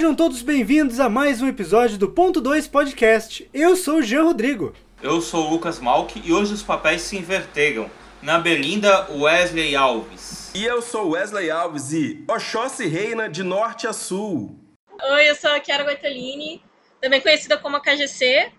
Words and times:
Sejam 0.00 0.14
todos 0.14 0.40
bem-vindos 0.40 0.98
a 0.98 1.10
mais 1.10 1.42
um 1.42 1.46
episódio 1.46 1.98
do 1.98 2.08
Ponto 2.08 2.40
2 2.40 2.66
Podcast. 2.68 3.46
Eu 3.52 3.76
sou 3.76 3.98
o 3.98 4.02
Jean 4.02 4.22
Rodrigo. 4.22 4.72
Eu 5.02 5.20
sou 5.20 5.46
o 5.46 5.50
Lucas 5.50 5.78
Malk 5.78 6.22
e 6.24 6.32
hoje 6.32 6.54
os 6.54 6.62
papéis 6.62 7.02
se 7.02 7.18
inverteram. 7.18 7.90
Na 8.22 8.38
Belinda, 8.38 9.06
Wesley 9.10 9.76
Alves. 9.76 10.50
E 10.54 10.64
eu 10.64 10.80
sou 10.80 11.10
Wesley 11.10 11.50
Alves 11.50 11.92
e 11.92 12.24
Oxóssi 12.26 12.86
reina 12.86 13.28
de 13.28 13.42
norte 13.42 13.86
a 13.86 13.92
sul. 13.92 14.58
Oi, 15.02 15.28
eu 15.28 15.34
sou 15.34 15.50
a 15.50 15.62
Chiara 15.62 15.84
Goitalini, 15.84 16.62
também 16.98 17.20
conhecida 17.20 17.58
como 17.58 17.76
a 17.76 17.80
KGC, 17.80 18.50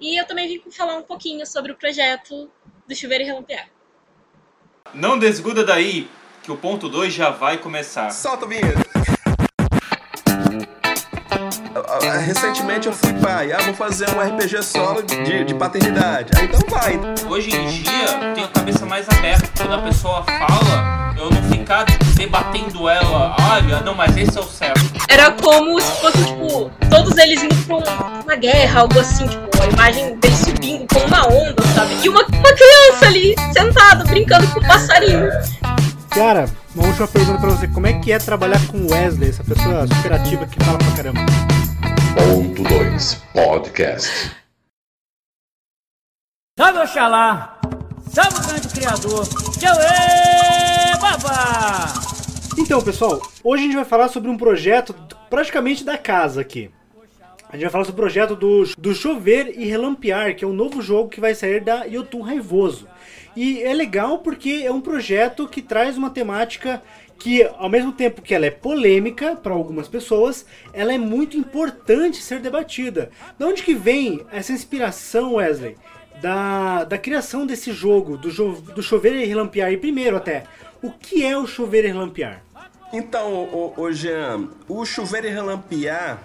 e 0.00 0.18
eu 0.18 0.26
também 0.26 0.48
vim 0.48 0.70
falar 0.70 0.96
um 0.96 1.02
pouquinho 1.02 1.44
sobre 1.46 1.72
o 1.72 1.76
projeto 1.76 2.50
do 2.88 2.96
Chuveiro 2.96 3.22
e 3.22 3.26
Relampear. 3.26 3.68
Não 4.94 5.18
desgruda 5.18 5.62
daí, 5.62 6.08
que 6.42 6.50
o 6.50 6.56
ponto 6.56 6.88
2 6.88 7.12
já 7.12 7.28
vai 7.28 7.58
começar. 7.58 8.10
Solta 8.10 8.46
a 8.46 8.48
vinheta. 8.48 8.83
Ah, 11.74 12.18
Recentemente 12.18 12.86
eu 12.86 12.92
fui 12.92 13.12
pai, 13.14 13.52
ah, 13.52 13.58
vou 13.64 13.74
fazer 13.74 14.06
um 14.10 14.20
RPG 14.20 14.62
solo 14.62 15.02
de, 15.02 15.44
de 15.44 15.54
paternidade. 15.54 16.30
Ah, 16.36 16.44
então 16.44 16.60
vai. 16.68 16.98
Hoje 17.28 17.54
em 17.54 17.66
dia, 17.68 18.04
eu 18.22 18.34
tenho 18.34 18.46
a 18.46 18.50
cabeça 18.50 18.86
mais 18.86 19.08
aberta. 19.08 19.48
Quando 19.56 19.74
a 19.74 19.78
pessoa 19.82 20.24
fala, 20.24 21.14
eu 21.18 21.30
não 21.30 21.42
ficar 21.50 21.84
debatendo 22.16 22.88
ela. 22.88 23.36
Olha, 23.52 23.80
não, 23.80 23.94
mas 23.94 24.16
esse 24.16 24.36
é 24.36 24.40
o 24.40 24.44
certo. 24.44 24.80
Era 25.08 25.30
como 25.32 25.80
se 25.80 26.00
fosse, 26.00 26.24
tipo, 26.24 26.70
todos 26.90 27.16
eles 27.18 27.42
indo 27.42 27.54
pra 27.66 27.76
um- 27.76 28.22
uma 28.24 28.36
guerra, 28.36 28.80
algo 28.80 28.98
assim, 28.98 29.26
tipo, 29.26 29.62
a 29.62 29.66
imagem 29.66 30.16
deles 30.18 30.38
subindo 30.38 30.86
com 30.92 31.00
uma 31.00 31.26
onda, 31.28 31.62
sabe? 31.74 31.94
E 32.02 32.08
uma, 32.08 32.20
uma 32.22 32.52
criança 32.54 33.06
ali, 33.06 33.34
sentada, 33.52 34.04
brincando 34.04 34.46
com 34.48 34.60
um 34.60 34.66
passarinho. 34.66 35.28
Cara, 36.10 36.46
uma 36.74 36.88
última 36.88 37.08
pergunta 37.08 37.38
pra 37.38 37.50
você. 37.50 37.68
Como 37.68 37.86
é 37.86 37.98
que 38.00 38.12
é 38.12 38.18
trabalhar 38.18 38.60
com 38.68 38.78
o 38.78 38.90
Wesley, 38.90 39.30
essa 39.30 39.44
pessoa 39.44 39.86
super 39.86 40.12
ativa 40.12 40.46
que 40.46 40.62
fala 40.64 40.78
pra 40.78 40.96
caramba? 40.96 41.20
Ponto 42.14 42.62
2 42.62 43.14
Podcast. 43.32 44.36
Salve 46.58 46.78
Oxalá! 46.78 47.60
Salve 48.08 48.38
o 48.38 48.46
grande 48.46 48.68
criador! 48.68 49.26
Tchau, 49.58 49.76
babá! 51.00 51.92
Então, 52.56 52.80
pessoal, 52.80 53.20
hoje 53.42 53.64
a 53.64 53.66
gente 53.66 53.76
vai 53.76 53.84
falar 53.84 54.08
sobre 54.08 54.30
um 54.30 54.36
projeto 54.36 54.94
praticamente 55.28 55.84
da 55.84 55.98
casa 55.98 56.40
aqui. 56.40 56.70
A 57.54 57.56
gente 57.56 57.62
vai 57.62 57.70
falar 57.70 57.84
sobre 57.84 58.00
o 58.00 58.02
projeto 58.02 58.34
do, 58.34 58.64
do 58.76 58.92
Chover 58.92 59.54
e 59.56 59.64
Relampear, 59.64 60.34
que 60.34 60.44
é 60.44 60.48
um 60.48 60.52
novo 60.52 60.82
jogo 60.82 61.08
que 61.08 61.20
vai 61.20 61.36
sair 61.36 61.60
da 61.60 61.84
Yotun 61.84 62.20
Raivoso. 62.20 62.88
E 63.36 63.62
é 63.62 63.72
legal 63.72 64.18
porque 64.18 64.64
é 64.66 64.72
um 64.72 64.80
projeto 64.80 65.46
que 65.46 65.62
traz 65.62 65.96
uma 65.96 66.10
temática 66.10 66.82
que, 67.16 67.44
ao 67.44 67.68
mesmo 67.68 67.92
tempo 67.92 68.22
que 68.22 68.34
ela 68.34 68.44
é 68.44 68.50
polêmica 68.50 69.36
para 69.36 69.52
algumas 69.54 69.86
pessoas, 69.86 70.44
ela 70.72 70.92
é 70.92 70.98
muito 70.98 71.36
importante 71.36 72.20
ser 72.20 72.40
debatida. 72.40 73.10
De 73.38 73.44
onde 73.44 73.62
que 73.62 73.72
vem 73.72 74.26
essa 74.32 74.50
inspiração, 74.52 75.34
Wesley? 75.34 75.76
Da, 76.20 76.82
da 76.82 76.98
criação 76.98 77.46
desse 77.46 77.70
jogo, 77.72 78.16
do, 78.16 78.32
jo- 78.32 78.60
do 78.74 78.82
Chover 78.82 79.14
e 79.14 79.26
Relampear. 79.26 79.70
E 79.70 79.76
primeiro 79.76 80.16
até, 80.16 80.42
o 80.82 80.90
que 80.90 81.24
é 81.24 81.38
o 81.38 81.46
Chover 81.46 81.84
e 81.84 81.88
Relampear? 81.88 82.42
Então, 82.92 83.32
ô, 83.32 83.72
ô, 83.76 83.92
Jean, 83.92 84.48
o 84.68 84.84
chuveiro 84.84 85.26
e 85.26 85.30
relampear, 85.30 86.18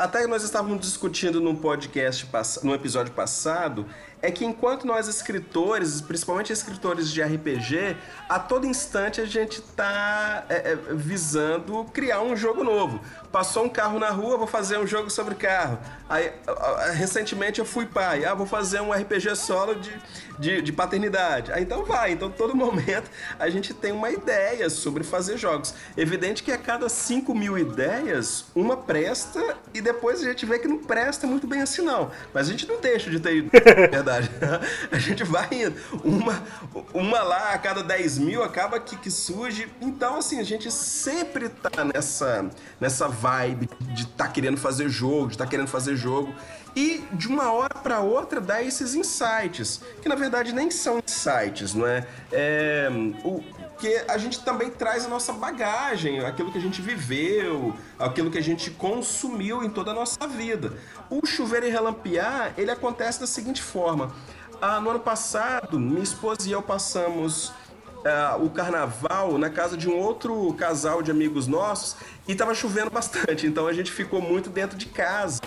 até 0.00 0.22
que 0.22 0.26
nós 0.26 0.42
estávamos 0.42 0.80
discutindo 0.80 1.42
num 1.42 1.54
podcast, 1.54 2.26
no 2.62 2.74
episódio 2.74 3.12
passado, 3.12 3.86
é 4.22 4.30
que 4.30 4.46
enquanto 4.46 4.86
nós 4.86 5.08
escritores, 5.08 6.00
principalmente 6.00 6.50
escritores 6.52 7.10
de 7.10 7.22
RPG, 7.22 7.96
a 8.28 8.38
todo 8.38 8.66
instante 8.66 9.20
a 9.20 9.26
gente 9.26 9.60
está 9.60 10.46
visando 10.94 11.84
criar 11.92 12.22
um 12.22 12.34
jogo 12.34 12.64
novo. 12.64 13.00
Passou 13.32 13.64
um 13.64 13.68
carro 13.68 13.98
na 13.98 14.10
rua, 14.10 14.36
vou 14.36 14.46
fazer 14.46 14.78
um 14.78 14.86
jogo 14.86 15.08
sobre 15.08 15.34
carro. 15.34 15.78
Aí, 16.08 16.32
recentemente 16.94 17.60
eu 17.60 17.64
fui 17.64 17.86
pai, 17.86 18.24
ah, 18.24 18.34
vou 18.34 18.46
fazer 18.46 18.80
um 18.80 18.92
RPG 18.92 19.36
solo 19.36 19.76
de, 19.76 19.92
de, 20.38 20.62
de 20.62 20.72
paternidade. 20.72 21.52
Aí 21.52 21.62
então 21.62 21.84
vai, 21.84 22.10
então 22.12 22.30
todo 22.30 22.56
momento 22.56 23.08
a 23.38 23.48
gente 23.48 23.72
tem 23.72 23.92
uma 23.92 24.10
ideia 24.10 24.68
sobre 24.68 25.04
fazer 25.04 25.36
jogos. 25.36 25.74
Evidente 25.96 26.42
que 26.42 26.50
a 26.50 26.58
cada 26.58 26.88
5 26.88 27.32
mil 27.34 27.56
ideias, 27.56 28.46
uma 28.54 28.76
presta 28.76 29.56
e 29.72 29.80
depois 29.80 30.20
a 30.20 30.24
gente 30.24 30.44
vê 30.44 30.58
que 30.58 30.66
não 30.66 30.78
presta 30.78 31.26
muito 31.26 31.46
bem 31.46 31.62
assim 31.62 31.82
não. 31.82 32.10
Mas 32.34 32.48
a 32.48 32.50
gente 32.50 32.66
não 32.66 32.80
deixa 32.80 33.10
de 33.10 33.20
ter 33.20 33.42
verdade. 33.90 34.30
A 34.90 34.98
gente 34.98 35.22
vai 35.24 35.48
indo. 35.52 35.80
Uma, 36.04 36.42
uma 36.92 37.22
lá 37.22 37.52
a 37.52 37.58
cada 37.58 37.82
10 37.82 38.18
mil 38.18 38.42
acaba 38.42 38.80
que, 38.80 38.96
que 38.96 39.10
surge. 39.10 39.68
Então, 39.80 40.16
assim, 40.18 40.40
a 40.40 40.44
gente 40.44 40.70
sempre 40.70 41.48
tá 41.48 41.84
nessa, 41.84 42.50
nessa 42.80 43.08
vibe 43.20 43.68
de 43.94 44.06
tá 44.06 44.26
querendo 44.26 44.56
fazer 44.56 44.88
jogo, 44.88 45.28
de 45.28 45.38
tá 45.38 45.46
querendo 45.46 45.68
fazer 45.68 45.96
jogo. 45.96 46.34
E 46.74 47.04
de 47.12 47.26
uma 47.26 47.52
hora 47.52 47.74
para 47.74 48.00
outra 48.00 48.40
dá 48.40 48.62
esses 48.62 48.94
insights, 48.94 49.80
que 50.00 50.08
na 50.08 50.14
verdade 50.14 50.52
nem 50.52 50.70
são 50.70 51.00
insights, 51.04 51.74
não 51.74 51.86
é? 51.86 52.06
é 52.32 52.88
o, 53.24 53.42
que 53.80 54.04
a 54.08 54.18
gente 54.18 54.44
também 54.44 54.70
traz 54.70 55.06
a 55.06 55.08
nossa 55.08 55.32
bagagem, 55.32 56.20
aquilo 56.20 56.52
que 56.52 56.58
a 56.58 56.60
gente 56.60 56.82
viveu, 56.82 57.74
aquilo 57.98 58.30
que 58.30 58.36
a 58.36 58.42
gente 58.42 58.70
consumiu 58.70 59.64
em 59.64 59.70
toda 59.70 59.90
a 59.90 59.94
nossa 59.94 60.28
vida. 60.28 60.74
O 61.08 61.26
chuveiro 61.26 61.66
e 61.66 61.70
relampear, 61.70 62.52
ele 62.58 62.70
acontece 62.70 63.18
da 63.18 63.26
seguinte 63.26 63.62
forma. 63.62 64.14
Ah, 64.60 64.78
no 64.78 64.90
ano 64.90 65.00
passado, 65.00 65.80
minha 65.80 66.02
esposa 66.02 66.46
e 66.46 66.52
eu 66.52 66.60
passamos 66.60 67.52
ah, 68.04 68.36
o 68.38 68.50
carnaval 68.50 69.38
na 69.38 69.48
casa 69.48 69.76
de 69.76 69.88
um 69.88 69.96
outro 69.96 70.52
casal 70.54 71.02
de 71.02 71.10
amigos 71.10 71.46
nossos 71.46 71.96
e 72.30 72.34
tava 72.36 72.54
chovendo 72.54 72.90
bastante, 72.90 73.44
então 73.46 73.66
a 73.66 73.72
gente 73.72 73.90
ficou 73.90 74.20
muito 74.22 74.48
dentro 74.50 74.78
de 74.78 74.86
casa, 74.86 75.40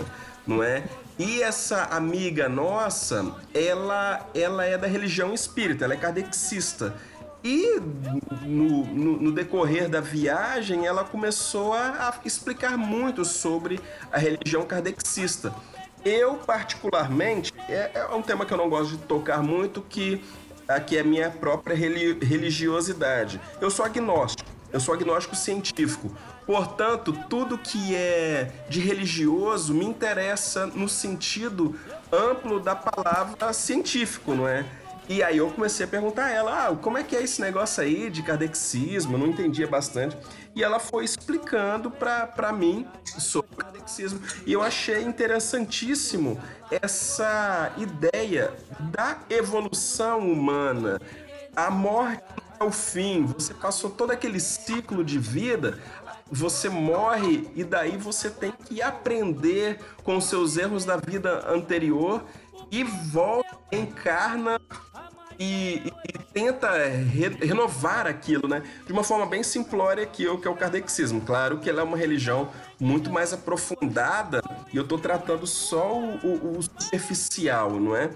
não 0.45 0.61
é? 0.61 0.83
E 1.17 1.41
essa 1.41 1.83
amiga 1.85 2.49
nossa, 2.49 3.33
ela, 3.53 4.27
ela 4.35 4.65
é 4.65 4.77
da 4.77 4.85
religião 4.87 5.33
espírita, 5.33 5.85
ela 5.85 5.93
é 5.93 5.97
kardecista. 5.97 6.93
E 7.41 7.79
no, 8.41 8.83
no- 8.85 9.17
no 9.21 9.31
decorrer 9.31 9.87
da 9.87 10.01
viagem, 10.01 10.85
ela 10.85 11.03
começou 11.05 11.73
a, 11.73 12.09
a 12.09 12.27
explicar 12.27 12.77
muito 12.77 13.23
sobre 13.23 13.79
a 14.11 14.17
religião 14.17 14.63
kardecista. 14.65 15.53
Eu, 16.03 16.35
particularmente, 16.35 17.53
é, 17.69 17.91
é 17.95 18.05
um 18.13 18.21
tema 18.21 18.45
que 18.45 18.53
eu 18.53 18.57
não 18.57 18.69
gosto 18.69 18.91
de 18.91 19.03
tocar 19.03 19.41
muito, 19.41 19.81
que 19.81 20.21
aqui 20.67 20.97
é 20.97 21.01
a 21.01 21.03
minha 21.03 21.29
própria 21.29 21.75
reli- 21.75 22.17
religiosidade. 22.21 23.39
Eu 23.61 23.69
sou 23.71 23.85
agnóstico, 23.85 24.49
eu 24.71 24.79
sou 24.81 24.93
agnóstico 24.93 25.33
científico. 25.35 26.11
Portanto, 26.45 27.13
tudo 27.29 27.57
que 27.57 27.95
é 27.95 28.51
de 28.69 28.79
religioso 28.79 29.73
me 29.73 29.85
interessa 29.85 30.65
no 30.67 30.89
sentido 30.89 31.75
amplo 32.11 32.59
da 32.59 32.75
palavra 32.75 33.53
científico, 33.53 34.33
não 34.33 34.47
é? 34.47 34.65
E 35.07 35.21
aí 35.21 35.37
eu 35.37 35.49
comecei 35.51 35.85
a 35.85 35.89
perguntar 35.89 36.25
a 36.25 36.31
ela, 36.31 36.67
ah, 36.67 36.75
como 36.75 36.97
é 36.97 37.03
que 37.03 37.15
é 37.15 37.21
esse 37.21 37.41
negócio 37.41 37.83
aí 37.83 38.09
de 38.09 38.23
kardexismo? 38.23 39.15
Eu 39.15 39.19
não 39.19 39.27
entendia 39.27 39.67
bastante. 39.67 40.17
E 40.55 40.63
ela 40.63 40.79
foi 40.79 41.03
explicando 41.03 41.91
pra 41.91 42.53
mim 42.53 42.87
sobre 43.03 43.53
o 43.53 43.57
kardexismo. 43.57 44.21
E 44.45 44.53
eu 44.53 44.61
achei 44.61 45.01
interessantíssimo 45.03 46.39
essa 46.71 47.73
ideia 47.77 48.53
da 48.79 49.17
evolução 49.29 50.19
humana. 50.19 51.01
A 51.53 51.69
morte 51.69 52.23
é 52.59 52.63
o 52.63 52.71
fim. 52.71 53.25
Você 53.25 53.53
passou 53.53 53.89
todo 53.89 54.11
aquele 54.11 54.39
ciclo 54.39 55.03
de 55.03 55.19
vida, 55.19 55.79
você 56.33 56.67
morre 56.69 57.47
e 57.55 57.63
daí 57.63 57.95
você 57.97 58.29
tem 58.29 58.51
que 58.51 58.81
aprender 58.81 59.79
com 60.03 60.19
seus 60.19 60.57
erros 60.57 60.83
da 60.85 60.97
vida 60.97 61.45
anterior 61.49 62.23
e 62.71 62.83
volta, 62.83 63.55
encarna 63.71 64.59
e, 65.39 65.81
e- 65.85 65.93
tenta 66.33 66.71
re- 66.71 67.37
renovar 67.45 68.07
aquilo, 68.07 68.47
né? 68.47 68.63
De 68.87 68.91
uma 68.93 69.03
forma 69.03 69.25
bem 69.25 69.43
simplória 69.43 70.05
que, 70.05 70.27
o- 70.27 70.39
que 70.39 70.47
é 70.47 70.51
o 70.51 70.55
kardexismo. 70.55 71.21
Claro 71.21 71.59
que 71.59 71.69
ela 71.69 71.81
é 71.81 71.83
uma 71.83 71.97
religião 71.97 72.49
muito 72.79 73.11
mais 73.11 73.31
aprofundada 73.33 74.41
e 74.73 74.77
eu 74.77 74.87
tô 74.87 74.97
tratando 74.97 75.45
só 75.45 75.93
o, 75.97 76.15
o- 76.25 76.57
o 76.57 76.61
superficial, 76.63 77.71
não 77.79 77.95
é? 77.95 78.09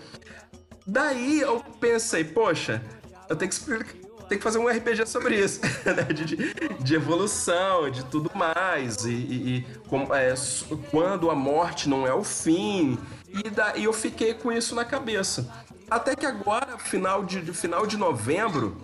Daí 0.86 1.42
eu 1.42 1.60
pensei, 1.80 2.24
poxa, 2.24 2.82
eu 3.30 3.36
tenho 3.36 3.50
que 3.50 3.56
explicar. 3.56 4.07
Tem 4.28 4.38
que 4.38 4.44
fazer 4.44 4.58
um 4.60 4.68
RPG 4.68 5.06
sobre 5.06 5.36
isso, 5.42 5.62
né? 5.86 6.04
de, 6.14 6.26
de- 6.26 6.54
de 6.84 6.96
evolução, 6.96 7.90
de 7.90 8.04
tudo 8.06 8.30
mais, 8.36 9.06
e, 9.06 9.10
e- 9.12 9.58
e 9.58 9.62
como- 9.88 10.14
é, 10.14 10.34
quando 10.92 11.30
a 11.32 11.36
morte 11.36 11.88
não 11.88 12.06
é 12.06 12.14
o 12.14 12.24
fim, 12.24 12.98
e 13.30 13.50
daí 13.50 13.86
eu 13.86 13.94
fiquei 13.94 14.34
com 14.34 14.52
isso 14.52 14.76
na 14.76 14.84
cabeça. 14.84 15.50
Até 15.90 16.16
que 16.16 16.26
agora, 16.26 16.78
final 16.78 17.24
de, 17.24 17.42
de- 17.42 17.54
final 17.54 17.88
de 17.88 17.96
novembro, 17.96 18.76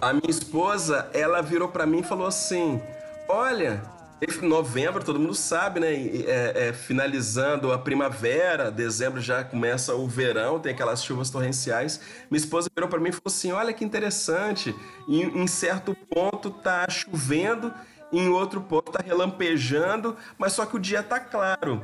a 0.00 0.12
minha 0.12 0.28
esposa, 0.30 1.08
ela 1.14 1.40
virou 1.40 1.68
pra 1.68 1.86
mim 1.86 2.00
e 2.00 2.02
falou 2.02 2.26
assim: 2.26 2.82
Olha, 3.28 3.80
em 4.22 4.48
novembro, 4.48 5.04
todo 5.04 5.18
mundo 5.18 5.34
sabe, 5.34 5.80
né? 5.80 5.92
é- 5.92 6.68
é, 6.68 6.72
finalizando 6.72 7.72
a 7.72 7.78
primavera, 7.78 8.70
dezembro 8.70 9.20
já 9.20 9.42
começa 9.42 9.94
o 9.94 10.06
verão, 10.06 10.60
tem 10.60 10.72
aquelas 10.72 11.02
chuvas 11.02 11.30
torrenciais. 11.30 12.00
Minha 12.30 12.38
esposa 12.38 12.68
virou 12.74 12.88
pra 12.88 13.00
mim 13.00 13.08
e 13.08 13.12
falou 13.12 13.24
assim: 13.26 13.52
Olha 13.52 13.72
que 13.72 13.84
interessante, 13.84 14.74
em, 15.08 15.42
em 15.42 15.46
certo 15.46 15.94
ponto 16.08 16.50
tá 16.50 16.88
chovendo 16.88 17.72
em 18.12 18.28
outro 18.28 18.60
ponto 18.60 18.92
tá 18.92 19.02
relampejando, 19.02 20.16
mas 20.36 20.52
só 20.52 20.66
que 20.66 20.76
o 20.76 20.78
dia 20.78 21.02
tá 21.02 21.18
claro. 21.18 21.82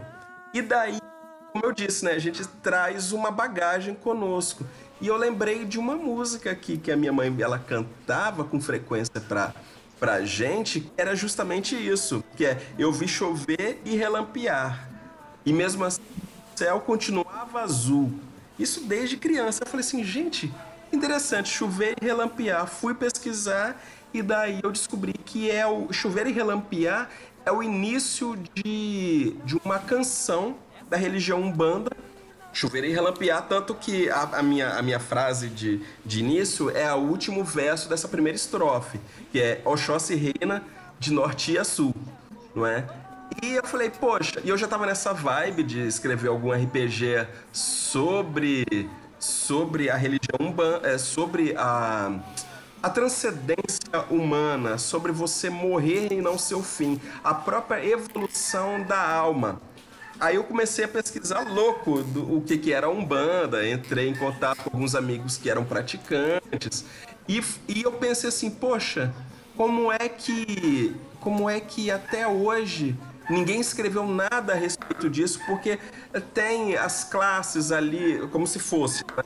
E 0.52 0.60
daí, 0.60 0.98
como 1.52 1.64
eu 1.64 1.72
disse, 1.72 2.04
né, 2.04 2.12
a 2.12 2.18
gente 2.18 2.46
traz 2.46 3.12
uma 3.12 3.30
bagagem 3.30 3.94
conosco. 3.94 4.64
E 5.00 5.06
eu 5.06 5.16
lembrei 5.16 5.64
de 5.64 5.78
uma 5.78 5.96
música 5.96 6.50
aqui 6.50 6.76
que 6.76 6.92
a 6.92 6.96
minha 6.96 7.12
mãe 7.12 7.34
ela 7.40 7.58
cantava 7.58 8.44
com 8.44 8.60
frequência 8.60 9.20
para 9.20 9.54
pra 9.98 10.24
gente, 10.24 10.90
era 10.96 11.14
justamente 11.14 11.74
isso, 11.74 12.22
que 12.36 12.46
é 12.46 12.60
eu 12.78 12.92
vi 12.92 13.08
chover 13.08 13.80
e 13.84 13.96
relampear. 13.96 14.88
E 15.44 15.52
mesmo 15.52 15.84
assim, 15.84 16.02
o 16.54 16.58
céu 16.58 16.80
continuava 16.80 17.60
azul. 17.60 18.12
Isso 18.58 18.84
desde 18.84 19.16
criança. 19.16 19.62
Eu 19.62 19.66
falei 19.68 19.84
assim, 19.84 20.04
gente, 20.04 20.52
interessante, 20.92 21.48
chover 21.48 21.94
e 22.00 22.04
relampear. 22.04 22.66
Fui 22.66 22.94
pesquisar 22.94 23.80
e 24.12 24.22
daí 24.22 24.60
eu 24.62 24.70
descobri 24.70 25.12
que 25.12 25.50
é 25.50 25.66
o 25.66 25.92
chover 25.92 26.26
e 26.26 26.32
relampear 26.32 27.08
é 27.44 27.52
o 27.52 27.62
início 27.62 28.36
de, 28.54 29.34
de 29.44 29.56
uma 29.64 29.78
canção 29.78 30.56
da 30.88 30.96
religião 30.96 31.40
Umbanda 31.40 31.90
chover 32.58 32.82
e 32.82 32.92
relampear, 32.92 33.42
tanto 33.42 33.72
que 33.72 34.10
a, 34.10 34.22
a, 34.38 34.42
minha, 34.42 34.70
a 34.70 34.82
minha 34.82 34.98
frase 34.98 35.48
de, 35.48 35.80
de 36.04 36.18
início 36.18 36.68
é 36.70 36.92
o 36.92 36.98
último 36.98 37.44
verso 37.44 37.88
dessa 37.88 38.08
primeira 38.08 38.34
estrofe, 38.34 38.98
que 39.30 39.40
é 39.40 39.62
Oxóssi 39.64 40.16
reina 40.16 40.64
de 40.98 41.12
norte 41.12 41.56
a 41.56 41.62
sul, 41.62 41.94
não 42.54 42.66
é? 42.66 42.84
E 43.40 43.52
eu 43.52 43.64
falei, 43.64 43.90
poxa, 43.90 44.40
e 44.42 44.48
eu 44.48 44.58
já 44.58 44.66
tava 44.66 44.86
nessa 44.86 45.12
vibe 45.12 45.62
de 45.62 45.86
escrever 45.86 46.28
algum 46.28 46.50
RPG 46.50 47.28
sobre 47.52 48.88
sobre 49.20 49.90
a 49.90 49.96
religião 49.96 50.54
é, 50.82 50.98
sobre 50.98 51.54
a 51.56 52.18
a 52.80 52.88
transcendência 52.88 54.06
humana, 54.08 54.78
sobre 54.78 55.10
você 55.10 55.50
morrer 55.50 56.12
e 56.12 56.20
não 56.20 56.38
ser 56.38 56.54
o 56.54 56.62
fim, 56.62 57.00
a 57.24 57.34
própria 57.34 57.84
evolução 57.84 58.82
da 58.84 59.00
alma. 59.00 59.60
Aí 60.20 60.36
eu 60.36 60.44
comecei 60.44 60.84
a 60.84 60.88
pesquisar 60.88 61.42
louco 61.42 62.02
do, 62.02 62.36
o 62.36 62.40
que, 62.42 62.58
que 62.58 62.72
era 62.72 62.88
Umbanda, 62.88 63.68
entrei 63.68 64.08
em 64.08 64.14
contato 64.14 64.64
com 64.64 64.70
alguns 64.70 64.94
amigos 64.94 65.36
que 65.36 65.48
eram 65.48 65.64
praticantes 65.64 66.84
e, 67.28 67.42
e 67.68 67.82
eu 67.82 67.92
pensei 67.92 68.28
assim, 68.28 68.50
poxa, 68.50 69.14
como 69.56 69.92
é 69.92 70.08
que 70.08 70.96
como 71.20 71.50
é 71.50 71.60
que 71.60 71.90
até 71.90 72.26
hoje 72.26 72.96
ninguém 73.28 73.60
escreveu 73.60 74.06
nada 74.06 74.52
a 74.52 74.56
respeito 74.56 75.10
disso, 75.10 75.40
porque 75.46 75.78
tem 76.32 76.76
as 76.76 77.04
classes 77.04 77.70
ali 77.70 78.26
como 78.28 78.46
se 78.46 78.58
fosse. 78.58 79.04
Né? 79.04 79.22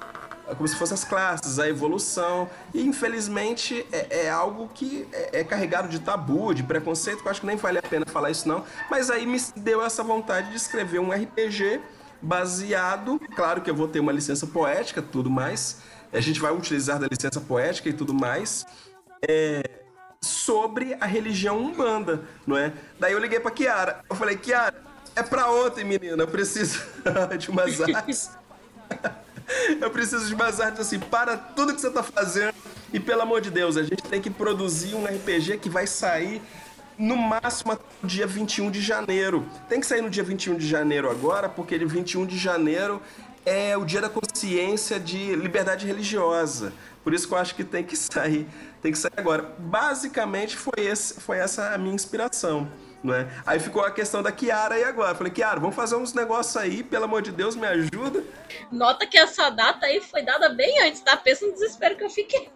É 0.53 0.55
como 0.55 0.69
se 0.69 0.77
fossem 0.77 0.95
as 0.95 1.03
classes, 1.03 1.59
a 1.59 1.67
evolução. 1.67 2.49
E 2.75 2.83
infelizmente 2.83 3.87
é, 3.91 4.27
é 4.27 4.31
algo 4.31 4.69
que 4.75 5.09
é, 5.11 5.41
é, 5.41 5.45
carregado 5.45 5.89
de 5.89 5.99
tabu, 5.99 6.53
de 6.53 6.63
preconceito, 6.63 7.23
que 7.23 7.27
eu 7.27 7.31
acho 7.31 7.41
que 7.41 7.47
nem 7.47 7.57
vale 7.57 7.79
a 7.79 7.83
pena 7.83 8.05
falar 8.05 8.31
isso 8.31 8.47
não. 8.47 8.63
Mas 8.91 9.11
aí 9.11 9.25
me 9.25 9.41
deu 9.57 9.83
essa 9.83 10.03
vontade 10.03 10.51
de 10.51 10.57
escrever 10.57 10.99
um 10.99 11.11
RPG 11.11 11.81
baseado, 12.21 13.19
claro 13.35 13.63
que 13.63 13.71
eu 13.71 13.75
vou 13.75 13.89
ter 13.89 13.99
uma 13.99 14.13
licença 14.13 14.47
poética, 14.47 15.01
tudo 15.01 15.31
mais. 15.31 15.79
A 16.13 16.21
gente 16.21 16.39
vai 16.39 16.53
utilizar 16.53 16.99
da 16.99 17.09
licença 17.11 17.41
poética 17.41 17.89
e 17.89 17.93
tudo 17.95 18.13
mais. 18.13 18.67
É, 19.27 19.63
sobre 20.21 20.95
a 21.01 21.07
religião 21.07 21.59
umbanda, 21.59 22.23
não 22.47 22.59
é? 22.59 22.75
Daí 23.01 23.15
eu 23.15 23.19
liguei 23.19 23.41
para 23.41 23.51
Kiara. 23.51 24.05
Eu 24.09 24.15
falei, 24.15 24.37
Kiara, 24.37 24.75
é 25.17 25.23
para 25.23 25.51
ontem, 25.51 25.83
menina. 25.83 26.23
Eu 26.23 26.29
preciso 26.29 26.79
de 27.39 27.51
umas 27.51 27.81
artes. 27.81 28.31
Eu 29.81 29.91
preciso 29.91 30.27
de 30.27 30.37
mais 30.37 30.61
arte 30.61 30.81
assim, 30.81 30.99
para 30.99 31.37
tudo 31.37 31.75
que 31.75 31.81
você 31.81 31.91
tá 31.91 32.03
fazendo. 32.03 32.55
E 32.93 33.01
pelo 33.01 33.23
amor 33.23 33.41
de 33.41 33.51
Deus, 33.51 33.77
a 33.77 33.83
gente 33.83 34.03
tem 34.03 34.21
que 34.21 34.31
produzir 34.31 34.95
um 34.95 35.05
RPG 35.05 35.59
que 35.59 35.71
vai 35.71 35.87
sair 35.87 36.43
no 36.99 37.17
máximo 37.17 37.73
até 37.73 37.85
o 38.03 38.07
dia 38.07 38.27
21 38.27 38.71
de 38.71 38.81
janeiro. 38.81 39.47
Tem 39.69 39.81
que 39.81 39.87
sair 39.87 40.03
no 40.03 40.11
dia 40.11 40.23
21 40.23 40.57
de 40.57 40.67
janeiro 40.67 41.11
agora, 41.11 41.49
porque 41.49 41.75
ele 41.75 41.87
21 41.87 42.27
de 42.27 42.37
janeiro 42.37 43.01
é 43.45 43.77
o 43.77 43.85
dia 43.85 44.01
da 44.01 44.09
consciência 44.09 45.01
de 45.01 45.35
liberdade 45.35 45.87
religiosa. 45.87 46.73
Por 47.03 47.13
isso 47.13 47.27
que 47.27 47.35
eu 47.35 47.39
acho 47.39 47.55
que 47.55 47.65
tem 47.65 47.83
que 47.83 47.97
sair, 47.97 48.47
tem 48.81 48.93
que 48.93 48.99
sair 48.99 49.13
agora. 49.17 49.55
Basicamente 49.59 50.57
foi, 50.57 50.85
esse, 50.85 51.21
foi 51.21 51.39
essa 51.39 51.75
a 51.75 51.79
minha 51.79 51.95
inspiração. 51.95 52.69
Né? 53.03 53.29
Aí 53.45 53.59
ficou 53.59 53.83
a 53.83 53.91
questão 53.91 54.23
da 54.23 54.31
Kiara 54.31 54.77
aí 54.77 54.85
agora. 54.85 55.15
Falei, 55.15 55.33
Kiara, 55.33 55.59
vamos 55.59 55.75
fazer 55.75 55.97
uns 55.97 56.15
negócios 56.15 56.57
aí, 56.57 56.83
pelo 56.83 57.05
amor 57.05 57.23
de 57.23 57.33
Deus, 57.33 57.57
me 57.57 57.67
ajuda. 57.67 58.23
Nota 58.71 59.07
que 59.07 59.19
essa 59.19 59.51
data 59.51 59.87
aí 59.87 60.01
foi 60.01 60.23
dada 60.23 60.49
bem 60.51 60.83
antes, 60.83 61.01
tá? 61.01 61.17
Pensa 61.17 61.47
no 61.47 61.53
desespero 61.53 61.97
que 61.97 62.05
eu 62.05 62.11
fiquei. 62.11 62.49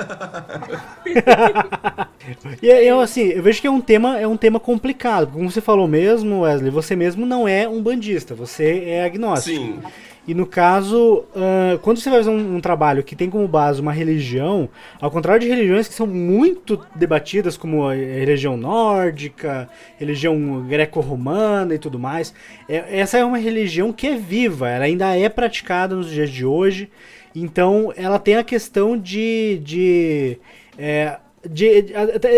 e 2.62 2.66
eu 2.66 3.00
assim, 3.00 3.24
eu 3.24 3.42
vejo 3.42 3.60
que 3.60 3.66
é 3.66 3.70
um 3.70 3.82
tema, 3.82 4.18
é 4.18 4.26
um 4.26 4.36
tema 4.36 4.58
complicado. 4.58 5.32
Como 5.32 5.50
você 5.50 5.60
falou 5.60 5.86
mesmo, 5.86 6.40
Wesley, 6.40 6.70
você 6.70 6.96
mesmo 6.96 7.26
não 7.26 7.46
é 7.46 7.68
um 7.68 7.82
bandista, 7.82 8.34
você 8.34 8.84
é 8.86 9.04
agnóstico. 9.04 9.56
Sim. 9.56 9.82
E 10.30 10.34
no 10.34 10.46
caso, 10.46 11.24
uh, 11.34 11.76
quando 11.82 11.98
você 11.98 12.08
fazer 12.08 12.30
um, 12.30 12.54
um, 12.54 12.60
trabalho 12.60 13.02
que 13.02 13.16
tem 13.16 13.28
como 13.28 13.48
base 13.48 13.80
uma 13.80 13.90
religião, 13.90 14.68
ao 15.00 15.10
contrário 15.10 15.40
de 15.40 15.48
religiões 15.48 15.88
que 15.88 15.94
são 15.94 16.06
muito 16.06 16.80
debatidas, 16.94 17.56
como 17.56 17.88
a 17.88 17.94
religião 17.94 18.56
nórdica, 18.56 19.68
religião 19.98 20.64
greco-romana 20.68 21.74
e 21.74 21.80
tudo 21.80 21.98
mais, 21.98 22.32
é, 22.68 23.00
essa 23.00 23.18
é 23.18 23.24
uma 23.24 23.38
religião 23.38 23.92
que 23.92 24.06
é 24.06 24.14
viva, 24.14 24.68
ela 24.68 24.84
ainda 24.84 25.16
é 25.16 25.28
praticada 25.28 25.96
nos 25.96 26.08
dias 26.08 26.30
de 26.30 26.46
hoje. 26.46 26.88
Então, 27.34 27.92
ela 27.96 28.20
tem 28.20 28.36
a 28.36 28.44
questão 28.44 28.96
de. 28.96 29.60
de 29.64 30.38
é, 30.78 31.18
de, 31.48 31.82
de, 31.82 31.94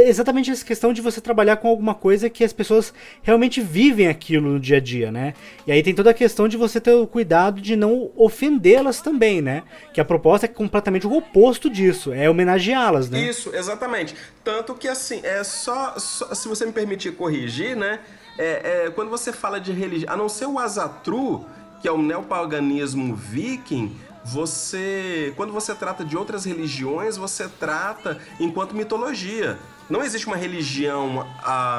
exatamente 0.07 0.51
essa 0.51 0.65
questão 0.65 0.93
de 0.93 1.01
você 1.01 1.21
trabalhar 1.21 1.57
com 1.57 1.69
alguma 1.69 1.95
coisa 1.95 2.31
que 2.31 2.45
as 2.45 2.53
pessoas 2.53 2.95
realmente 3.23 3.61
vivem 3.61 4.07
aquilo 4.07 4.53
no 4.53 4.61
dia 4.61 4.77
a 4.77 4.81
dia, 4.81 5.11
né? 5.11 5.35
E 5.67 5.73
aí 5.73 5.83
tem 5.83 5.95
toda 5.95 6.11
a 6.11 6.15
questão 6.15 6.47
de 6.47 6.57
você 6.57 6.81
ter 6.81 6.95
o 6.95 7.07
cuidado 7.07 7.61
de 7.61 7.75
não 7.75 8.13
ofendê-las 8.15 9.01
também, 9.01 9.43
né? 9.43 9.65
Que 9.93 10.01
a 10.01 10.05
proposta 10.05 10.47
é 10.47 10.49
completamente 10.49 11.07
o 11.07 11.13
oposto 11.13 11.69
disso, 11.69 12.13
é 12.13 12.31
homenageá-las, 12.31 13.11
né? 13.11 13.21
Isso, 13.21 13.55
exatamente. 13.55 14.15
Tanto 14.45 14.75
que 14.75 14.87
assim, 14.87 15.21
é 15.25 15.43
só, 15.43 15.99
só 15.99 16.33
se 16.33 16.47
você 16.47 16.65
me 16.65 16.73
permitir 16.73 17.13
corrigir, 17.13 17.77
né? 17.77 17.99
É, 18.39 18.85
é, 18.87 18.91
quando 18.91 19.11
você 19.11 19.33
fala 19.33 19.61
de 19.61 19.73
religião, 19.73 20.13
a 20.13 20.17
não 20.17 20.29
ser 20.29 20.47
o 20.47 20.59
Azatru, 20.59 21.45
que 21.81 21.89
é 21.89 21.93
o 21.93 22.01
neopaganismo 22.01 23.17
viking, 23.17 23.95
você, 24.25 25.33
quando 25.37 25.53
você 25.53 25.75
trata 25.75 26.05
de 26.05 26.17
outras 26.17 26.45
religiões, 26.45 27.17
você 27.17 27.49
trata 27.49 28.19
enquanto 28.39 28.75
mitologia. 28.75 29.59
Não 29.91 30.03
existe 30.03 30.27
uma 30.27 30.37
religião 30.37 31.27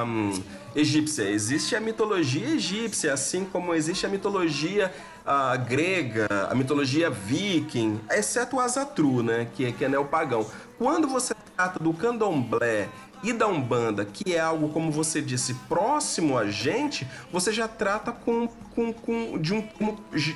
um, 0.06 0.44
egípcia, 0.76 1.24
existe 1.24 1.76
a 1.76 1.80
mitologia 1.80 2.48
egípcia, 2.48 3.14
assim 3.14 3.46
como 3.46 3.74
existe 3.74 4.06
a 4.06 4.10
mitologia 4.10 4.94
uh, 5.26 5.66
grega, 5.66 6.28
a 6.50 6.54
mitologia 6.54 7.10
viking, 7.10 8.00
exceto 8.12 8.58
o 8.58 8.60
Azatru, 8.60 9.24
né, 9.24 9.48
que, 9.56 9.66
é, 9.66 9.72
que 9.72 9.86
é 9.86 9.90
neopagão. 9.90 10.46
Quando 10.78 11.08
você 11.08 11.34
trata 11.56 11.80
do 11.80 11.94
candomblé 11.94 12.90
e 13.24 13.32
da 13.32 13.48
Umbanda, 13.48 14.06
que 14.06 14.36
é 14.36 14.40
algo, 14.40 14.70
como 14.70 14.92
você 14.92 15.22
disse, 15.22 15.54
próximo 15.68 16.38
a 16.38 16.52
gente, 16.52 17.08
você 17.32 17.52
já 17.54 17.68
trata 17.68 18.12
com, 18.12 18.48
com, 18.76 18.92
com 18.92 19.38
de, 19.40 19.54
um, 19.54 19.68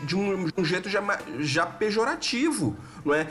de, 0.05 0.15
um, 0.15 0.45
de 0.45 0.53
um 0.57 0.65
jeito 0.65 0.89
já, 0.89 1.01
já 1.39 1.65
pejorativo, 1.65 2.77
não 3.03 3.13
é? 3.13 3.27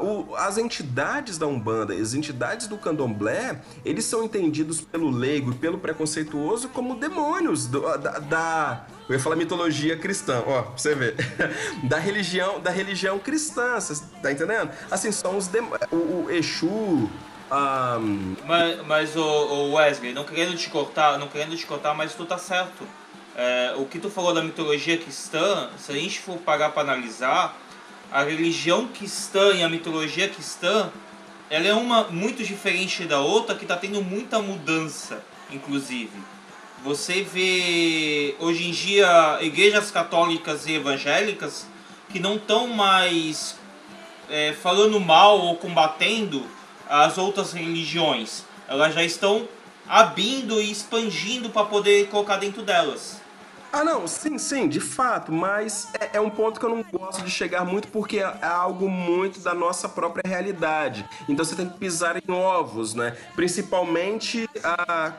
Uh, 0.00 0.04
o, 0.30 0.36
as 0.36 0.56
entidades 0.56 1.36
da 1.36 1.46
Umbanda, 1.46 1.92
as 1.94 2.14
entidades 2.14 2.68
do 2.68 2.78
Candomblé, 2.78 3.60
eles 3.84 4.04
são 4.04 4.22
entendidos 4.22 4.80
pelo 4.80 5.10
leigo 5.10 5.50
e 5.50 5.54
pelo 5.54 5.78
preconceituoso 5.78 6.68
como 6.68 6.94
demônios 6.94 7.66
do, 7.66 7.80
da, 7.98 8.18
da 8.20 8.86
eu 9.08 9.16
ia 9.16 9.20
falar 9.20 9.36
mitologia 9.36 9.96
cristã, 9.96 10.42
ó, 10.46 10.62
pra 10.62 10.78
você 10.78 10.94
ver. 10.94 11.16
da 11.84 11.98
religião, 11.98 12.60
da 12.60 12.70
religião 12.70 13.18
cristã, 13.18 13.78
você 13.78 14.02
tá 14.22 14.30
entendendo? 14.32 14.70
Assim, 14.90 15.10
são 15.10 15.36
os 15.36 15.48
dem 15.48 15.62
o, 15.90 15.96
o 15.96 16.30
Exu, 16.30 17.10
um... 17.52 18.36
Mas, 18.46 18.86
mas 18.86 19.16
o, 19.16 19.22
o, 19.22 19.72
Wesley, 19.74 20.12
não 20.12 20.24
querendo 20.24 20.56
te 20.56 20.70
cortar, 20.70 21.18
não 21.18 21.28
querendo 21.28 21.56
te 21.56 21.66
cortar, 21.66 21.94
mas 21.94 22.14
tu 22.14 22.24
tá 22.24 22.38
certo. 22.38 22.86
É, 23.36 23.74
o 23.76 23.84
que 23.86 23.98
tu 23.98 24.10
falou 24.10 24.32
da 24.34 24.42
mitologia 24.42 24.96
cristã, 24.98 25.70
se 25.78 25.90
a 25.90 25.94
gente 25.94 26.20
for 26.20 26.38
parar 26.38 26.70
para 26.70 26.82
analisar, 26.82 27.56
a 28.10 28.22
religião 28.22 28.88
cristã 28.88 29.52
e 29.54 29.62
a 29.62 29.68
mitologia 29.68 30.28
cristã, 30.28 30.90
ela 31.48 31.66
é 31.66 31.74
uma 31.74 32.04
muito 32.04 32.42
diferente 32.44 33.04
da 33.04 33.20
outra 33.20 33.54
que 33.54 33.64
está 33.64 33.76
tendo 33.76 34.02
muita 34.02 34.40
mudança, 34.40 35.22
inclusive. 35.50 36.10
Você 36.84 37.22
vê 37.22 38.34
hoje 38.38 38.68
em 38.68 38.70
dia 38.70 39.38
igrejas 39.40 39.90
católicas 39.90 40.66
e 40.66 40.72
evangélicas 40.72 41.66
que 42.10 42.18
não 42.18 42.36
estão 42.36 42.66
mais 42.66 43.56
é, 44.28 44.52
falando 44.52 44.98
mal 44.98 45.38
ou 45.38 45.56
combatendo 45.56 46.44
as 46.92 47.16
outras 47.16 47.54
religiões. 47.54 48.44
Elas 48.68 48.94
já 48.94 49.02
estão 49.02 49.48
abrindo 49.88 50.60
e 50.60 50.70
expandindo 50.70 51.48
para 51.48 51.64
poder 51.64 52.08
colocar 52.08 52.36
dentro 52.36 52.62
delas. 52.62 53.21
Ah, 53.72 53.82
não, 53.82 54.06
sim, 54.06 54.36
sim, 54.36 54.68
de 54.68 54.80
fato, 54.80 55.32
mas 55.32 55.88
é, 55.98 56.18
é, 56.18 56.20
um 56.20 56.28
ponto 56.28 56.60
que 56.60 56.66
eu 56.66 56.68
não 56.68 56.84
gosto 56.92 57.24
de 57.24 57.30
chegar 57.30 57.64
muito 57.64 57.88
porque 57.88 58.18
é, 58.18 58.22
é 58.42 58.46
algo 58.46 58.86
muito 58.86 59.40
da 59.40 59.54
nossa 59.54 59.88
própria 59.88 60.28
realidade. 60.28 61.06
Então 61.26 61.42
você 61.42 61.56
tem 61.56 61.66
que 61.66 61.78
pisar 61.78 62.16
em 62.18 62.30
ovos, 62.30 62.94
né? 62.94 63.16
Principalmente 63.34 64.46
a, 64.62 65.14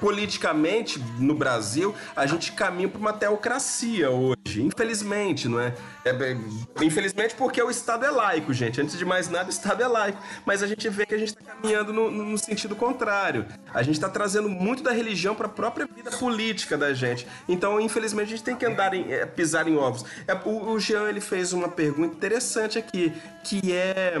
politicamente 0.00 0.98
no 1.18 1.34
Brasil, 1.34 1.94
a 2.16 2.24
gente 2.24 2.52
caminha 2.52 2.88
para 2.88 2.98
uma 2.98 3.12
teocracia 3.12 4.10
hoje, 4.10 4.62
infelizmente, 4.62 5.46
não 5.46 5.60
é? 5.60 5.74
é? 6.06 6.36
Infelizmente 6.82 7.34
porque 7.34 7.62
o 7.62 7.68
Estado 7.68 8.06
é 8.06 8.10
laico, 8.10 8.54
gente. 8.54 8.80
Antes 8.80 8.96
de 8.96 9.04
mais 9.04 9.28
nada, 9.28 9.48
o 9.48 9.50
Estado 9.50 9.82
é 9.82 9.86
laico. 9.86 10.18
Mas 10.46 10.62
a 10.62 10.66
gente 10.66 10.88
vê 10.88 11.04
que 11.04 11.14
a 11.14 11.18
gente 11.18 11.36
está 11.36 11.42
caminhando 11.52 11.92
no, 11.92 12.10
no 12.10 12.38
sentido 12.38 12.74
contrário. 12.74 13.44
A 13.74 13.82
gente 13.82 13.96
está 13.96 14.08
trazendo 14.08 14.48
muito 14.48 14.82
da 14.82 14.92
religião 14.92 15.34
para 15.34 15.44
a 15.46 15.50
própria 15.50 15.86
vida 15.86 16.10
política 16.12 16.78
da 16.78 16.94
gente. 16.94 17.26
Então, 17.46 17.78
infelizmente, 17.78 17.97
infelizmente 17.98 18.26
a 18.28 18.36
gente 18.36 18.44
tem 18.44 18.56
que 18.56 18.64
andar 18.64 18.94
em, 18.94 19.12
é, 19.12 19.26
pisar 19.26 19.66
em 19.66 19.76
ovos. 19.76 20.04
É, 20.26 20.34
o, 20.34 20.70
o 20.70 20.80
Jean 20.80 21.08
ele 21.08 21.20
fez 21.20 21.52
uma 21.52 21.68
pergunta 21.68 22.14
interessante 22.14 22.78
aqui, 22.78 23.12
que 23.44 23.72
é 23.72 24.14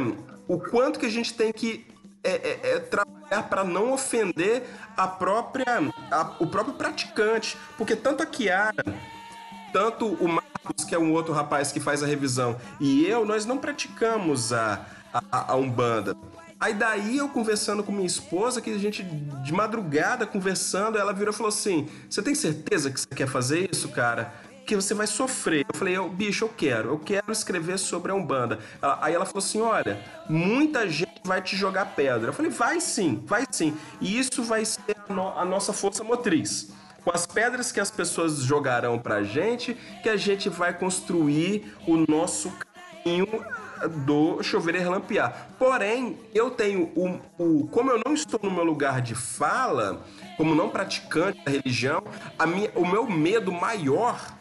o 0.46 0.58
quanto 0.58 0.98
que 0.98 1.06
a 1.06 1.10
gente 1.10 1.32
tem 1.34 1.52
que 1.52 1.86
é, 2.22 2.30
é, 2.30 2.60
é 2.74 2.78
trabalhar 2.80 3.44
para 3.48 3.62
não 3.64 3.92
ofender 3.92 4.64
a 4.96 5.06
própria, 5.06 5.78
a, 6.10 6.36
o 6.40 6.46
próprio 6.46 6.74
praticante, 6.74 7.56
porque 7.76 7.94
tanto 7.94 8.22
a 8.22 8.26
Kiara, 8.26 8.84
tanto 9.72 10.06
o 10.06 10.28
Marcos, 10.28 10.84
que 10.84 10.94
é 10.94 10.98
um 10.98 11.12
outro 11.12 11.32
rapaz 11.32 11.70
que 11.70 11.78
faz 11.78 12.02
a 12.02 12.06
revisão, 12.06 12.56
e 12.80 13.06
eu, 13.06 13.24
nós 13.24 13.46
não 13.46 13.58
praticamos 13.58 14.52
a, 14.52 14.84
a, 15.12 15.52
a 15.52 15.56
Umbanda. 15.56 16.16
Aí 16.60 16.74
daí 16.74 17.18
eu 17.18 17.28
conversando 17.28 17.84
com 17.84 17.92
minha 17.92 18.06
esposa, 18.06 18.60
que 18.60 18.70
a 18.70 18.78
gente 18.78 19.02
de 19.02 19.52
madrugada 19.52 20.26
conversando, 20.26 20.98
ela 20.98 21.12
virou 21.12 21.32
e 21.32 21.36
falou 21.36 21.48
assim: 21.48 21.88
Você 22.10 22.20
tem 22.20 22.34
certeza 22.34 22.90
que 22.90 23.00
você 23.00 23.08
quer 23.14 23.28
fazer 23.28 23.68
isso, 23.70 23.88
cara? 23.90 24.34
Que 24.66 24.74
você 24.74 24.92
vai 24.92 25.06
sofrer. 25.06 25.64
Eu 25.72 25.78
falei, 25.78 25.96
eu, 25.96 26.10
bicho, 26.10 26.44
eu 26.44 26.48
quero, 26.50 26.90
eu 26.90 26.98
quero 26.98 27.32
escrever 27.32 27.78
sobre 27.78 28.12
a 28.12 28.14
Umbanda. 28.14 28.58
Aí 29.00 29.14
ela 29.14 29.24
falou 29.24 29.38
assim: 29.38 29.60
olha, 29.60 30.04
muita 30.28 30.88
gente 30.88 31.22
vai 31.24 31.40
te 31.40 31.56
jogar 31.56 31.94
pedra. 31.94 32.30
Eu 32.30 32.32
falei, 32.34 32.50
vai 32.50 32.80
sim, 32.80 33.22
vai 33.24 33.44
sim. 33.50 33.74
E 34.00 34.18
isso 34.18 34.42
vai 34.42 34.64
ser 34.64 34.96
a, 35.08 35.12
no, 35.12 35.28
a 35.38 35.44
nossa 35.44 35.72
força 35.72 36.02
motriz 36.02 36.70
com 37.04 37.12
as 37.14 37.26
pedras 37.26 37.72
que 37.72 37.80
as 37.80 37.90
pessoas 37.90 38.40
jogarão 38.40 38.98
pra 38.98 39.22
gente, 39.22 39.74
que 40.02 40.08
a 40.08 40.16
gente 40.16 40.50
vai 40.50 40.76
construir 40.76 41.74
o 41.86 42.04
nosso 42.06 42.52
caminho 43.02 43.26
do 43.86 44.42
chover 44.42 44.76
relampear. 44.76 45.48
Porém, 45.58 46.18
eu 46.34 46.50
tenho 46.50 46.90
o, 46.94 47.20
o. 47.38 47.68
Como 47.68 47.90
eu 47.90 48.00
não 48.04 48.14
estou 48.14 48.40
no 48.42 48.50
meu 48.50 48.64
lugar 48.64 49.00
de 49.00 49.14
fala, 49.14 50.04
como 50.36 50.54
não 50.54 50.68
praticante 50.68 51.42
da 51.44 51.50
religião, 51.50 52.02
a 52.38 52.46
minha, 52.46 52.70
o 52.74 52.86
meu 52.86 53.08
medo 53.08 53.52
maior 53.52 54.36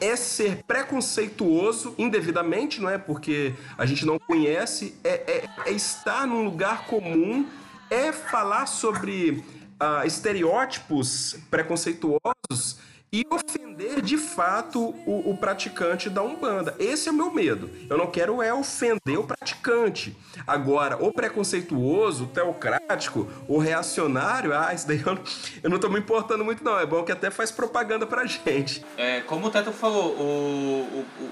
é 0.00 0.16
ser 0.16 0.64
preconceituoso 0.66 1.94
indevidamente, 1.98 2.80
não 2.80 2.88
é? 2.88 2.98
Porque 2.98 3.54
a 3.76 3.84
gente 3.84 4.06
não 4.06 4.18
conhece, 4.18 4.94
é, 5.04 5.10
é, 5.10 5.48
é 5.66 5.72
estar 5.72 6.26
num 6.26 6.44
lugar 6.44 6.86
comum, 6.86 7.46
é 7.90 8.12
falar 8.12 8.66
sobre 8.66 9.44
uh, 9.80 10.06
estereótipos 10.06 11.36
preconceituosos 11.50 12.78
e 13.12 13.24
ofender 13.30 14.02
de 14.02 14.18
fato 14.18 14.94
o, 15.06 15.30
o, 15.30 15.36
praticante 15.36 16.10
da 16.10 16.22
Umbanda. 16.22 16.74
Esse 16.78 17.08
é 17.08 17.12
o 17.12 17.14
meu 17.14 17.30
medo. 17.30 17.70
Eu 17.88 17.96
não 17.96 18.08
quero 18.08 18.42
é 18.42 18.52
ofender 18.52 19.18
o 19.18 19.24
praticante. 19.24 20.16
Agora, 20.46 21.02
o 21.02 21.12
preconceituoso, 21.12 22.24
o 22.24 22.26
teocrático, 22.26 23.28
o 23.46 23.58
reacionário, 23.58 24.52
ah, 24.52 24.74
isso 24.74 24.86
daí 24.86 25.02
eu 25.04 25.14
não, 25.14 25.22
eu 25.62 25.70
não 25.70 25.78
tô 25.78 25.88
me 25.88 25.98
importando 25.98 26.44
muito 26.44 26.64
não. 26.64 26.78
É 26.78 26.86
bom 26.86 27.04
que 27.04 27.12
até 27.12 27.30
faz 27.30 27.50
propaganda 27.50 28.06
pra 28.06 28.26
gente. 28.26 28.84
É, 28.96 29.20
como 29.20 29.46
o 29.46 29.50
Teto 29.50 29.72
falou, 29.72 30.12
o, 30.12 31.06
o, 31.20 31.24
o, 31.24 31.30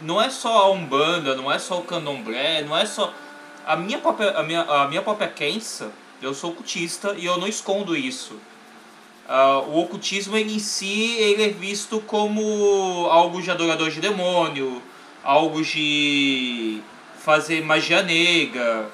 não 0.00 0.20
é 0.22 0.30
só 0.30 0.58
a 0.58 0.70
Umbanda, 0.70 1.34
não 1.34 1.50
é 1.50 1.58
só 1.58 1.78
o 1.78 1.84
candomblé, 1.84 2.62
não 2.62 2.76
é 2.76 2.86
só... 2.86 3.12
A 3.66 3.74
minha 3.74 3.98
própria, 3.98 4.30
a 4.30 4.44
minha, 4.44 4.62
a 4.62 4.86
minha 4.86 5.02
própria 5.02 5.28
crença, 5.28 5.90
eu 6.22 6.32
sou 6.32 6.52
cultista 6.52 7.14
e 7.18 7.26
eu 7.26 7.36
não 7.36 7.48
escondo 7.48 7.96
isso. 7.96 8.38
Uh, 9.28 9.70
o 9.70 9.82
ocultismo 9.82 10.36
em 10.36 10.58
si 10.60 11.16
ele 11.18 11.42
é 11.42 11.48
visto 11.48 12.00
como 12.00 13.08
algo 13.10 13.42
de 13.42 13.50
adorador 13.50 13.90
de 13.90 14.00
demônio, 14.00 14.80
algo 15.24 15.62
de 15.62 16.80
fazer 17.18 17.64
magia 17.64 18.02
negra. 18.02 18.88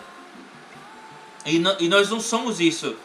E, 1.44 1.62
e 1.80 1.88
nós 1.88 2.08
não 2.08 2.18
somos 2.18 2.60
isso. 2.60 2.96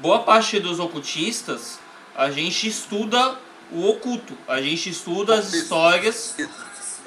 Boa 0.00 0.20
parte 0.20 0.60
dos 0.60 0.78
ocultistas, 0.78 1.80
a 2.14 2.30
gente 2.30 2.68
estuda 2.68 3.36
o 3.72 3.88
oculto, 3.88 4.38
a 4.46 4.62
gente 4.62 4.90
estuda 4.90 5.34
as 5.34 5.52
histórias 5.52 6.36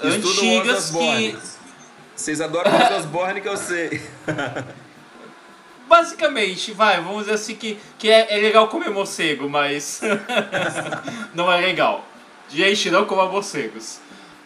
antigas 0.03 0.91
que. 0.91 1.37
Vocês 2.13 2.41
adoram 2.41 2.71
Osborne 2.97 3.39
que 3.39 3.47
eu 3.47 3.57
sei. 3.57 4.01
basicamente, 6.01 6.71
vai, 6.71 6.99
vamos 6.99 7.21
dizer 7.21 7.33
assim 7.33 7.55
que, 7.55 7.79
que 7.99 8.09
é, 8.09 8.35
é 8.35 8.41
legal 8.41 8.67
comer 8.67 8.89
morcego, 8.89 9.47
mas 9.47 10.01
não 11.33 11.51
é 11.51 11.61
legal. 11.61 12.03
Gente, 12.49 12.89
não 12.89 13.05
coma 13.05 13.27
morcegos. 13.27 13.99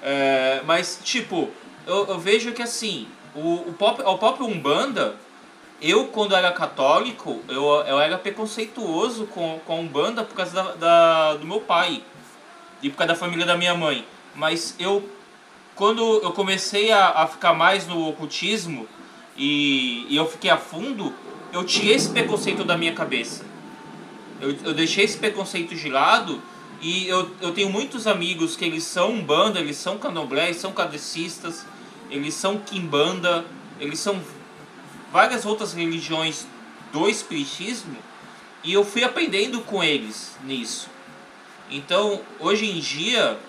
É, 0.04 0.62
mas, 0.66 1.00
tipo, 1.02 1.50
eu, 1.88 2.08
eu, 2.08 2.20
vejo 2.20 2.52
que 2.52 2.62
assim, 2.62 3.08
o, 3.34 3.70
o, 3.70 3.74
pop, 3.74 4.02
o 4.02 4.18
próprio 4.18 4.46
Umbanda, 4.46 5.16
eu 5.82 6.08
quando 6.08 6.36
era 6.36 6.52
católico, 6.52 7.42
eu, 7.48 7.64
eu 7.88 8.00
era 8.00 8.18
preconceituoso 8.18 9.26
com, 9.28 9.60
com 9.66 9.74
a 9.74 9.78
Umbanda 9.78 10.24
por 10.24 10.36
causa 10.36 10.52
da, 10.52 10.74
da, 10.74 11.34
do 11.36 11.48
meu 11.48 11.62
pai 11.62 12.04
e 12.82 12.90
por 12.90 12.98
causa 12.98 13.14
da 13.14 13.20
família 13.20 13.46
da 13.46 13.56
minha 13.56 13.74
mãe. 13.74 14.06
Mas 14.36 14.76
eu, 14.78 15.10
quando 15.74 16.20
eu 16.22 16.34
comecei 16.34 16.92
a, 16.92 17.12
a 17.12 17.28
ficar 17.28 17.54
mais 17.54 17.88
no 17.88 18.10
ocultismo 18.10 18.88
e, 19.38 20.06
e 20.10 20.18
eu 20.18 20.28
fiquei 20.28 20.52
a 20.52 20.58
fundo, 20.58 21.14
eu 21.56 21.64
tirei 21.64 21.96
esse 21.96 22.10
preconceito 22.10 22.66
da 22.66 22.78
minha 22.78 22.94
cabeça. 22.94 23.46
Eu, 24.42 24.54
eu 24.66 24.74
deixei 24.74 25.06
esse 25.06 25.18
preconceito 25.18 25.74
de 25.74 25.90
lado 25.90 26.42
e 26.82 27.08
eu, 27.08 27.32
eu 27.40 27.54
tenho 27.54 27.70
muitos 27.70 28.08
amigos 28.08 28.58
que 28.58 28.66
eles 28.66 28.84
são 28.84 29.22
banda, 29.22 29.62
eles 29.62 29.78
são 29.78 29.98
candomblé, 29.98 30.48
eles 30.48 30.58
são 30.58 30.74
cadecistas, 30.74 31.66
eles 32.12 32.34
são 32.34 32.58
quimbanda, 32.58 33.46
eles 33.80 34.00
são 34.00 34.22
várias 35.14 35.46
outras 35.46 35.74
religiões 35.74 36.46
do 36.92 37.08
espiritismo 37.08 37.96
e 38.62 38.74
eu 38.74 38.84
fui 38.84 39.06
aprendendo 39.06 39.62
com 39.62 39.82
eles 39.82 40.36
nisso. 40.44 40.90
Então, 41.72 42.22
hoje 42.38 42.70
em 42.70 42.82
dia, 42.82 43.40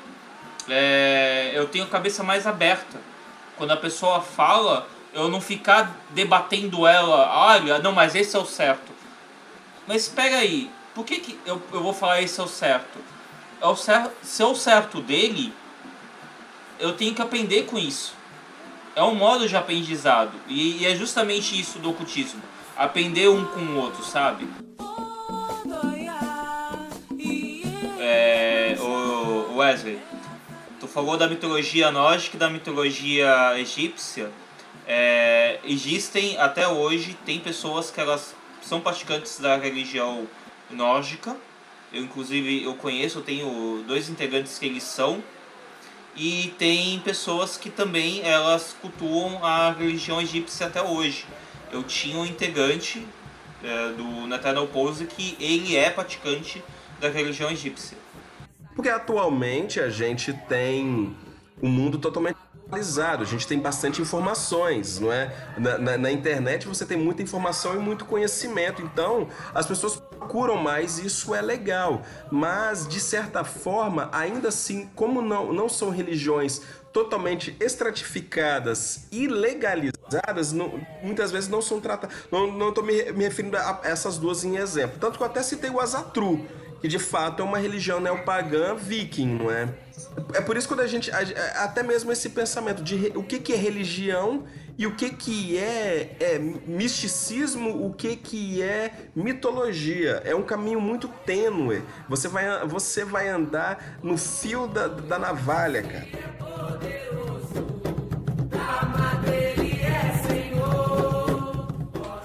é, 0.68 1.50
eu 1.56 1.66
tenho 1.66 1.84
a 1.84 1.88
cabeça 1.88 2.22
mais 2.22 2.46
aberta. 2.46 3.00
Quando 3.56 3.72
a 3.72 3.76
pessoa 3.76 4.20
fala, 4.20 4.88
eu 5.16 5.30
não 5.30 5.40
ficar 5.40 5.96
debatendo 6.10 6.86
ela, 6.86 7.46
olha, 7.48 7.78
não, 7.78 7.90
mas 7.90 8.14
esse 8.14 8.36
é 8.36 8.38
o 8.38 8.44
certo. 8.44 8.92
Mas 9.86 10.02
espera 10.02 10.36
aí, 10.36 10.70
por 10.94 11.06
que, 11.06 11.20
que 11.20 11.38
eu, 11.46 11.60
eu 11.72 11.82
vou 11.82 11.94
falar 11.94 12.20
esse 12.20 12.38
é 12.38 12.42
o 12.42 12.48
certo? 12.48 12.98
É 13.60 13.66
o 13.66 13.74
certo? 13.74 14.12
Se 14.22 14.42
é 14.42 14.46
o 14.46 14.54
certo 14.54 15.00
dele, 15.00 15.54
eu 16.78 16.92
tenho 16.92 17.14
que 17.14 17.22
aprender 17.22 17.64
com 17.64 17.78
isso. 17.78 18.14
É 18.94 19.02
um 19.02 19.14
modo 19.14 19.48
de 19.48 19.56
aprendizado. 19.56 20.32
E, 20.48 20.82
e 20.82 20.86
é 20.86 20.94
justamente 20.94 21.58
isso 21.58 21.78
do 21.78 21.90
ocultismo. 21.90 22.42
Aprender 22.76 23.28
um 23.28 23.46
com 23.46 23.60
o 23.60 23.76
outro, 23.76 24.04
sabe? 24.04 24.46
É, 27.98 28.76
o 28.80 29.56
Wesley, 29.56 29.98
tu 30.78 30.86
falou 30.86 31.16
da 31.16 31.26
mitologia 31.26 31.90
nórdica 31.90 32.36
e 32.36 32.40
da 32.40 32.50
mitologia 32.50 33.58
egípcia. 33.58 34.30
É, 34.86 35.58
existem 35.64 36.38
até 36.38 36.68
hoje 36.68 37.16
tem 37.26 37.40
pessoas 37.40 37.90
que 37.90 38.00
elas 38.00 38.34
são 38.62 38.80
praticantes 38.80 39.38
da 39.38 39.56
religião 39.56 40.26
nórdica. 40.70 41.36
Eu 41.92 42.02
inclusive 42.02 42.62
eu 42.64 42.74
conheço, 42.74 43.18
eu 43.18 43.22
tenho 43.22 43.84
dois 43.86 44.08
integrantes 44.08 44.58
que 44.58 44.66
eles 44.66 44.82
são 44.82 45.22
e 46.16 46.54
tem 46.58 46.98
pessoas 47.00 47.56
que 47.56 47.68
também 47.68 48.22
elas 48.22 48.74
cultuam 48.80 49.44
a 49.44 49.70
religião 49.72 50.20
egípcia 50.20 50.66
até 50.66 50.82
hoje. 50.82 51.26
Eu 51.70 51.82
tinha 51.82 52.16
um 52.16 52.24
integrante 52.24 53.06
é, 53.62 53.88
do 53.90 54.26
Nathaniel 54.26 54.66
Pose 54.66 55.04
que 55.06 55.36
ele 55.40 55.76
é 55.76 55.90
praticante 55.90 56.62
da 57.00 57.08
religião 57.08 57.50
egípcia. 57.50 57.98
Porque 58.74 58.88
atualmente 58.88 59.80
a 59.80 59.90
gente 59.90 60.32
tem 60.48 61.14
um 61.62 61.68
mundo 61.68 61.98
totalmente 61.98 62.36
atualizado, 62.66 63.22
a 63.22 63.26
gente 63.26 63.46
tem 63.46 63.58
bastante 63.58 64.02
informações, 64.02 64.98
não 64.98 65.12
é? 65.12 65.32
Na, 65.56 65.78
na, 65.78 65.98
na, 65.98 66.12
internet 66.12 66.66
você 66.66 66.84
tem 66.84 66.98
muita 66.98 67.22
informação 67.22 67.76
e 67.76 67.78
muito 67.78 68.04
conhecimento, 68.04 68.82
então 68.82 69.28
as 69.54 69.66
pessoas 69.66 69.96
procuram 69.96 70.56
mais 70.56 70.98
e 70.98 71.06
isso 71.06 71.34
é 71.34 71.40
legal. 71.40 72.02
Mas, 72.30 72.86
de 72.86 72.98
certa 72.98 73.44
forma, 73.44 74.08
ainda 74.12 74.48
assim, 74.48 74.90
como 74.94 75.22
não, 75.22 75.52
não 75.52 75.68
são 75.68 75.90
religiões 75.90 76.60
totalmente 76.92 77.54
estratificadas 77.60 79.06
e 79.12 79.28
legalizadas, 79.28 80.52
não, 80.52 80.80
muitas 81.02 81.30
vezes 81.30 81.48
não 81.48 81.62
são 81.62 81.80
tratadas. 81.80 82.16
Não 82.32 82.70
estou 82.70 82.82
me, 82.82 83.12
me 83.12 83.24
referindo 83.24 83.56
a 83.56 83.80
essas 83.84 84.18
duas 84.18 84.44
em 84.44 84.56
exemplo. 84.56 84.96
Tanto 84.98 85.18
que 85.18 85.22
eu 85.22 85.26
até 85.26 85.42
citei 85.42 85.70
o 85.70 85.78
Azatru 85.78 86.46
que 86.86 86.88
de 86.88 86.98
fato 87.00 87.42
é 87.42 87.44
uma 87.44 87.58
religião 87.58 88.00
neopagã 88.00 88.76
viking, 88.76 89.34
não 89.34 89.50
é? 89.50 89.68
É 90.34 90.40
por 90.40 90.56
isso 90.56 90.68
que 90.68 90.74
quando 90.74 90.84
a 90.84 90.86
gente. 90.86 91.10
Até 91.56 91.82
mesmo 91.82 92.12
esse 92.12 92.30
pensamento 92.30 92.82
de 92.82 93.12
o 93.16 93.24
que, 93.24 93.40
que 93.40 93.52
é 93.52 93.56
religião 93.56 94.44
e 94.78 94.86
o 94.86 94.94
que, 94.94 95.10
que 95.10 95.58
é, 95.58 96.16
é 96.20 96.38
misticismo, 96.38 97.84
o 97.84 97.92
que, 97.92 98.14
que 98.14 98.62
é 98.62 98.92
mitologia. 99.16 100.22
É 100.24 100.34
um 100.34 100.42
caminho 100.42 100.80
muito 100.80 101.08
tênue. 101.08 101.82
Você 102.08 102.28
vai, 102.28 102.64
você 102.66 103.04
vai 103.04 103.28
andar 103.28 103.98
no 104.02 104.16
fio 104.16 104.68
da, 104.68 104.86
da 104.86 105.18
navalha, 105.18 105.82
cara. 105.82 107.25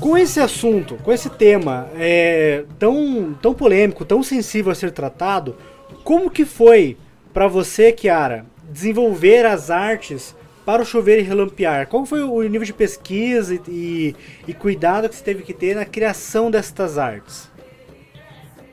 Com 0.01 0.17
esse 0.17 0.39
assunto, 0.39 0.95
com 0.97 1.13
esse 1.13 1.29
tema 1.29 1.87
é, 1.95 2.65
tão, 2.79 3.37
tão 3.39 3.53
polêmico, 3.53 4.03
tão 4.03 4.23
sensível 4.23 4.71
a 4.71 4.75
ser 4.75 4.91
tratado, 4.91 5.55
como 6.03 6.31
que 6.31 6.43
foi 6.43 6.97
pra 7.31 7.47
você, 7.47 7.91
Kiara, 7.91 8.45
desenvolver 8.63 9.45
as 9.45 9.69
artes 9.69 10.35
para 10.65 10.81
o 10.81 10.85
chover 10.85 11.19
e 11.19 11.21
relampear? 11.21 11.87
Qual 11.87 12.03
foi 12.03 12.23
o 12.23 12.41
nível 12.41 12.65
de 12.65 12.73
pesquisa 12.73 13.53
e, 13.67 14.15
e, 14.47 14.53
cuidado 14.55 15.07
que 15.07 15.15
você 15.15 15.23
teve 15.23 15.43
que 15.43 15.53
ter 15.53 15.75
na 15.75 15.85
criação 15.85 16.49
destas 16.49 16.97
artes? 16.97 17.47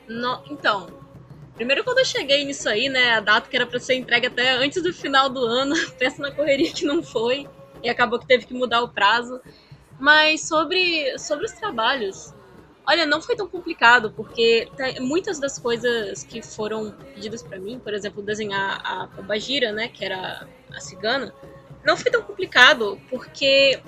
No- 0.07 0.41
então, 0.49 0.87
primeiro 1.55 1.83
quando 1.83 1.99
eu 1.99 2.05
cheguei 2.05 2.43
nisso 2.43 2.67
aí, 2.67 2.89
né, 2.89 3.11
a 3.13 3.19
data 3.19 3.47
que 3.47 3.55
era 3.55 3.67
pra 3.67 3.79
ser 3.79 3.93
entregue 3.93 4.25
até 4.25 4.51
antes 4.53 4.81
do 4.81 4.91
final 4.91 5.29
do 5.29 5.45
ano, 5.45 5.75
pensa 5.99 6.23
na 6.23 6.31
correria 6.31 6.73
que 6.73 6.85
não 6.85 7.03
foi, 7.03 7.47
e 7.83 7.89
acabou 7.89 8.17
que 8.17 8.25
teve 8.25 8.47
que 8.47 8.53
mudar 8.53 8.81
o 8.81 8.89
prazo. 8.89 9.39
Mas 9.99 10.47
sobre, 10.47 11.17
sobre 11.19 11.45
os 11.45 11.51
trabalhos, 11.51 12.33
olha, 12.87 13.05
não 13.05 13.21
foi 13.21 13.35
tão 13.35 13.47
complicado, 13.47 14.11
porque 14.15 14.69
tá- 14.77 15.01
muitas 15.01 15.39
das 15.39 15.59
coisas 15.59 16.23
que 16.23 16.41
foram 16.41 16.91
pedidas 17.13 17.43
pra 17.43 17.59
mim, 17.59 17.79
por 17.79 17.93
exemplo, 17.93 18.23
desenhar 18.23 18.81
a 18.83 19.07
Pombagira, 19.07 19.71
né, 19.73 19.89
que 19.89 20.03
era 20.05 20.47
a 20.73 20.79
cigana, 20.79 21.33
não 21.85 21.97
foi 21.97 22.09
tão 22.11 22.21
complicado, 22.21 22.99
porque 23.09 23.81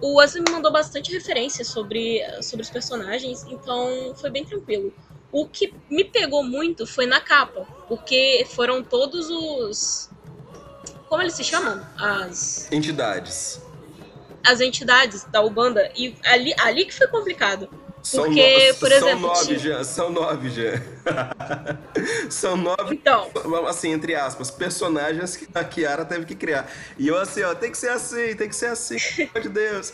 o 0.00 0.16
Wesley 0.18 0.42
me 0.46 0.52
mandou 0.52 0.72
bastante 0.72 1.12
referências 1.12 1.68
sobre, 1.68 2.22
sobre 2.42 2.62
os 2.62 2.70
personagens, 2.70 3.44
então 3.48 4.14
foi 4.16 4.30
bem 4.30 4.44
tranquilo. 4.44 4.92
O 5.30 5.46
que 5.46 5.74
me 5.90 6.04
pegou 6.04 6.42
muito 6.42 6.86
foi 6.86 7.04
na 7.04 7.20
capa, 7.20 7.66
porque 7.86 8.46
foram 8.50 8.82
todos 8.82 9.28
os. 9.28 10.08
Como 11.06 11.22
eles 11.22 11.34
se 11.34 11.44
chamam? 11.44 11.84
As, 11.98 12.70
Entidades. 12.72 13.60
As 14.44 14.60
entidades 14.60 15.24
da 15.24 15.42
Ubanda. 15.42 15.90
E 15.96 16.14
ali, 16.24 16.54
ali 16.58 16.84
que 16.84 16.94
foi 16.94 17.06
complicado. 17.08 17.68
São 18.02 18.24
Porque, 18.24 18.68
no- 18.68 18.74
por 18.76 18.88
são 18.88 18.96
exemplo, 18.98 19.20
nove 19.26 19.44
tinha- 19.46 19.58
já, 19.58 19.84
são 19.84 20.10
nove 20.10 20.50
já. 20.50 20.80
são 22.30 22.56
nove, 22.56 22.94
Então, 22.94 23.28
assim, 23.66 23.90
entre 23.92 24.14
aspas, 24.14 24.50
personagens 24.50 25.36
que 25.36 25.48
a 25.54 25.64
Kiara 25.64 26.04
teve 26.04 26.24
que 26.24 26.34
criar. 26.36 26.70
E 26.96 27.08
eu 27.08 27.18
assim, 27.18 27.42
ó, 27.42 27.54
tem 27.54 27.70
que 27.70 27.76
ser 27.78 27.88
assim, 27.90 28.34
tem 28.36 28.48
que 28.48 28.54
ser 28.56 28.66
assim, 28.66 28.96
pelo 29.16 29.30
amor 29.30 29.42
de 29.42 29.48
Deus. 29.48 29.92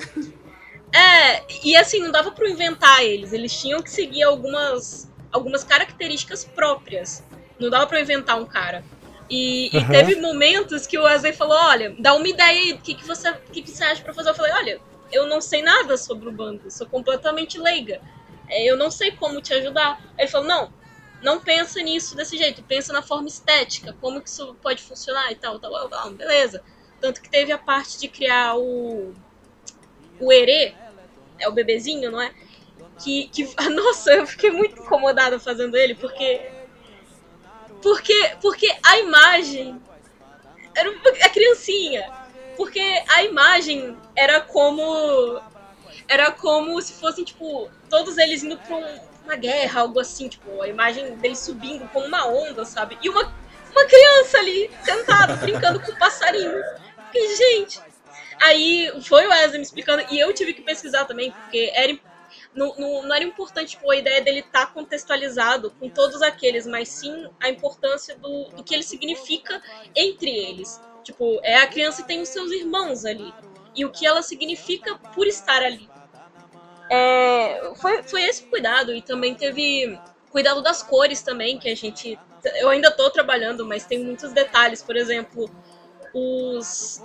é. 0.93 1.43
E 1.65 1.75
assim, 1.77 2.01
não 2.01 2.13
dava 2.13 2.31
pra 2.31 2.47
eu 2.47 2.51
inventar 2.53 3.03
eles. 3.03 3.33
Eles 3.33 3.53
tinham 3.59 3.83
que 3.83 3.91
seguir 3.91 4.23
algumas, 4.23 5.09
algumas 5.33 5.65
características 5.65 6.45
próprias. 6.45 7.23
Não 7.59 7.71
dava 7.71 7.87
pra 7.87 7.99
eu 7.99 8.03
inventar 8.03 8.39
um 8.39 8.45
cara. 8.45 8.85
E, 9.29 9.75
e 9.77 9.87
teve 9.87 10.17
momentos 10.21 10.87
que 10.87 10.99
o 10.99 11.05
Wesley 11.05 11.33
falou: 11.33 11.57
olha, 11.57 11.95
dá 11.99 12.15
uma 12.15 12.29
ideia 12.29 12.49
aí, 12.49 12.73
o 12.73 12.79
que, 12.79 12.95
que, 12.95 13.07
você, 13.07 13.33
que, 13.53 13.63
que 13.63 13.71
você 13.71 13.85
acha 13.85 14.03
pra 14.03 14.13
fazer? 14.13 14.31
Eu 14.31 14.35
falei: 14.35 14.53
olha, 14.53 14.81
eu 15.11 15.27
não 15.27 15.41
sei 15.41 15.63
nada 15.63 15.97
sobre 15.97 16.29
o 16.29 16.33
bando, 16.33 16.71
sou 16.71 16.87
completamente 16.87 17.59
leiga. 17.59 18.01
É, 18.49 18.65
eu 18.65 18.77
não 18.77 18.91
sei 18.91 19.13
como 19.13 19.41
te 19.41 19.55
ajudar. 19.55 20.01
Ele 20.19 20.29
falou: 20.29 20.47
não, 20.47 20.73
não 21.23 21.41
pensa 21.41 21.81
nisso 21.81 22.15
desse 22.15 22.37
jeito, 22.37 22.63
pensa 22.63 22.93
na 22.93 23.03
forma 23.03 23.27
estética, 23.29 23.97
como 24.01 24.21
que 24.21 24.29
isso 24.29 24.55
pode 24.63 24.83
funcionar 24.83 25.33
e 25.33 25.37
tal, 25.37 25.59
tal. 25.59 25.75
Ah, 25.75 26.11
beleza. 26.11 26.63
Tanto 27.01 27.21
que 27.21 27.31
teve 27.31 27.51
a 27.51 27.59
parte 27.59 27.99
de 27.99 28.09
criar 28.09 28.57
o. 28.57 29.15
O 30.21 30.33
Herê, 30.33 30.75
é 31.39 31.49
o 31.49 31.53
bebezinho, 31.53 32.11
não 32.11 32.21
é? 32.21 32.33
Que, 33.03 33.29
que. 33.29 33.49
Nossa, 33.71 34.13
eu 34.13 34.27
fiquei 34.27 34.51
muito 34.51 34.81
incomodada 34.81 35.39
fazendo 35.39 35.77
ele, 35.77 35.95
porque. 35.95 36.41
Porque, 37.85 38.37
porque 38.41 38.75
a 38.83 38.99
imagem. 38.99 39.79
Era 40.75 40.91
um- 40.91 41.01
a 41.23 41.29
criancinha. 41.29 42.11
Porque 42.57 42.81
a 43.11 43.23
imagem 43.25 43.95
era 44.17 44.41
como. 44.41 45.39
Era 46.09 46.33
como 46.33 46.81
se 46.81 46.95
fossem, 46.95 47.25
tipo, 47.25 47.71
todos 47.91 48.17
eles 48.17 48.43
indo 48.43 48.57
pra 48.59 48.77
um- 48.77 49.01
uma 49.25 49.37
guerra, 49.37 49.83
algo 49.83 50.01
assim, 50.01 50.29
tipo, 50.29 50.63
a 50.63 50.69
imagem 50.69 51.15
deles 51.17 51.39
subindo 51.41 51.87
como 51.89 52.07
uma 52.07 52.27
onda, 52.27 52.65
sabe? 52.65 52.99
E 53.03 53.09
uma, 53.09 53.23
uma 53.23 53.85
criança 53.85 54.39
ali, 54.39 54.71
sentada, 54.83 55.35
brincando 55.37 55.81
com 55.81 55.93
um 55.93 55.97
passarinho. 55.97 56.55
Fiquei, 57.13 57.37
gente. 57.37 57.81
Aí 58.43 58.91
foi 59.03 59.27
o 59.27 59.31
Wesley 59.31 59.59
me 59.59 59.63
explicando, 59.65 60.05
e 60.11 60.19
eu 60.19 60.33
tive 60.35 60.53
que 60.55 60.63
pesquisar 60.63 61.05
também, 61.05 61.31
porque 61.33 61.71
era, 61.75 61.97
não, 62.55 62.75
não, 62.77 63.03
não 63.03 63.15
era 63.15 63.25
importante 63.25 63.71
tipo, 63.71 63.91
a 63.91 63.97
ideia 63.97 64.21
dele 64.21 64.41
estar 64.41 64.73
contextualizado 64.73 65.71
com 65.73 65.89
todos 65.89 66.23
aqueles, 66.23 66.67
mas 66.67 66.89
sim 66.89 67.29
a 67.41 67.49
importância 67.49 68.17
do, 68.17 68.45
do 68.51 68.63
que 68.63 68.75
ele 68.75 68.83
significa 68.83 69.61
entre 69.95 70.31
eles. 70.31 70.81
Tipo, 71.03 71.39
é 71.43 71.57
a 71.57 71.67
criança 71.67 72.03
tem 72.03 72.21
os 72.23 72.29
seus 72.29 72.51
irmãos 72.51 73.05
ali. 73.05 73.33
E 73.75 73.85
o 73.85 73.91
que 73.91 74.07
ela 74.07 74.23
significa 74.23 74.97
por 75.15 75.27
estar 75.27 75.63
ali. 75.63 75.89
É, 76.91 77.73
foi, 77.77 78.03
foi 78.05 78.23
esse 78.23 78.45
cuidado. 78.45 78.95
E 78.95 79.03
também 79.03 79.35
teve 79.35 79.99
cuidado 80.31 80.63
das 80.63 80.83
cores 80.83 81.23
também, 81.23 81.59
que 81.59 81.69
a 81.69 81.77
gente. 81.77 82.19
Eu 82.57 82.71
ainda 82.71 82.91
tô 82.91 83.11
trabalhando, 83.11 83.67
mas 83.67 83.85
tem 83.85 84.03
muitos 84.03 84.33
detalhes. 84.33 84.83
Por 84.83 84.97
exemplo, 84.97 85.51
os. 86.15 87.03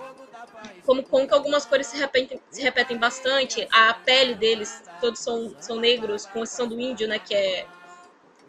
Como, 0.86 1.04
como 1.04 1.28
que 1.28 1.34
algumas 1.34 1.66
cores 1.66 1.88
se 1.88 1.98
repetem, 1.98 2.40
se 2.50 2.62
repetem 2.62 2.98
bastante. 2.98 3.68
A 3.72 3.94
pele 3.94 4.36
deles, 4.36 4.82
todos 5.00 5.20
são, 5.20 5.54
são 5.60 5.76
negros, 5.80 6.26
com 6.26 6.44
exceção 6.44 6.68
do 6.68 6.80
índio, 6.80 7.08
né? 7.08 7.20
Que 7.20 7.34
é, 7.36 7.66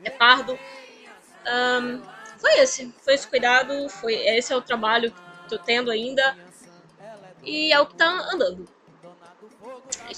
é 0.05 0.11
pardo. 0.11 0.59
Ahn, 1.47 2.01
foi 2.39 2.59
esse. 2.61 2.93
Foi 3.05 3.15
esse 3.15 3.27
cuidado. 3.27 3.89
Foi, 3.89 4.15
esse 4.15 4.53
é 4.53 4.57
o 4.57 4.61
trabalho 4.63 5.11
que 5.13 5.49
tô 5.49 5.59
tendo 5.59 5.91
ainda. 5.91 6.37
E 7.43 7.73
é 7.73 7.81
o 7.81 7.87
que 7.87 7.95
tá 7.95 8.07
andando. 8.33 8.67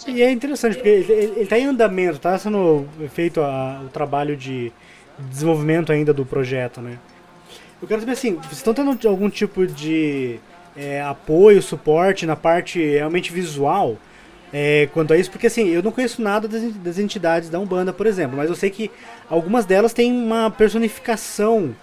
É. 0.06 0.10
E 0.10 0.22
é 0.22 0.30
interessante, 0.30 0.74
porque 0.74 0.88
ele, 0.88 1.12
ele, 1.12 1.32
ele 1.40 1.46
tá 1.46 1.58
em 1.58 1.66
andamento, 1.66 2.18
tá 2.18 2.38
sendo 2.38 2.88
feito 3.10 3.40
a- 3.40 3.82
o 3.84 3.88
trabalho 3.88 4.36
de 4.36 4.72
desenvolvimento 5.18 5.92
ainda 5.92 6.12
do 6.12 6.24
projeto, 6.26 6.80
né? 6.80 6.98
Eu 7.80 7.88
quero 7.88 8.00
saber 8.00 8.12
assim, 8.12 8.34
vocês 8.36 8.52
estão 8.58 8.72
tendo 8.74 9.08
algum 9.08 9.28
tipo 9.28 9.66
de 9.66 10.40
é, 10.76 11.00
apoio, 11.02 11.62
suporte 11.62 12.26
na 12.26 12.36
parte 12.36 12.80
realmente 12.80 13.32
visual 13.32 13.98
é, 14.52 14.88
quanto 14.92 15.12
a 15.12 15.18
isso? 15.18 15.30
Porque 15.30 15.46
assim, 15.46 15.68
eu 15.68 15.82
não 15.82 15.92
conheço 15.92 16.20
nada 16.22 16.46
das, 16.48 16.62
en- 16.62 16.72
das 16.72 16.98
entidades 16.98 17.48
da 17.50 17.58
Umbanda, 17.58 17.92
por 17.92 18.06
exemplo, 18.06 18.36
mas 18.36 18.50
eu 18.50 18.56
sei 18.56 18.70
que 18.70 18.90
algumas 19.28 19.64
delas 19.66 19.92
têm 19.94 20.12
uma 20.12 20.50
personificação 20.50 21.74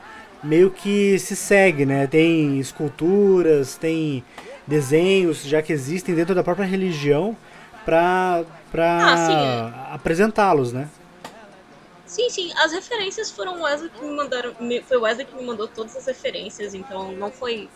meio 0.43 0.71
que 0.71 1.17
se 1.19 1.35
segue, 1.35 1.85
né? 1.85 2.07
Tem 2.07 2.59
esculturas, 2.59 3.75
tem 3.77 4.23
desenhos, 4.67 5.43
já 5.43 5.61
que 5.61 5.73
existem 5.73 6.15
dentro 6.15 6.35
da 6.35 6.43
própria 6.43 6.65
religião, 6.65 7.35
pra, 7.85 8.45
pra 8.71 8.91
Ah, 8.97 9.17
sim, 9.17 9.73
apresentá-los, 9.93 10.71
né? 10.71 10.89
Sim, 12.05 12.29
sim, 12.29 12.51
as 12.57 12.71
referências 12.71 13.29
foram 13.29 13.59
o 13.59 13.63
Wesley 13.63 13.89
que 13.91 14.01
me 14.03 14.11
mandaram. 14.15 14.55
Foi 14.87 14.97
o 14.97 15.01
Wesley 15.01 15.25
que 15.27 15.35
me 15.35 15.43
mandou 15.45 15.67
todas 15.67 15.95
as 15.95 16.05
referências, 16.07 16.73
então 16.73 17.11
não 17.11 17.31
foi. 17.31 17.69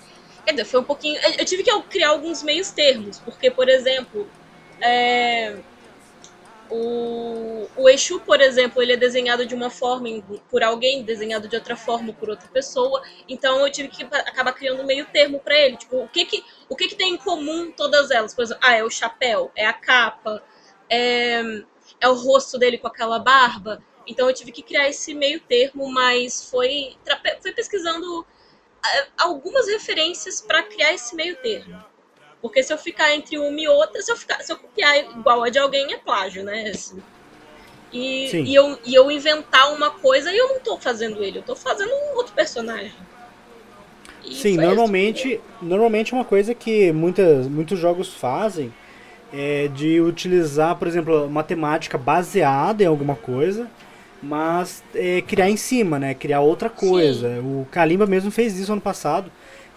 Foi 0.66 0.80
um 0.80 0.84
pouquinho. 0.84 1.20
Eu 1.38 1.46
tive 1.46 1.64
que 1.64 1.82
criar 1.84 2.10
alguns 2.10 2.44
meios 2.44 2.70
termos, 2.72 3.20
porque, 3.20 3.50
por 3.50 3.70
exemplo, 3.70 4.28
é, 4.82 5.56
o, 6.70 7.68
o 7.76 7.90
Exu, 7.90 8.20
por 8.20 8.42
exemplo, 8.42 8.82
ele 8.82 8.94
é 8.94 8.98
desenhado 8.98 9.46
de 9.46 9.54
uma 9.54 9.70
forma 9.70 10.10
por 10.50 10.64
alguém, 10.64 11.04
desenhado 11.04 11.48
de 11.48 11.56
outra 11.56 11.76
forma 11.76 12.12
por 12.14 12.30
outra 12.30 12.48
pessoa. 12.50 13.02
Então 13.30 13.60
eu 13.60 13.72
tive 13.72 13.90
que 13.90 14.04
acabar 14.04 14.54
criando 14.54 14.82
um 14.82 14.86
meio 14.86 15.06
termo 15.06 15.40
para 15.40 15.56
ele. 15.56 15.78
Tipo, 15.78 16.04
o 16.04 16.08
que 16.08 16.26
que, 16.26 16.44
o 16.68 16.76
que 16.76 16.88
que 16.88 16.96
tem 16.96 17.14
em 17.14 17.18
comum 17.18 17.72
todas 17.72 18.12
elas? 18.12 18.34
Por 18.34 18.44
exemplo, 18.44 18.64
ah, 18.66 18.76
é 18.76 18.84
o 18.84 18.90
chapéu, 18.90 19.52
é 19.56 19.66
a 19.66 19.74
capa, 19.74 20.44
é, 20.90 21.42
é 22.02 22.10
o 22.10 22.16
rosto 22.16 22.58
dele 22.58 22.78
com 22.78 22.88
aquela 22.88 23.20
barba. 23.20 23.82
Então 24.08 24.28
eu 24.28 24.34
tive 24.34 24.52
que 24.52 24.64
criar 24.64 24.90
esse 24.90 25.14
meio 25.14 25.40
termo, 25.42 25.92
mas 25.92 26.50
foi, 26.50 26.98
foi 27.42 27.54
pesquisando 27.54 28.26
algumas 29.18 29.68
referências 29.68 30.42
para 30.42 30.64
criar 30.64 30.94
esse 30.94 31.16
meio 31.16 31.36
termo. 31.38 31.84
Porque 32.42 32.62
se 32.62 32.74
eu 32.74 32.78
ficar 32.78 33.16
entre 33.16 33.38
uma 33.38 33.60
e 33.60 33.68
outra, 33.68 34.02
se 34.02 34.12
eu, 34.12 34.18
ficar, 34.18 34.42
se 34.42 34.52
eu 34.52 34.58
copiar 34.58 34.98
igual 34.98 35.44
a 35.44 35.50
de 35.50 35.58
alguém, 35.58 35.94
é 35.94 35.98
plágio, 35.98 36.44
né? 36.44 36.70
Assim. 36.70 37.02
E, 37.92 38.36
e, 38.36 38.56
eu, 38.56 38.78
e 38.84 38.94
eu 38.94 39.10
inventar 39.12 39.72
uma 39.74 39.92
coisa 39.92 40.32
e 40.32 40.38
eu 40.38 40.50
não 40.50 40.60
tô 40.60 40.78
fazendo 40.78 41.24
ele, 41.24 41.38
eu 41.38 41.44
tô 41.44 41.56
fazendo 41.56 41.92
um 41.92 42.18
outro 42.18 42.34
personagem. 42.34 42.94
E 44.26 44.36
Sim, 44.36 44.58
normalmente, 44.58 45.40
normalmente 45.62 46.14
uma 46.14 46.26
coisa 46.26 46.56
que 46.56 46.92
muitas, 46.92 47.48
muitos 47.48 47.78
jogos 47.78 48.10
fazem 48.14 48.74
é 49.32 49.68
de 49.68 50.00
utilizar, 50.00 50.76
por 50.76 50.88
exemplo, 50.88 51.30
matemática 51.30 51.98
baseada 51.98 52.84
em 52.84 52.88
alguma 52.88 53.16
coisa 53.16 53.70
mas 54.24 54.82
é, 54.96 55.22
criar 55.22 55.50
em 55.50 55.58
cima, 55.58 56.00
né? 56.00 56.14
Criar 56.14 56.40
outra 56.40 56.70
coisa. 56.70 57.40
O 57.42 57.68
Kalimba 57.70 58.06
mesmo 58.06 58.32
fez 58.32 58.58
isso 58.58 58.72
ano 58.72 58.82
passado. 58.82 59.30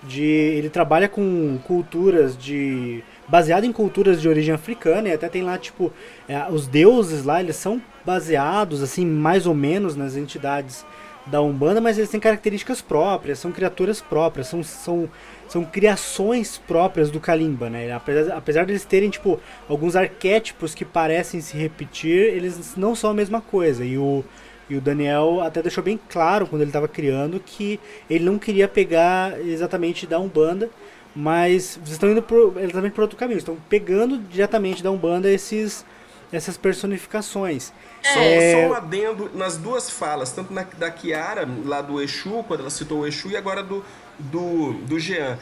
De, 0.03 0.23
ele 0.23 0.71
trabalha 0.71 1.09
com 1.09 1.59
culturas 1.65 2.37
de 2.37 3.03
baseado 3.27 3.65
em 3.65 3.73
culturas 3.73 4.21
de 4.21 4.29
origem 4.29 4.55
africana 4.55 5.09
e 5.09 5.13
até 5.13 5.29
tem 5.29 5.43
lá 5.43 5.59
tipo 5.59 5.93
é, 6.29 6.47
os 6.49 6.69
deuses 6.69 7.25
lá 7.25 7.41
eles 7.41 7.57
são 7.57 7.83
baseados 8.05 8.83
assim 8.83 9.05
mais 9.05 9.47
ou 9.47 9.55
menos 9.55 9.97
nas 9.97 10.15
entidades 10.15 10.87
da 11.27 11.41
umbanda 11.41 11.81
mas 11.81 11.99
eles 11.99 12.11
têm 12.11 12.21
características 12.21 12.81
próprias 12.81 13.41
são 13.41 13.51
criaturas 13.51 14.01
próprias 14.01 14.47
são, 14.47 14.63
são, 14.63 15.09
são 15.49 15.65
criações 15.65 16.59
próprias 16.59 17.11
do 17.11 17.21
kalimba 17.21 17.71
né 17.71 17.93
apesar, 17.93 18.37
apesar 18.37 18.65
de 18.65 18.73
eles 18.73 18.85
terem 18.85 19.11
tipo 19.11 19.41
alguns 19.69 19.97
arquétipos 19.97 20.75
que 20.75 20.85
parecem 20.85 21.41
se 21.41 21.57
repetir 21.57 22.19
eles 22.35 22.75
não 22.77 22.95
são 22.95 23.11
a 23.11 23.15
mesma 23.15 23.41
coisa 23.41 23.85
e 23.85 23.97
o 23.99 24.25
e 24.69 24.77
o 24.77 24.81
Daniel 24.81 25.41
até 25.43 25.63
deixou 25.63 25.83
bem 25.83 25.99
claro 26.09 26.47
quando 26.47 26.63
ele 26.63 26.71
estava 26.71 26.89
criando 26.89 27.39
que 27.39 27.79
ele 28.11 28.25
não 28.25 28.39
queria 28.39 28.67
pegar 28.67 29.41
exatamente 29.41 30.07
da 30.07 30.19
Umbanda, 30.19 30.69
mas 31.15 31.77
vocês 31.77 31.93
estão 31.93 32.11
indo 32.11 32.23
por, 32.23 32.61
exatamente 32.61 32.93
por 32.93 33.03
outro 33.03 33.17
caminho, 33.17 33.39
estão 33.39 33.57
pegando 33.69 34.19
diretamente 34.19 34.83
da 34.83 34.91
Umbanda 34.91 35.31
esses, 35.31 35.85
essas 36.33 36.57
personificações. 36.57 37.73
Só, 38.03 38.19
É. 38.19 38.53
só 38.53 38.73
um 38.73 38.75
adendo 38.75 39.31
nas 39.35 39.57
duas 39.57 39.89
falas, 39.89 40.33
tanto 40.33 40.53
na, 40.53 40.67
da 40.77 40.91
Kiara, 40.91 41.49
lá 41.65 41.81
do 41.81 42.03
Exu, 42.03 42.45
quando 42.49 42.61
ela 42.61 42.71
citou 42.71 43.01
o 43.01 43.07
Exu, 43.07 43.31
e 43.31 43.37
agora 43.37 43.63
do, 43.63 43.85
do, 44.19 44.73
do 44.75 44.99
Jean. 44.99 45.39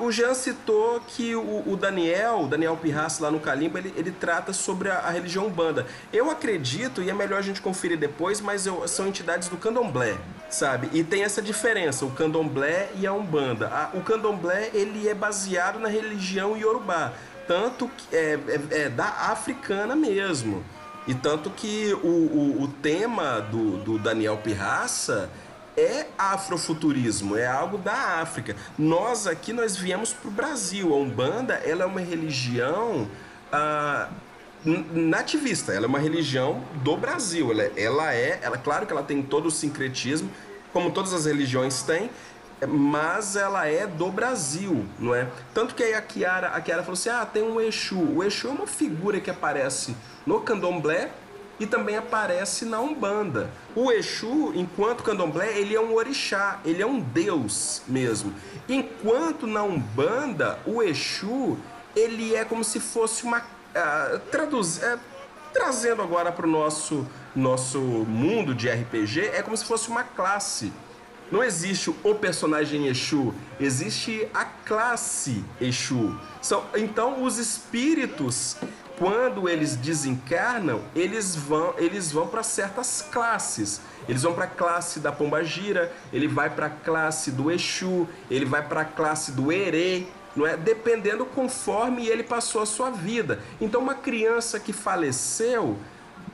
O 0.00 0.12
Jean 0.12 0.34
citou 0.34 1.00
que 1.00 1.34
o, 1.34 1.62
o 1.66 1.74
Daniel, 1.74 2.40
o 2.42 2.46
Daniel 2.46 2.76
Pirraça 2.76 3.22
lá 3.22 3.30
no 3.30 3.40
Calimba, 3.40 3.78
ele, 3.78 3.94
ele 3.96 4.10
trata 4.10 4.52
sobre 4.52 4.90
a, 4.90 4.98
a 4.98 5.10
religião 5.10 5.46
Umbanda. 5.46 5.86
Eu 6.12 6.30
acredito, 6.30 7.00
e 7.02 7.08
é 7.08 7.14
melhor 7.14 7.38
a 7.38 7.42
gente 7.42 7.62
conferir 7.62 7.96
depois, 7.96 8.38
mas 8.38 8.66
eu- 8.66 8.86
são 8.86 9.06
entidades 9.06 9.48
do 9.48 9.56
Candomblé, 9.56 10.18
sabe? 10.50 10.90
E 10.92 11.02
tem 11.02 11.22
essa 11.22 11.40
diferença, 11.40 12.04
o 12.04 12.10
Candomblé 12.10 12.90
e 12.96 13.06
a 13.06 13.14
Umbanda. 13.14 13.68
A- 13.68 13.90
o 13.96 14.02
Candomblé, 14.02 14.68
ele 14.74 15.08
é 15.08 15.14
baseado 15.14 15.78
na 15.78 15.88
religião 15.88 16.54
Yorubá, 16.54 17.14
tanto 17.46 17.88
que 17.88 18.14
é, 18.14 18.38
é- 18.46 18.80
é 18.82 18.88
da 18.90 19.06
africana 19.30 19.96
mesmo. 19.96 20.62
E 21.06 21.14
tanto 21.14 21.48
que 21.48 21.94
o, 22.02 22.06
o, 22.06 22.62
o 22.64 22.68
tema 22.68 23.40
do, 23.40 23.78
do 23.78 23.98
Daniel 23.98 24.36
Pirraça 24.36 25.30
é 25.78 26.08
afrofuturismo, 26.18 27.36
é 27.36 27.46
algo 27.46 27.78
da 27.78 28.20
África. 28.20 28.56
Nós 28.76 29.26
aqui, 29.26 29.52
nós 29.52 29.76
viemos 29.76 30.12
para 30.12 30.28
o 30.28 30.30
Brasil. 30.30 30.92
A 30.92 30.96
Umbanda, 30.96 31.54
ela 31.54 31.84
é 31.84 31.86
uma 31.86 32.00
religião 32.00 33.08
ah, 33.52 34.08
nativista, 34.64 35.72
ela 35.72 35.86
é 35.86 35.88
uma 35.88 36.00
religião 36.00 36.62
do 36.82 36.96
Brasil. 36.96 37.52
Ela, 37.52 37.62
ela 37.76 38.14
é, 38.14 38.40
ela, 38.42 38.58
claro 38.58 38.86
que 38.86 38.92
ela 38.92 39.02
tem 39.02 39.22
todo 39.22 39.46
o 39.46 39.50
sincretismo, 39.50 40.30
como 40.72 40.90
todas 40.90 41.12
as 41.12 41.26
religiões 41.26 41.82
têm, 41.82 42.10
mas 42.66 43.36
ela 43.36 43.66
é 43.68 43.86
do 43.86 44.10
Brasil, 44.10 44.84
não 44.98 45.14
é? 45.14 45.28
Tanto 45.54 45.76
que 45.76 45.82
aí 45.82 45.94
a 45.94 46.02
Kiara, 46.02 46.48
a 46.48 46.60
Kiara 46.60 46.82
falou 46.82 46.94
assim: 46.94 47.08
ah, 47.08 47.24
tem 47.24 47.42
um 47.42 47.60
Exu. 47.60 48.00
O 48.00 48.24
Exu 48.24 48.48
é 48.48 48.50
uma 48.50 48.66
figura 48.66 49.20
que 49.20 49.30
aparece 49.30 49.96
no 50.26 50.40
candomblé 50.40 51.12
e 51.60 51.66
também 51.66 51.96
aparece 51.96 52.64
na 52.64 52.80
Umbanda. 52.80 53.50
O 53.74 53.90
Exu, 53.90 54.52
enquanto 54.54 55.02
candomblé, 55.02 55.58
ele 55.58 55.74
é 55.74 55.80
um 55.80 55.94
orixá, 55.94 56.60
ele 56.64 56.82
é 56.82 56.86
um 56.86 57.00
deus 57.00 57.82
mesmo. 57.86 58.32
Enquanto 58.68 59.46
na 59.46 59.62
Umbanda, 59.62 60.58
o 60.66 60.82
Exu, 60.82 61.58
ele 61.96 62.34
é 62.34 62.44
como 62.44 62.62
se 62.62 62.80
fosse 62.80 63.24
uma. 63.24 63.42
ah, 63.74 64.20
traduz, 64.30 64.82
é, 64.82 64.98
trazendo 65.52 66.02
agora 66.02 66.30
para 66.30 66.46
o 66.46 66.50
nosso, 66.50 67.06
nosso 67.34 67.78
mundo 67.78 68.54
de 68.54 68.68
RPG, 68.68 69.30
é 69.34 69.42
como 69.42 69.56
se 69.56 69.64
fosse 69.64 69.88
uma 69.88 70.04
classe. 70.04 70.72
Não 71.30 71.44
existe 71.44 71.94
o 72.02 72.14
personagem 72.14 72.86
Exu, 72.86 73.34
existe 73.60 74.26
a 74.32 74.46
classe 74.46 75.44
Exu. 75.60 76.18
São, 76.40 76.64
então, 76.74 77.22
os 77.22 77.36
espíritos, 77.36 78.56
quando 78.98 79.48
eles 79.48 79.76
desencarnam, 79.76 80.82
eles 80.94 81.36
vão, 81.36 81.72
eles 81.78 82.10
vão 82.10 82.26
para 82.26 82.42
certas 82.42 83.00
classes. 83.00 83.80
Eles 84.08 84.22
vão 84.22 84.34
para 84.34 84.44
a 84.44 84.48
classe 84.48 85.00
da 85.00 85.12
Pombagira, 85.12 85.92
ele 86.12 86.26
vai 86.26 86.50
para 86.50 86.66
a 86.66 86.70
classe 86.70 87.30
do 87.30 87.50
Exu, 87.50 88.08
ele 88.30 88.44
vai 88.44 88.66
para 88.66 88.80
a 88.80 88.84
classe 88.84 89.32
do 89.32 89.52
Herê, 89.52 90.06
não 90.34 90.46
é? 90.46 90.56
Dependendo 90.56 91.24
conforme 91.26 92.08
ele 92.08 92.22
passou 92.22 92.62
a 92.62 92.66
sua 92.66 92.90
vida. 92.90 93.38
Então, 93.60 93.80
uma 93.80 93.94
criança 93.94 94.58
que 94.58 94.72
faleceu, 94.72 95.76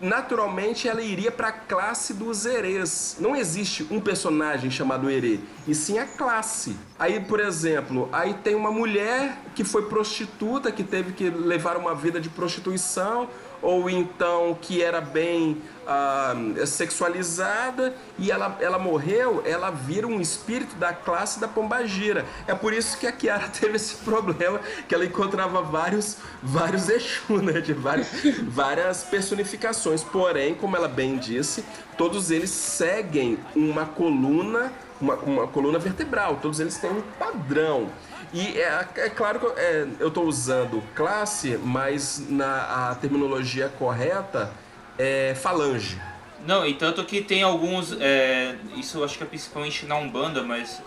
naturalmente 0.01 0.89
ela 0.89 1.03
iria 1.03 1.31
para 1.31 1.49
a 1.49 1.53
classe 1.53 2.15
dos 2.15 2.47
herês. 2.47 3.17
Não 3.21 3.35
existe 3.35 3.87
um 3.91 4.01
personagem 4.01 4.71
chamado 4.71 5.11
herê, 5.11 5.41
e 5.67 5.75
sim 5.75 5.99
a 5.99 6.07
classe. 6.07 6.77
Aí, 6.99 7.21
por 7.21 7.41
exemplo, 7.41 8.09
aí 8.13 8.35
tem 8.35 8.55
uma 8.55 8.71
mulher 8.71 9.39
que 9.55 9.65
foi 9.65 9.89
prostituta, 9.89 10.71
que 10.71 10.85
teve 10.85 11.13
que 11.13 11.29
levar 11.29 11.77
uma 11.77 11.95
vida 11.95 12.21
de 12.21 12.29
prostituição, 12.29 13.29
ou 13.65 13.89
então 13.89 14.57
que 14.61 14.83
era 14.83 15.01
bem 15.01 15.61
ah, 15.87 16.35
sexualizada 16.67 17.95
e 18.19 18.31
ela, 18.31 18.59
ela 18.61 18.79
morreu, 18.79 19.43
ela 19.47 19.71
vira 19.71 20.07
um 20.07 20.21
espírito 20.21 20.77
da 20.77 20.93
classe 20.93 21.41
da 21.41 21.49
pombagira. 21.49 22.27
É 22.47 22.55
por 22.55 22.75
isso 22.75 22.99
que 22.99 23.07
a 23.07 23.13
Kiara 23.13 23.49
teve 23.59 23.77
esse 23.77 23.97
problema, 23.97 24.61
que 24.87 24.95
ela 24.95 25.05
encontrava 25.05 25.63
vários, 25.63 26.19
vários 26.43 26.89
Exu, 26.91 27.39
né? 27.43 27.61
De 27.61 27.73
várias, 27.73 28.09
várias 28.47 29.03
personificações. 29.05 30.05
Porém, 30.05 30.55
como 30.55 30.77
ela 30.77 30.89
bem 30.89 31.17
disse, 31.17 31.65
todos 31.97 32.31
eles 32.31 32.51
seguem 32.51 33.39
uma 33.57 33.87
coluna, 33.87 34.71
uma, 35.01 35.15
uma 35.15 35.47
coluna 35.47 35.79
vertebral, 35.79 36.39
todos 36.43 36.61
eles 36.61 36.77
têm 36.77 36.91
um 36.91 37.03
padrão. 37.19 37.89
E 38.35 38.59
é, 38.59 38.85
é 38.97 39.11
claro 39.11 39.39
que 39.39 39.47
é, 39.61 39.87
eu 40.01 40.09
estou 40.09 40.25
usando 40.25 40.83
classe, 40.93 41.57
mas 41.63 42.21
na 42.29 42.91
a 42.91 42.95
terminologia 42.97 43.69
correta 43.69 44.53
é 44.99 45.37
falange. 45.37 46.03
Não, 46.45 46.67
e 46.67 46.75
tanto 46.75 47.05
que 47.05 47.23
tem 47.23 47.45
alguns. 47.45 47.93
é, 48.01 48.57
isso 48.77 48.99
eu 48.99 49.05
acho 49.05 49.17
que 49.17 49.23
é 49.23 49.27
principalmente 49.27 49.87
na 49.87 49.95
Umbanda, 49.95 50.43
mas 50.43 50.83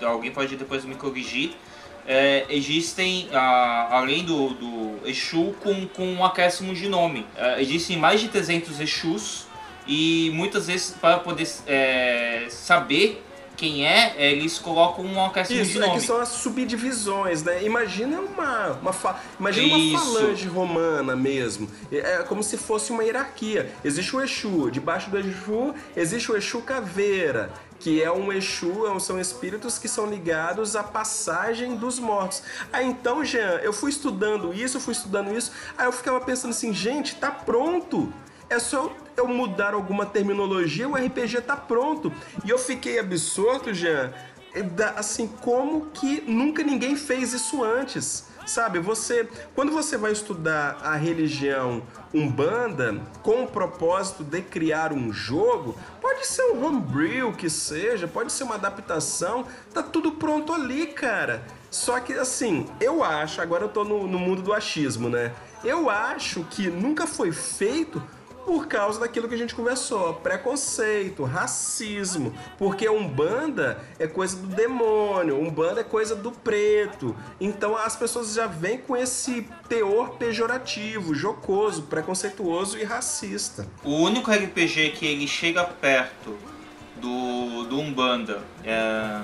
alguém 0.00 0.30
pode 0.30 0.56
depois 0.56 0.84
me 0.84 0.94
corrigir. 0.94 1.56
É, 2.06 2.46
existem, 2.48 3.28
ah, 3.32 3.88
além 3.90 4.24
do, 4.24 4.50
do 4.50 5.08
Exu, 5.08 5.52
com, 5.64 5.88
com 5.88 6.06
um 6.06 6.24
acréscimo 6.24 6.72
de 6.74 6.88
nome. 6.88 7.26
É, 7.36 7.60
existem 7.60 7.96
mais 7.96 8.20
de 8.20 8.28
300 8.28 8.78
Exus 8.78 9.46
e 9.84 10.30
muitas 10.32 10.68
vezes, 10.68 10.90
para 10.92 11.18
poder 11.18 11.48
é, 11.66 12.46
saber 12.50 13.24
quem 13.56 13.86
é, 13.86 14.14
eles 14.18 14.58
colocam 14.58 15.04
um 15.04 15.24
acréscimo 15.24 15.62
de 15.62 15.68
Isso, 15.70 15.82
é 15.82 15.86
nome. 15.86 16.00
que 16.00 16.06
são 16.06 16.20
as 16.20 16.28
subdivisões, 16.28 17.42
né? 17.42 17.62
Imagina 17.64 18.20
uma, 18.20 18.72
uma, 18.82 18.92
fa- 18.92 19.20
imagina 19.38 19.76
Isso. 19.78 19.90
uma 19.96 19.98
falange 20.00 20.48
romana 20.48 21.14
mesmo. 21.16 21.68
É 21.92 22.14
é 22.14 22.22
como 22.22 22.42
se 22.42 22.56
fosse 22.56 22.90
uma 22.92 23.02
hierarquia. 23.04 23.72
Existe 23.84 24.14
o 24.16 24.20
Exu, 24.22 24.70
debaixo 24.70 25.10
do 25.10 25.18
Exu 25.18 25.74
existe 25.96 26.30
o 26.32 26.36
Exu 26.36 26.60
Caveira, 26.62 27.50
que 27.80 28.02
é 28.02 28.10
um 28.10 28.32
Exu, 28.32 28.86
é 28.94 28.98
são 28.98 29.20
espíritos 29.20 29.78
que 29.78 29.88
são 29.88 30.06
ligados 30.06 30.74
à 30.76 30.82
passagem 30.82 31.76
dos 31.76 31.98
mortos. 31.98 32.42
Aí 32.72 32.86
então, 32.86 33.24
Jean, 33.24 33.60
eu 33.62 33.72
fui 33.72 33.90
estudando 33.90 34.52
isso, 34.52 34.76
eu 34.76 34.80
fui 34.80 34.92
estudando 34.92 35.36
isso, 35.36 35.52
aí 35.76 35.86
eu 35.86 35.92
ficava 35.92 36.20
pensando 36.20 36.50
assim, 36.50 36.72
gente, 36.72 37.16
tá 37.16 37.30
pronto. 37.30 38.12
É 38.54 38.58
só 38.60 38.88
eu 39.16 39.26
mudar 39.26 39.74
alguma 39.74 40.06
terminologia, 40.06 40.88
o 40.88 40.94
RPG 40.94 41.40
tá 41.40 41.56
pronto. 41.56 42.12
E 42.44 42.50
eu 42.50 42.56
fiquei 42.56 43.00
absorto, 43.00 43.74
Jean, 43.74 44.12
assim, 44.94 45.26
como 45.26 45.86
que 45.86 46.20
nunca 46.20 46.62
ninguém 46.62 46.94
fez 46.94 47.32
isso 47.32 47.64
antes. 47.64 48.28
Sabe, 48.46 48.78
você, 48.78 49.28
quando 49.56 49.72
você 49.72 49.96
vai 49.96 50.12
estudar 50.12 50.78
a 50.82 50.94
religião 50.94 51.82
Umbanda 52.12 53.00
com 53.24 53.42
o 53.42 53.48
propósito 53.48 54.22
de 54.22 54.40
criar 54.40 54.92
um 54.92 55.12
jogo, 55.12 55.76
pode 56.00 56.24
ser 56.24 56.52
um 56.52 56.64
homebrew 56.64 57.32
que 57.32 57.50
seja, 57.50 58.06
pode 58.06 58.30
ser 58.32 58.44
uma 58.44 58.54
adaptação, 58.54 59.46
tá 59.72 59.82
tudo 59.82 60.12
pronto 60.12 60.52
ali, 60.52 60.86
cara. 60.86 61.42
Só 61.72 61.98
que 61.98 62.12
assim, 62.12 62.68
eu 62.80 63.02
acho, 63.02 63.40
agora 63.40 63.64
eu 63.64 63.68
tô 63.68 63.82
no, 63.82 64.06
no 64.06 64.18
mundo 64.18 64.42
do 64.42 64.52
achismo, 64.52 65.08
né? 65.08 65.32
Eu 65.64 65.90
acho 65.90 66.44
que 66.50 66.68
nunca 66.68 67.04
foi 67.04 67.32
feito 67.32 68.00
por 68.44 68.66
causa 68.66 69.00
daquilo 69.00 69.28
que 69.28 69.34
a 69.34 69.38
gente 69.38 69.54
conversou, 69.54 70.14
preconceito, 70.14 71.24
racismo, 71.24 72.34
porque 72.58 72.88
Umbanda 72.88 73.78
é 73.98 74.06
coisa 74.06 74.36
do 74.36 74.46
demônio, 74.48 75.40
Umbanda 75.40 75.80
é 75.80 75.84
coisa 75.84 76.14
do 76.14 76.30
preto. 76.30 77.16
Então 77.40 77.76
as 77.76 77.96
pessoas 77.96 78.34
já 78.34 78.46
vêm 78.46 78.78
com 78.78 78.96
esse 78.96 79.48
teor 79.68 80.10
pejorativo, 80.10 81.14
jocoso, 81.14 81.82
preconceituoso 81.82 82.78
e 82.78 82.84
racista. 82.84 83.66
O 83.82 83.96
único 83.96 84.30
RPG 84.30 84.90
que 84.90 85.06
ele 85.06 85.26
chega 85.26 85.64
perto 85.64 86.36
do, 86.96 87.64
do 87.64 87.78
Umbanda 87.78 88.42
é, 88.64 89.20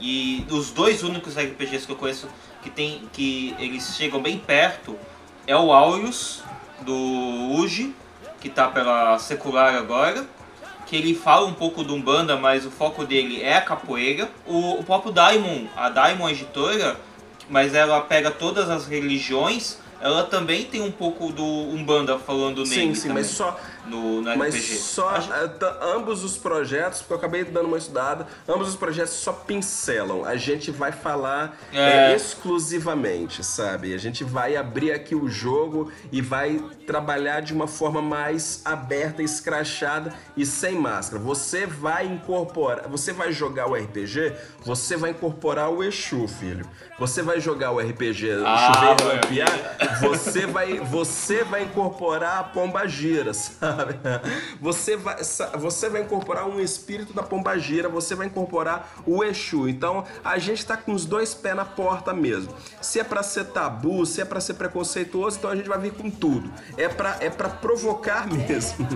e 0.00 0.46
os 0.50 0.70
dois 0.70 1.02
únicos 1.02 1.36
RPGs 1.36 1.86
que 1.86 1.92
eu 1.92 1.96
conheço 1.96 2.28
que 2.62 2.70
tem 2.70 3.08
que 3.12 3.54
eles 3.58 3.96
chegam 3.96 4.22
bem 4.22 4.38
perto 4.38 4.96
é 5.46 5.56
o 5.56 5.72
Aureus 5.72 6.42
do 6.82 6.94
Uji 7.54 7.94
que 8.42 8.50
tá 8.50 8.66
pela 8.66 9.16
secular 9.20 9.76
agora. 9.76 10.26
Que 10.84 10.96
ele 10.96 11.14
fala 11.14 11.46
um 11.46 11.54
pouco 11.54 11.84
do 11.84 11.94
Umbanda, 11.94 12.36
mas 12.36 12.66
o 12.66 12.70
foco 12.70 13.06
dele 13.06 13.40
é 13.40 13.56
a 13.56 13.60
capoeira. 13.62 14.28
O, 14.44 14.80
o 14.80 14.84
próprio 14.84 15.12
Daimon, 15.12 15.66
a 15.76 15.88
Daimon 15.88 16.28
Editora, 16.28 16.96
mas 17.48 17.72
ela 17.72 18.00
pega 18.00 18.30
todas 18.30 18.68
as 18.68 18.86
religiões, 18.86 19.78
ela 20.00 20.24
também 20.24 20.64
tem 20.64 20.82
um 20.82 20.90
pouco 20.90 21.32
do 21.32 21.44
Umbanda 21.44 22.18
falando 22.18 22.66
Sim, 22.66 22.76
nele 22.76 22.94
sim, 22.96 23.02
também, 23.02 23.22
mas 23.22 23.28
só, 23.28 23.58
no, 23.86 24.20
no 24.22 24.36
mas 24.36 24.54
RPG. 24.54 24.76
só 24.76 25.08
Acho- 25.10 25.32
eh, 25.32 25.50
ambos 25.82 26.22
os 26.24 26.36
projetos, 26.36 27.00
porque 27.00 27.14
eu 27.14 27.18
acabei 27.18 27.44
dando 27.44 27.66
uma 27.66 27.78
estudada, 27.78 28.26
ambos 28.48 28.68
os 28.68 28.76
projetos 28.76 29.14
só 29.14 29.32
pincelam. 29.32 30.24
A 30.24 30.36
gente 30.36 30.70
vai 30.70 30.92
falar 30.92 31.56
É. 31.72 32.12
eh, 32.12 32.16
exclusivamente, 32.16 33.42
sabe? 33.44 33.92
A 33.94 33.98
gente 33.98 34.22
vai 34.24 34.56
abrir 34.56 34.92
aqui 34.92 35.14
o 35.14 35.28
jogo 35.28 35.90
e 36.10 36.20
vai 36.20 36.62
trabalhar 36.86 37.40
de 37.40 37.52
uma 37.52 37.66
forma 37.66 38.00
mais 38.00 38.60
aberta, 38.64 39.22
escrachada 39.22 40.12
e 40.36 40.44
sem 40.46 40.74
máscara. 40.76 41.22
Você 41.22 41.66
vai 41.66 42.06
incorporar, 42.06 42.88
você 42.88 43.12
vai 43.12 43.32
jogar 43.32 43.68
o 43.68 43.74
RPG, 43.74 44.32
você 44.64 44.96
vai 44.96 45.10
incorporar 45.10 45.70
o 45.70 45.82
Exu, 45.82 46.26
filho. 46.28 46.64
Você 46.98 47.22
vai 47.22 47.40
jogar 47.40 47.72
o 47.72 47.80
RPG 47.80 48.30
Ah, 48.44 48.72
Chuveiro. 48.74 49.04
Lampiar, 49.08 49.98
você 50.00 50.46
vai, 50.46 50.78
você 50.78 51.42
vai 51.42 51.64
incorporar 51.64 52.38
a 52.40 52.44
pombagira, 52.44 53.34
sabe? 53.34 53.71
Você 54.60 54.96
vai, 54.96 55.16
você 55.58 55.88
vai 55.88 56.02
incorporar 56.02 56.48
um 56.48 56.60
espírito 56.60 57.12
da 57.12 57.22
pombagira, 57.22 57.88
você 57.88 58.14
vai 58.14 58.26
incorporar 58.26 59.02
o 59.06 59.24
Exu. 59.24 59.68
Então, 59.68 60.04
a 60.24 60.38
gente 60.38 60.64
tá 60.64 60.76
com 60.76 60.92
os 60.92 61.04
dois 61.04 61.34
pés 61.34 61.56
na 61.56 61.64
porta 61.64 62.12
mesmo. 62.12 62.54
Se 62.80 63.00
é 63.00 63.04
pra 63.04 63.22
ser 63.22 63.46
tabu, 63.46 64.06
se 64.06 64.20
é 64.20 64.24
pra 64.24 64.40
ser 64.40 64.54
preconceituoso, 64.54 65.38
então 65.38 65.50
a 65.50 65.56
gente 65.56 65.68
vai 65.68 65.78
vir 65.78 65.92
com 65.92 66.10
tudo. 66.10 66.50
É 66.76 66.88
pra, 66.88 67.16
é 67.20 67.30
pra 67.30 67.48
provocar 67.48 68.26
mesmo. 68.32 68.86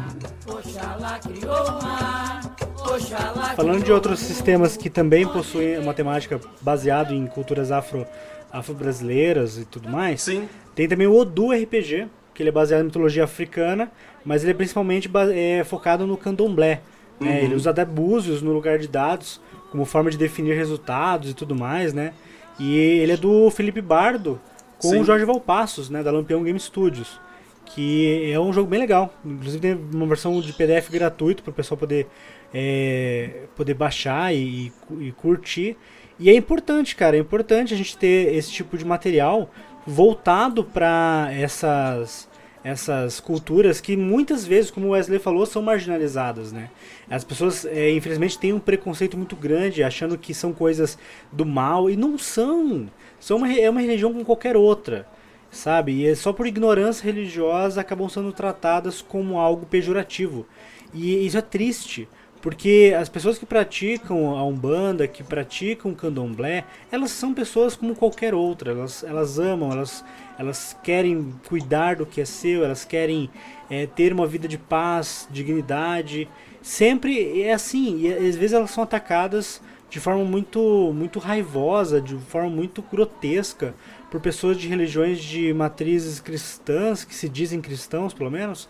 Falando 3.57 3.85
de 3.85 3.93
outros 3.93 4.21
sistemas 4.21 4.77
que 4.77 4.89
também 4.89 5.27
possuem 5.27 5.79
uma 5.79 5.95
temática 5.95 6.41
baseada 6.61 7.13
em 7.13 7.27
culturas 7.27 7.73
afro, 7.73 8.07
afro-brasileiras 8.53 9.59
e 9.59 9.65
tudo 9.65 9.89
mais, 9.89 10.23
Sim. 10.23 10.49
tem 10.75 10.89
também 10.89 11.07
o 11.07 11.17
Odu 11.17 11.51
RPG, 11.53 12.09
que 12.35 12.43
ele 12.43 12.51
é 12.51 12.53
baseado 12.53 12.83
em 12.83 12.85
mitologia 12.85 13.25
africana, 13.25 13.91
mas 14.27 14.43
ele 14.43 14.51
é 14.51 14.55
principalmente 14.55 15.09
é, 15.33 15.63
focado 15.65 16.05
no 16.07 16.17
candomblé. 16.17 16.83
né? 17.21 17.45
Ele 17.45 17.55
usa 17.55 17.71
até 17.71 17.85
búzios 17.85 18.43
no 18.43 18.53
lugar 18.53 18.79
de 18.79 18.89
dados, 18.89 19.41
como 19.71 19.85
forma 19.85 20.11
de 20.11 20.19
definir 20.19 20.55
resultados 20.57 21.31
e 21.31 21.35
tudo 21.35 21.55
mais, 21.55 21.95
né? 21.95 22.13
E 22.59 22.77
ele 22.77 23.13
é 23.13 23.17
do 23.17 23.49
Felipe 23.51 23.81
Bardo 23.81 24.41
com 24.79 24.91
Sim. 24.91 25.01
o 25.01 25.05
Jorge 25.05 25.25
Valpassos, 25.25 25.89
né? 25.89 26.03
Da 26.03 26.11
Lampião 26.11 26.43
Game 26.43 26.59
Studios. 26.59 27.21
Que 27.65 28.31
é 28.31 28.39
um 28.39 28.53
jogo 28.53 28.69
bem 28.69 28.81
legal. 28.81 29.15
Inclusive 29.25 29.61
tem 29.61 29.81
uma 29.93 30.07
versão 30.07 30.41
de 30.41 30.53
PDF 30.53 30.91
gratuito 30.91 31.43
para 31.43 31.51
o 31.51 31.55
pessoal 31.55 31.79
poder, 31.79 32.07
é, 32.53 33.45
poder 33.55 33.75
baixar 33.75 34.35
e, 34.35 34.73
e 35.01 35.13
curtir. 35.13 35.77
E 36.19 36.31
é 36.31 36.35
importante, 36.35 36.97
cara, 36.97 37.17
é 37.17 37.21
importante 37.21 37.75
a 37.75 37.77
gente 37.77 37.97
ter 37.97 38.35
esse 38.35 38.51
tipo 38.51 38.77
de 38.77 38.85
material 38.85 39.51
voltado 39.87 40.65
para 40.65 41.29
essas 41.33 42.29
essas 42.67 43.21
culturas 43.21 43.81
que 43.81 43.97
muitas 43.97 44.45
vezes, 44.45 44.73
como 44.73 44.89
o 44.89 44.91
Wesley 44.91 45.21
falou, 45.21 45.47
são 45.47 45.63
marginalizadas, 45.63 46.51
né? 46.51 46.69
As 47.09 47.23
pessoas, 47.23 47.65
é, 47.65 47.93
infelizmente, 47.93 48.37
têm 48.37 48.53
um 48.53 48.59
preconceito 48.59 49.17
muito 49.17 49.37
grande, 49.37 49.85
achando 49.85 50.19
que 50.19 50.35
são 50.35 50.53
coisas 50.53 50.99
do 51.31 51.47
mal, 51.47 51.89
e 51.89 51.97
não 51.97 52.19
são. 52.19 52.91
são 53.21 53.37
uma, 53.37 53.53
é 53.53 53.71
uma 53.71 53.81
religião 53.81 54.13
como 54.13 54.25
qualquer 54.25 54.57
outra, 54.57 55.07
sabe? 55.49 55.93
E 55.93 56.09
é 56.09 56.15
só 56.17 56.33
por 56.33 56.45
ignorância 56.45 57.05
religiosa 57.05 57.81
acabam 57.81 58.09
sendo 58.09 58.33
tratadas 58.33 59.01
como 59.01 59.39
algo 59.39 59.65
pejorativo. 59.65 60.45
E 60.93 61.25
isso 61.25 61.39
é 61.39 61.43
triste, 61.43 62.09
porque 62.43 62.95
as 62.99 63.09
pessoas 63.09 63.39
que 63.39 63.47
praticam 63.47 64.37
a 64.37 64.45
Umbanda, 64.45 65.07
que 65.07 65.23
praticam 65.23 65.93
o 65.93 65.95
Candomblé, 65.95 66.65
elas 66.91 67.11
são 67.11 67.33
pessoas 67.33 67.75
como 67.75 67.95
qualquer 67.95 68.35
outra. 68.35 68.73
Elas, 68.73 69.05
elas 69.05 69.39
amam, 69.39 69.71
elas, 69.73 70.05
elas 70.39 70.77
querem 70.83 71.35
cuidar 71.49 71.97
do 71.97 72.07
que 72.07 72.21
é 72.21 72.25
seu, 72.25 72.65
elas 72.65 72.85
querem 72.85 73.31
é, 73.71 73.87
ter 73.87 74.13
uma 74.13 74.27
vida 74.27 74.47
de 74.47 74.59
paz, 74.59 75.27
dignidade. 75.31 76.29
Sempre 76.63 77.43
é 77.43 77.53
assim, 77.53 78.03
e 78.03 78.13
às 78.13 78.37
vezes 78.37 78.53
elas 78.53 78.71
são 78.71 78.85
atacadas 78.85 79.61
de 79.89 80.01
forma 80.01 80.25
muito, 80.25 80.93
muito 80.95 81.19
raivosa, 81.19 82.01
de 82.01 82.17
forma 82.17 82.51
muito 82.51 82.83
grotesca, 82.83 83.75
por 84.11 84.21
pessoas 84.21 84.57
de 84.57 84.69
religiões 84.69 85.23
de 85.23 85.53
matrizes 85.53 86.21
cristãs, 86.21 87.05
que 87.05 87.15
se 87.15 87.29
dizem 87.29 87.61
cristãos 87.61 88.13
pelo 88.13 88.31
menos. 88.31 88.69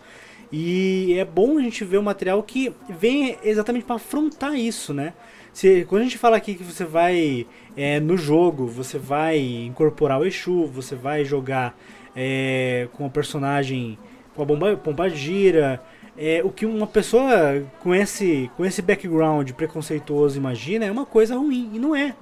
E 0.51 1.15
é 1.17 1.25
bom 1.25 1.57
a 1.57 1.61
gente 1.61 1.83
ver 1.83 1.97
um 1.97 2.03
material 2.03 2.41
que 2.41 2.73
vem 2.89 3.37
exatamente 3.43 3.85
para 3.85 3.97
afrontar 3.97 4.55
isso, 4.55 4.93
né? 4.93 5.13
Se, 5.51 5.85
quando 5.85 6.01
a 6.01 6.05
gente 6.05 6.17
fala 6.17 6.37
aqui 6.37 6.53
que 6.53 6.63
você 6.63 6.85
vai 6.85 7.47
é, 7.75 7.99
no 7.99 8.15
jogo, 8.15 8.67
você 8.67 8.97
vai 8.97 9.39
incorporar 9.39 10.19
o 10.19 10.25
Exu, 10.25 10.67
você 10.67 10.95
vai 10.95 11.25
jogar 11.25 11.77
é, 12.15 12.87
com 12.93 13.05
o 13.05 13.09
personagem 13.09 13.97
com 14.35 14.43
a 14.43 14.45
bomba, 14.45 14.77
Pombagira, 14.77 15.81
é, 16.17 16.41
o 16.43 16.51
que 16.51 16.65
uma 16.65 16.87
pessoa 16.87 17.63
com 17.79 17.93
esse, 17.93 18.49
com 18.55 18.63
esse 18.63 18.81
background 18.81 19.51
preconceituoso 19.51 20.37
imagina 20.37 20.85
é 20.85 20.91
uma 20.91 21.05
coisa 21.05 21.35
ruim, 21.35 21.71
e 21.73 21.79
não 21.79 21.95
é. 21.95 22.15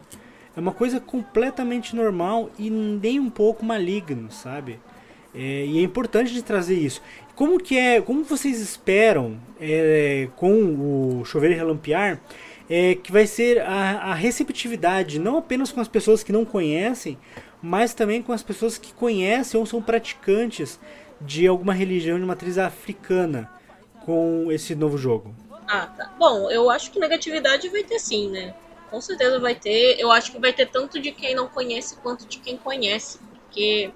É 0.56 0.60
uma 0.60 0.72
coisa 0.72 1.02
completamente 1.02 1.96
normal 1.96 2.50
e 2.58 2.70
nem 2.70 3.20
um 3.20 3.30
pouco 3.30 3.66
maligno, 3.66 4.32
sabe? 4.32 4.80
É, 5.34 5.66
e 5.66 5.80
é 5.80 5.82
importante 5.82 6.32
de 6.32 6.42
trazer 6.42 6.76
isso. 6.76 7.02
Como 7.36 7.60
que 7.60 7.78
é, 7.78 8.02
como 8.02 8.24
vocês 8.24 8.60
esperam 8.60 9.38
é, 9.60 10.30
com 10.36 11.20
o 11.20 11.26
chover 11.26 11.52
e 11.52 11.56
relampear 11.56 12.22
é, 12.70 12.96
que 12.96 13.12
vai 13.12 13.28
ser 13.28 13.62
a, 13.62 14.12
a 14.12 14.14
receptividade 14.14 15.20
não 15.20 15.38
apenas 15.38 15.72
com 15.72 15.82
as 15.82 15.88
pessoas 15.88 16.24
que 16.24 16.32
não 16.32 16.46
conhecem, 16.46 17.18
mas 17.62 17.94
também 17.94 18.22
com 18.22 18.32
as 18.32 18.42
pessoas 18.42 18.78
que 18.78 18.94
conhecem 18.94 19.60
ou 19.60 19.66
são 19.66 19.82
praticantes 19.82 20.80
de 21.22 21.48
alguma 21.48 21.74
religião 21.74 22.20
de 22.20 22.26
matriz 22.26 22.58
africana 22.58 23.50
com 24.06 24.52
esse 24.52 24.76
novo 24.76 24.98
jogo? 24.98 25.34
Ah, 25.68 25.88
tá. 25.88 26.14
Bom, 26.18 26.50
eu 26.52 26.70
acho 26.70 26.92
que 26.92 27.00
negatividade 27.00 27.68
vai 27.70 27.84
ter 27.84 28.00
sim, 28.00 28.30
né? 28.30 28.54
Com 28.90 29.02
certeza 29.02 29.40
vai 29.40 29.56
ter. 29.56 30.00
Eu 30.00 30.12
acho 30.12 30.32
que 30.32 30.40
vai 30.40 30.54
ter 30.54 30.68
tanto 30.68 31.02
de 31.02 31.12
quem 31.12 31.34
não 31.34 31.48
conhece 31.48 31.98
quanto 31.98 32.28
de 32.28 32.38
quem 32.38 32.56
conhece. 32.56 33.20
Porque 33.46 33.92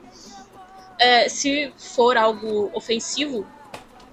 é, 1.00 1.30
se 1.30 1.74
for 1.78 2.18
algo 2.18 2.70
ofensivo 2.74 3.48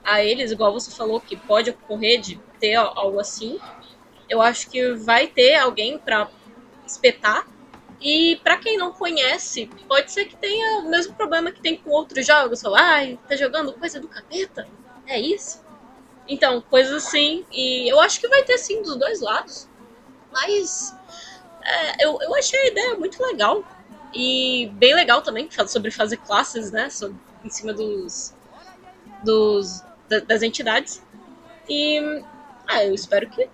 a 0.04 0.22
eles, 0.22 0.52
igual 0.52 0.72
você 0.72 0.90
falou, 0.90 1.20
que 1.20 1.36
pode 1.36 1.70
ocorrer 1.70 2.20
de 2.20 2.40
ter 2.60 2.74
algo 2.74 3.18
assim, 3.18 3.60
eu 4.28 4.40
acho 4.40 4.70
que 4.70 4.94
vai 4.94 5.26
ter 5.26 5.56
alguém 5.56 5.98
pra 5.98 6.30
espetar. 6.86 7.46
E 8.00 8.36
pra 8.44 8.58
quem 8.58 8.76
não 8.76 8.92
conhece, 8.92 9.70
pode 9.88 10.12
ser 10.12 10.26
que 10.26 10.36
tenha 10.36 10.80
o 10.80 10.90
mesmo 10.90 11.14
problema 11.14 11.50
que 11.50 11.60
tem 11.60 11.76
com 11.76 11.90
outros 11.90 12.26
jogos. 12.26 12.60
Falar, 12.60 12.82
ai, 12.82 13.18
tá 13.26 13.34
jogando 13.36 13.72
coisa 13.72 13.98
do 13.98 14.06
capeta? 14.06 14.68
É 15.06 15.18
isso? 15.18 15.64
Então, 16.28 16.60
coisas 16.60 17.04
assim. 17.04 17.44
E 17.50 17.90
eu 17.90 17.98
acho 18.00 18.20
que 18.20 18.28
vai 18.28 18.42
ter 18.44 18.58
sim 18.58 18.82
dos 18.82 18.96
dois 18.96 19.20
lados. 19.20 19.68
Mas 20.30 20.94
é, 21.62 22.04
eu, 22.04 22.18
eu 22.20 22.34
achei 22.34 22.58
a 22.60 22.66
ideia 22.66 22.94
muito 22.96 23.20
legal. 23.22 23.64
E 24.18 24.70
bem 24.74 24.94
legal 24.94 25.20
também, 25.20 25.46
sobre 25.66 25.90
fazer 25.90 26.16
classes, 26.16 26.72
né? 26.72 26.88
Sobre, 26.88 27.16
em 27.44 27.50
cima 27.50 27.72
dos. 27.74 28.32
dos 29.22 29.82
da- 30.08 30.20
das 30.20 30.42
entidades. 30.42 31.02
E 31.68 31.98
ah, 32.66 32.84
eu 32.84 32.94
espero 32.94 33.28
que, 33.28 33.48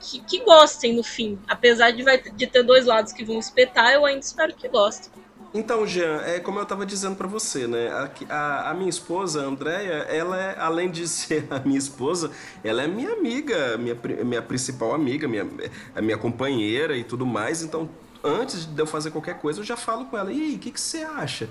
que, 0.00 0.20
que 0.20 0.44
gostem 0.44 0.94
no 0.94 1.02
fim. 1.02 1.38
Apesar 1.48 1.90
de, 1.92 2.02
vai, 2.02 2.20
de 2.20 2.46
ter 2.46 2.62
dois 2.62 2.84
lados 2.84 3.12
que 3.12 3.24
vão 3.24 3.38
espetar, 3.38 3.92
eu 3.92 4.04
ainda 4.04 4.20
espero 4.20 4.52
que 4.54 4.68
gostem. 4.68 5.10
Então, 5.54 5.86
Jean, 5.86 6.20
é 6.22 6.40
como 6.40 6.58
eu 6.58 6.66
tava 6.66 6.84
dizendo 6.84 7.14
pra 7.14 7.28
você, 7.28 7.68
né? 7.68 7.88
A, 7.88 8.10
a, 8.28 8.70
a 8.70 8.74
minha 8.74 8.90
esposa, 8.90 9.42
a 9.42 9.44
Andrea, 9.46 10.04
ela 10.10 10.40
é, 10.40 10.58
além 10.58 10.90
de 10.90 11.06
ser 11.08 11.46
a 11.48 11.60
minha 11.60 11.78
esposa, 11.78 12.30
ela 12.64 12.82
é 12.82 12.88
minha 12.88 13.12
amiga, 13.12 13.78
minha, 13.78 13.96
minha 14.24 14.42
principal 14.42 14.92
amiga, 14.92 15.28
minha, 15.28 15.46
a 15.94 16.02
minha 16.02 16.18
companheira 16.18 16.96
e 16.96 17.04
tudo 17.04 17.24
mais. 17.24 17.62
Então, 17.62 17.88
antes 18.24 18.64
de 18.64 18.80
eu 18.80 18.86
fazer 18.86 19.10
qualquer 19.10 19.38
coisa, 19.38 19.60
eu 19.60 19.64
já 19.64 19.76
falo 19.76 20.06
com 20.06 20.16
ela. 20.16 20.32
E 20.32 20.40
aí, 20.40 20.54
o 20.56 20.58
que, 20.58 20.70
que 20.70 20.80
você 20.80 21.02
acha? 21.04 21.48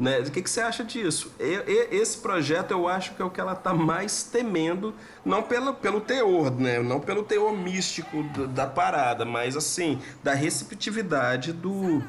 Né? 0.00 0.20
O 0.20 0.30
que, 0.30 0.42
que 0.42 0.50
você 0.50 0.60
acha 0.60 0.82
disso? 0.82 1.30
E- 1.38 1.44
e- 1.66 1.88
esse 1.96 2.16
projeto 2.18 2.70
eu 2.70 2.88
acho 2.88 3.14
que 3.14 3.22
é 3.22 3.24
o 3.24 3.30
que 3.30 3.40
ela 3.40 3.54
tá 3.54 3.72
mais 3.74 4.22
temendo, 4.24 4.94
não 5.24 5.42
pelo, 5.42 5.74
pelo 5.74 6.00
teor, 6.00 6.50
né? 6.50 6.80
Não 6.82 6.98
pelo 6.98 7.22
teor 7.22 7.52
místico 7.56 8.22
do- 8.24 8.48
da 8.48 8.66
parada, 8.66 9.24
mas 9.24 9.56
assim, 9.56 10.00
da 10.24 10.32
receptividade 10.34 11.52
do, 11.52 12.02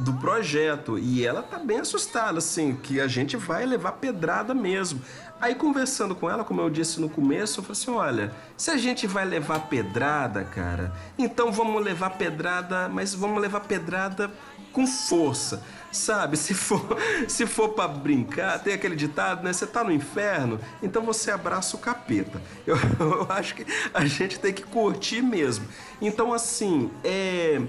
do 0.00 0.12
projeto. 0.14 0.98
E 0.98 1.24
ela 1.24 1.42
tá 1.42 1.58
bem 1.58 1.80
assustada, 1.80 2.38
assim, 2.38 2.74
que 2.74 3.00
a 3.00 3.06
gente 3.06 3.36
vai 3.36 3.64
levar 3.64 3.92
pedrada 3.92 4.54
mesmo. 4.54 5.00
Aí 5.40 5.54
conversando 5.54 6.14
com 6.14 6.28
ela, 6.28 6.44
como 6.44 6.60
eu 6.60 6.68
disse 6.68 7.00
no 7.00 7.08
começo, 7.08 7.60
eu 7.60 7.64
falei 7.64 7.80
assim: 7.80 7.90
olha, 7.90 8.32
se 8.56 8.70
a 8.70 8.76
gente 8.76 9.06
vai 9.06 9.24
levar 9.24 9.68
pedrada, 9.68 10.44
cara, 10.44 10.92
então 11.18 11.50
vamos 11.50 11.82
levar 11.82 12.10
pedrada, 12.10 12.88
mas 12.88 13.14
vamos 13.14 13.40
levar 13.40 13.60
pedrada 13.60 14.30
com 14.72 14.86
força. 14.86 15.62
Sabe, 15.90 16.36
se 16.38 16.54
for, 16.54 16.96
se 17.26 17.46
for 17.46 17.70
para 17.70 17.88
brincar, 17.88 18.58
tem 18.62 18.74
aquele 18.74 18.94
ditado, 18.94 19.42
né? 19.42 19.52
Você 19.52 19.66
tá 19.66 19.82
no 19.82 19.90
inferno, 19.90 20.60
então 20.82 21.02
você 21.02 21.30
abraça 21.30 21.76
o 21.76 21.80
capeta. 21.80 22.40
Eu, 22.66 22.76
eu 23.00 23.26
acho 23.30 23.54
que 23.54 23.66
a 23.92 24.04
gente 24.04 24.38
tem 24.38 24.52
que 24.52 24.62
curtir 24.62 25.22
mesmo. 25.22 25.66
Então, 26.00 26.32
assim, 26.32 26.90
é. 27.02 27.60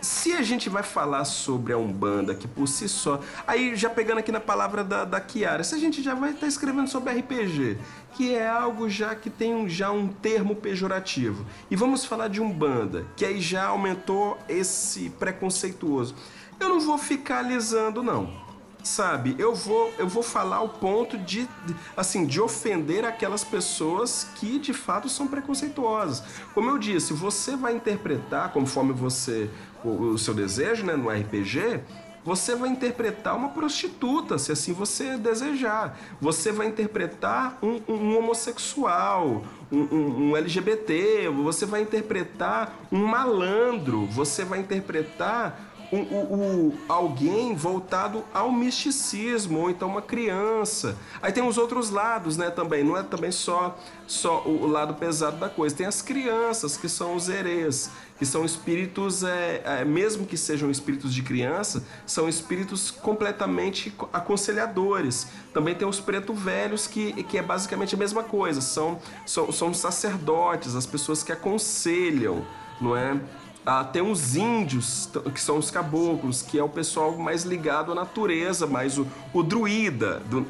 Se 0.00 0.32
a 0.32 0.42
gente 0.42 0.68
vai 0.68 0.82
falar 0.82 1.24
sobre 1.24 1.72
a 1.72 1.78
Umbanda, 1.78 2.34
que 2.34 2.46
por 2.46 2.68
si 2.68 2.88
só. 2.88 3.20
Aí, 3.46 3.74
já 3.74 3.90
pegando 3.90 4.18
aqui 4.18 4.30
na 4.30 4.40
palavra 4.40 4.84
da, 4.84 5.04
da 5.04 5.20
Kiara, 5.20 5.64
se 5.64 5.74
a 5.74 5.78
gente 5.78 6.02
já 6.02 6.14
vai 6.14 6.30
estar 6.30 6.42
tá 6.42 6.46
escrevendo 6.46 6.88
sobre 6.88 7.12
RPG, 7.12 7.78
que 8.12 8.34
é 8.34 8.46
algo 8.46 8.88
já 8.88 9.14
que 9.14 9.30
tem 9.30 9.54
um, 9.54 9.68
já 9.68 9.90
um 9.90 10.08
termo 10.08 10.54
pejorativo. 10.54 11.44
E 11.70 11.76
vamos 11.76 12.04
falar 12.04 12.28
de 12.28 12.40
Umbanda, 12.40 13.06
que 13.16 13.24
aí 13.24 13.40
já 13.40 13.66
aumentou 13.66 14.38
esse 14.48 15.10
preconceituoso. 15.10 16.14
Eu 16.60 16.68
não 16.68 16.80
vou 16.80 16.98
ficar 16.98 17.38
alisando, 17.38 18.02
não 18.02 18.45
sabe? 18.86 19.34
Eu 19.38 19.54
vou, 19.54 19.92
eu 19.98 20.08
vou 20.08 20.22
falar 20.22 20.62
o 20.62 20.68
ponto 20.68 21.18
de, 21.18 21.48
assim, 21.96 22.24
de 22.24 22.40
ofender 22.40 23.04
aquelas 23.04 23.42
pessoas 23.42 24.28
que 24.36 24.58
de 24.58 24.72
fato 24.72 25.08
são 25.08 25.26
preconceituosas. 25.26 26.22
Como 26.54 26.70
eu 26.70 26.78
disse, 26.78 27.12
você 27.12 27.56
vai 27.56 27.74
interpretar 27.74 28.52
conforme 28.52 28.92
você 28.92 29.50
o, 29.84 30.12
o 30.12 30.18
seu 30.18 30.32
desejo, 30.32 30.86
né, 30.86 30.94
no 30.96 31.10
RPG, 31.10 31.80
você 32.24 32.56
vai 32.56 32.68
interpretar 32.70 33.36
uma 33.36 33.50
prostituta, 33.50 34.36
se 34.36 34.50
assim 34.50 34.72
você 34.72 35.16
desejar. 35.16 35.96
Você 36.20 36.50
vai 36.50 36.66
interpretar 36.66 37.56
um, 37.62 37.80
um 37.88 38.18
homossexual, 38.18 39.44
um, 39.70 39.78
um, 39.78 40.30
um, 40.30 40.36
LGBT, 40.36 41.28
você 41.28 41.64
vai 41.64 41.82
interpretar 41.82 42.74
um 42.90 43.06
malandro, 43.06 44.06
você 44.06 44.44
vai 44.44 44.58
interpretar 44.58 45.65
um, 45.92 45.98
um, 45.98 46.72
alguém 46.88 47.54
voltado 47.54 48.24
ao 48.32 48.50
misticismo, 48.50 49.60
ou 49.60 49.70
então 49.70 49.88
uma 49.88 50.02
criança. 50.02 50.96
Aí 51.22 51.32
tem 51.32 51.46
os 51.46 51.58
outros 51.58 51.90
lados, 51.90 52.36
né, 52.36 52.50
também. 52.50 52.82
Não 52.82 52.96
é 52.96 53.02
também 53.02 53.30
só, 53.30 53.78
só 54.06 54.42
o 54.44 54.66
lado 54.66 54.94
pesado 54.94 55.36
da 55.36 55.48
coisa. 55.48 55.74
Tem 55.74 55.86
as 55.86 56.02
crianças, 56.02 56.76
que 56.76 56.88
são 56.88 57.14
os 57.14 57.28
herês, 57.28 57.90
que 58.18 58.24
são 58.24 58.44
espíritos, 58.44 59.22
é, 59.22 59.62
é, 59.64 59.84
mesmo 59.84 60.26
que 60.26 60.36
sejam 60.36 60.70
espíritos 60.70 61.12
de 61.12 61.22
criança, 61.22 61.84
são 62.06 62.28
espíritos 62.28 62.90
completamente 62.90 63.94
aconselhadores. 64.12 65.28
Também 65.52 65.74
tem 65.74 65.86
os 65.86 66.00
preto 66.00 66.32
velhos, 66.32 66.86
que, 66.86 67.12
que 67.24 67.38
é 67.38 67.42
basicamente 67.42 67.94
a 67.94 67.98
mesma 67.98 68.22
coisa. 68.22 68.60
São, 68.60 68.98
são, 69.24 69.52
são 69.52 69.74
sacerdotes, 69.74 70.74
as 70.74 70.86
pessoas 70.86 71.22
que 71.22 71.32
aconselham, 71.32 72.44
não 72.80 72.96
é? 72.96 73.20
Ah, 73.68 73.82
tem 73.82 74.00
os 74.00 74.36
índios, 74.36 75.10
que 75.34 75.40
são 75.40 75.58
os 75.58 75.72
caboclos, 75.72 76.40
que 76.40 76.56
é 76.56 76.62
o 76.62 76.68
pessoal 76.68 77.18
mais 77.18 77.42
ligado 77.42 77.90
à 77.90 77.96
natureza, 77.96 78.64
mais 78.64 78.96
o, 78.96 79.04
o 79.34 79.42
druida 79.42 80.22
do, 80.30 80.40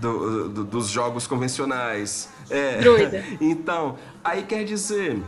do, 0.00 0.48
do, 0.48 0.64
dos 0.64 0.88
jogos 0.88 1.24
convencionais. 1.24 2.28
É. 2.50 2.78
Druida. 2.78 3.24
então, 3.40 3.96
aí 4.24 4.42
quer 4.42 4.64
dizer. 4.64 5.22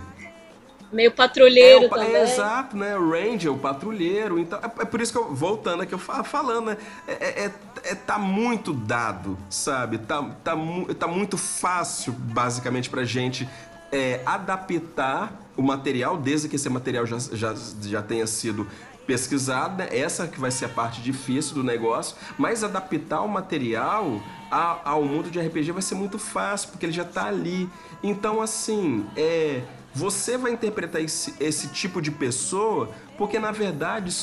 Meio 0.93 1.13
patrulheiro 1.13 1.85
é, 1.85 1.87
o, 1.87 1.89
também. 1.89 2.15
É, 2.17 2.23
exato, 2.25 2.77
né? 2.77 2.97
O 2.97 3.11
Ranger, 3.11 3.53
o 3.53 3.59
patrulheiro. 3.59 4.37
Então, 4.37 4.59
é, 4.61 4.83
é, 4.83 4.85
por 4.85 5.01
isso 5.01 5.13
que 5.13 5.19
eu, 5.19 5.33
voltando 5.33 5.85
aqui, 5.85 5.93
eu 5.93 6.01
falando, 6.01 6.67
né? 6.67 6.77
É, 7.07 7.13
é, 7.13 7.45
é, 7.45 7.53
é, 7.93 7.95
tá 7.95 8.19
muito 8.19 8.73
dado, 8.73 9.39
sabe? 9.49 9.99
Tá, 9.99 10.21
tá, 10.43 10.57
tá 10.99 11.07
muito 11.07 11.39
fácil, 11.39 12.13
basicamente, 12.13 12.91
pra 12.91 13.05
gente 13.05 13.49
é, 13.93 14.21
adaptar 14.25 15.33
o 15.57 15.63
material, 15.63 16.17
desde 16.17 16.49
que 16.49 16.57
esse 16.57 16.69
material 16.69 17.07
já, 17.07 17.19
já, 17.19 17.55
já 17.83 18.03
tenha 18.03 18.27
sido 18.27 18.67
pesquisado, 19.07 19.79
né? 19.79 19.89
essa 19.91 20.29
que 20.29 20.39
vai 20.39 20.51
ser 20.51 20.67
a 20.67 20.69
parte 20.69 21.03
difícil 21.03 21.55
do 21.55 21.65
negócio, 21.65 22.17
mas 22.39 22.63
adaptar 22.63 23.23
o 23.23 23.29
material 23.29 24.21
a, 24.51 24.91
ao 24.91 25.05
mundo 25.05 25.31
de 25.31 25.41
RPG 25.41 25.73
vai 25.73 25.83
ser 25.83 25.97
muito 25.97 26.19
fácil, 26.19 26.71
porque 26.71 26.87
ele 26.87 26.93
já 26.93 27.03
está 27.03 27.27
ali. 27.27 27.69
Então, 28.03 28.41
assim, 28.41 29.05
é, 29.17 29.63
você 29.93 30.39
vai 30.39 30.53
interpretar 30.53 31.03
esse, 31.03 31.35
esse 31.41 31.69
tipo 31.69 32.01
de 32.01 32.11
pessoa, 32.11 32.91
porque 33.19 33.39
na 33.39 33.51
verdade 33.51 34.15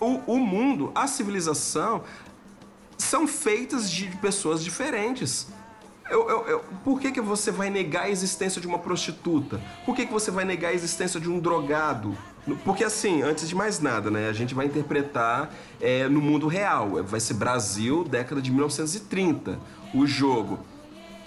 o, 0.00 0.20
o 0.26 0.38
mundo, 0.38 0.90
a 0.94 1.06
civilização, 1.06 2.02
são 2.96 3.26
feitas 3.26 3.90
de 3.90 4.06
pessoas 4.16 4.64
diferentes. 4.64 5.48
Eu, 6.08 6.28
eu, 6.28 6.46
eu, 6.46 6.64
por 6.84 7.00
que, 7.00 7.10
que 7.10 7.20
você 7.20 7.50
vai 7.50 7.68
negar 7.68 8.04
a 8.04 8.10
existência 8.10 8.60
de 8.60 8.66
uma 8.66 8.78
prostituta? 8.78 9.60
Por 9.84 9.94
que, 9.94 10.06
que 10.06 10.12
você 10.12 10.30
vai 10.30 10.44
negar 10.44 10.68
a 10.68 10.72
existência 10.72 11.18
de 11.18 11.28
um 11.28 11.40
drogado? 11.40 12.16
Porque 12.64 12.84
assim, 12.84 13.22
antes 13.22 13.48
de 13.48 13.56
mais 13.56 13.80
nada, 13.80 14.08
né, 14.08 14.28
a 14.28 14.32
gente 14.32 14.54
vai 14.54 14.66
interpretar 14.66 15.52
é, 15.80 16.08
no 16.08 16.20
mundo 16.20 16.46
real. 16.46 17.02
Vai 17.02 17.18
ser 17.18 17.34
Brasil, 17.34 18.04
década 18.04 18.40
de 18.40 18.52
1930, 18.52 19.58
o 19.92 20.06
jogo. 20.06 20.60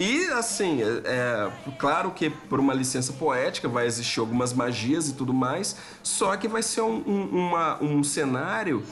E 0.00 0.28
assim, 0.28 0.80
é, 0.82 1.02
é, 1.04 1.52
claro 1.78 2.10
que 2.12 2.30
por 2.30 2.58
uma 2.58 2.72
licença 2.72 3.12
poética 3.12 3.68
vai 3.68 3.86
existir 3.86 4.18
algumas 4.18 4.54
magias 4.54 5.10
e 5.10 5.12
tudo 5.12 5.34
mais, 5.34 5.76
só 6.02 6.34
que 6.38 6.48
vai 6.48 6.62
ser 6.62 6.80
um, 6.80 7.04
um, 7.06 7.48
uma, 7.48 7.82
um 7.82 8.02
cenário 8.02 8.82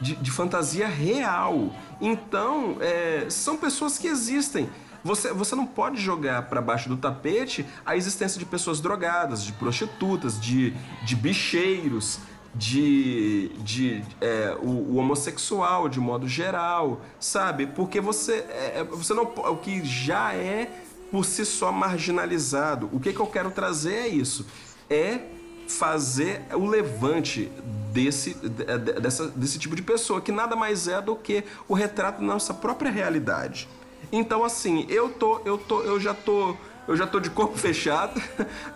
de, 0.00 0.14
de, 0.14 0.30
fantasia 0.30 0.86
real. 0.86 1.74
Então, 2.00 2.76
é, 2.80 3.26
são 3.28 3.56
pessoas 3.56 3.98
que 3.98 4.06
existem. 4.06 4.70
Você, 5.04 5.32
você 5.32 5.54
não 5.56 5.66
pode 5.66 6.00
jogar 6.00 6.42
para 6.42 6.60
baixo 6.60 6.88
do 6.88 6.96
tapete 6.96 7.66
a 7.84 7.96
existência 7.96 8.38
de 8.38 8.44
pessoas 8.44 8.80
drogadas, 8.80 9.42
de 9.44 9.52
prostitutas, 9.52 10.40
de, 10.40 10.72
de 11.04 11.16
bicheiros, 11.16 12.20
de, 12.54 13.48
de 13.58 14.04
é, 14.20 14.56
o, 14.60 14.68
o, 14.68 14.96
homossexual 14.96 15.88
de 15.88 15.98
modo 15.98 16.28
geral, 16.28 17.00
sabe? 17.18 17.66
Porque 17.66 18.00
você, 18.00 18.44
é, 18.48 18.80
é 18.80 18.84
você 18.84 19.14
não 19.14 19.24
o 19.24 19.56
que 19.56 19.84
já 19.84 20.34
é 20.34 20.70
por 21.10 21.24
si 21.24 21.44
só 21.44 21.72
marginalizado. 21.72 22.88
O 22.92 23.00
que, 23.00 23.12
que 23.12 23.20
eu 23.20 23.26
quero 23.26 23.50
trazer 23.50 23.94
é 23.94 24.08
isso, 24.08 24.46
é 24.88 25.20
fazer 25.66 26.42
o 26.52 26.66
levante 26.66 27.50
desse, 27.92 28.34
dessa, 29.00 29.28
desse 29.28 29.58
tipo 29.58 29.74
de 29.74 29.82
pessoa, 29.82 30.20
que 30.20 30.30
nada 30.30 30.54
mais 30.54 30.86
é 30.86 31.00
do 31.00 31.16
que 31.16 31.44
o 31.66 31.74
retrato 31.74 32.20
da 32.20 32.26
nossa 32.26 32.52
própria 32.52 32.90
realidade. 32.90 33.68
Então, 34.12 34.44
assim, 34.44 34.84
eu 34.90 35.08
tô, 35.08 35.40
eu 35.46 35.56
tô, 35.56 35.80
eu 35.80 35.98
já 35.98 36.12
tô, 36.12 36.54
eu 36.86 36.94
já 36.94 37.06
tô 37.06 37.18
de 37.18 37.30
corpo 37.30 37.56
fechado, 37.58 38.20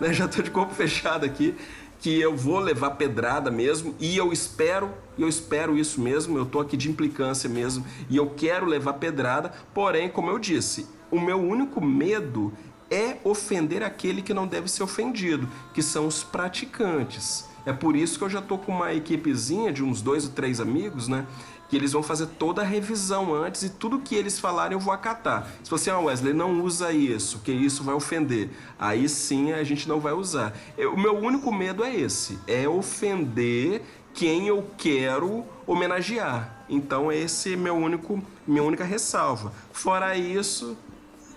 né? 0.01 0.11
Já 0.11 0.27
tô 0.27 0.41
de 0.41 0.49
corpo 0.49 0.73
fechado 0.73 1.23
aqui, 1.23 1.55
que 1.99 2.19
eu 2.19 2.35
vou 2.35 2.57
levar 2.57 2.91
pedrada 2.91 3.51
mesmo, 3.51 3.93
e 3.99 4.17
eu 4.17 4.33
espero, 4.33 4.89
eu 5.17 5.27
espero 5.27 5.77
isso 5.77 6.01
mesmo, 6.01 6.37
eu 6.37 6.45
tô 6.45 6.59
aqui 6.59 6.75
de 6.75 6.89
implicância 6.89 7.47
mesmo, 7.47 7.85
e 8.09 8.17
eu 8.17 8.31
quero 8.31 8.65
levar 8.65 8.93
pedrada, 8.93 9.51
porém, 9.73 10.09
como 10.09 10.29
eu 10.31 10.39
disse, 10.39 10.87
o 11.11 11.19
meu 11.19 11.39
único 11.39 11.83
medo 11.83 12.51
é 12.89 13.17
ofender 13.23 13.83
aquele 13.83 14.21
que 14.21 14.33
não 14.33 14.47
deve 14.47 14.67
ser 14.67 14.81
ofendido, 14.81 15.47
que 15.73 15.83
são 15.83 16.07
os 16.07 16.23
praticantes. 16.23 17.45
É 17.65 17.73
por 17.73 17.97
isso 17.97 18.17
que 18.17 18.23
eu 18.23 18.29
já 18.29 18.41
tô 18.41 18.57
com 18.57 18.71
uma 18.71 18.93
equipezinha 18.93 19.73
de 19.73 19.83
uns 19.83 20.01
dois 20.01 20.23
ou 20.23 20.31
três 20.31 20.61
amigos, 20.61 21.09
né? 21.09 21.27
Que 21.69 21.75
eles 21.75 21.91
vão 21.91 22.01
fazer 22.01 22.27
toda 22.27 22.61
a 22.61 22.65
revisão 22.65 23.33
antes 23.33 23.63
e 23.63 23.69
tudo 23.69 23.99
que 23.99 24.15
eles 24.15 24.39
falarem 24.39 24.73
eu 24.73 24.79
vou 24.79 24.93
acatar. 24.93 25.47
Se 25.63 25.69
você, 25.69 25.89
ah, 25.89 25.99
Wesley, 25.99 26.33
não 26.33 26.61
usa 26.61 26.91
isso, 26.91 27.39
que 27.39 27.51
isso 27.51 27.83
vai 27.83 27.93
ofender, 27.93 28.49
aí 28.79 29.07
sim 29.09 29.51
a 29.51 29.63
gente 29.63 29.87
não 29.87 29.99
vai 29.99 30.13
usar. 30.13 30.53
O 30.93 30.97
meu 30.97 31.17
único 31.17 31.51
medo 31.51 31.83
é 31.83 31.93
esse, 31.93 32.39
é 32.47 32.67
ofender 32.67 33.81
quem 34.13 34.47
eu 34.47 34.65
quero 34.77 35.45
homenagear. 35.65 36.65
Então 36.69 37.11
esse 37.11 37.53
é 37.53 37.57
meu 37.57 37.75
único, 37.75 38.21
minha 38.47 38.63
única 38.63 38.83
ressalva. 38.83 39.51
Fora 39.71 40.17
isso, 40.17 40.77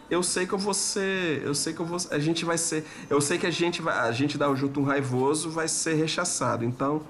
eu 0.09 0.23
sei 0.23 0.47
que 0.47 0.53
eu 0.53 0.59
vou 0.59 0.75
ser, 0.75 1.43
eu 1.45 1.55
sei 1.55 1.73
que 1.73 1.81
eu 1.81 1.87
vou, 1.87 1.99
a 2.11 2.19
gente 2.19 2.45
vai 2.45 2.59
ser, 2.59 2.85
eu 3.09 3.21
sei 3.21 3.39
que 3.39 3.47
a 3.47 3.51
gente 3.51 3.81
vai, 3.81 3.97
a 3.97 4.11
gente 4.13 4.37
dá 4.37 4.53
junto 4.55 4.81
um 4.81 4.85
raivoso 4.85 5.51
vai 5.51 5.69
ser 5.69 5.95
rechaçado. 5.95 6.65
Então, 6.65 7.03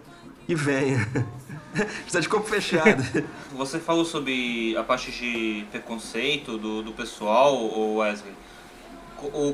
que 0.47 0.55
venha. 0.55 1.09
Precisa 2.03 2.21
de 2.21 2.29
corpo 2.29 2.49
fechado. 2.49 3.03
Você 3.53 3.79
falou 3.79 4.05
sobre 4.05 4.77
a 4.77 4.83
parte 4.83 5.11
de 5.12 5.64
preconceito 5.71 6.59
do, 6.59 6.83
do 6.83 6.93
pessoal, 6.93 7.57
Wesley. 7.97 8.33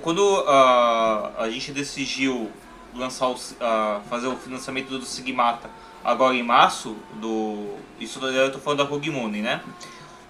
Quando 0.03 0.21
uh, 0.21 1.33
a 1.39 1.49
gente 1.51 1.73
decidiu 1.73 2.51
lançar 2.95 3.29
o, 3.29 3.35
uh, 3.35 4.01
fazer 4.09 4.29
o 4.29 4.37
financiamento 4.37 4.89
do 4.99 5.05
Sigmata 5.05 5.69
agora 6.05 6.35
em 6.35 6.43
março, 6.43 6.97
do, 7.15 7.75
isso 7.99 8.25
eu 8.25 8.53
tô 8.53 8.59
falando 8.61 8.79
da 8.79 8.85
Rogue 8.85 9.11
Moon, 9.11 9.29
né? 9.29 9.61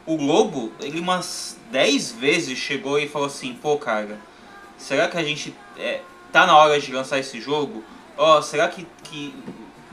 O 0.07 0.16
Globo, 0.16 0.72
ele 0.80 0.99
umas 0.99 1.59
10 1.70 2.12
vezes 2.12 2.59
chegou 2.59 2.99
e 2.99 3.09
falou 3.09 3.26
assim, 3.26 3.55
pô 3.55 3.76
cara, 3.76 4.18
será 4.78 5.09
que 5.09 5.18
a 5.18 5.22
gente 5.22 5.55
é, 5.76 6.01
tá 6.32 6.47
na 6.47 6.57
hora 6.57 6.80
de 6.80 6.91
lançar 6.93 7.18
esse 7.18 7.41
jogo? 7.41 7.84
Ó, 8.16 8.39
oh, 8.39 8.43
será 8.43 8.68
que, 8.68 8.87
que 9.05 9.34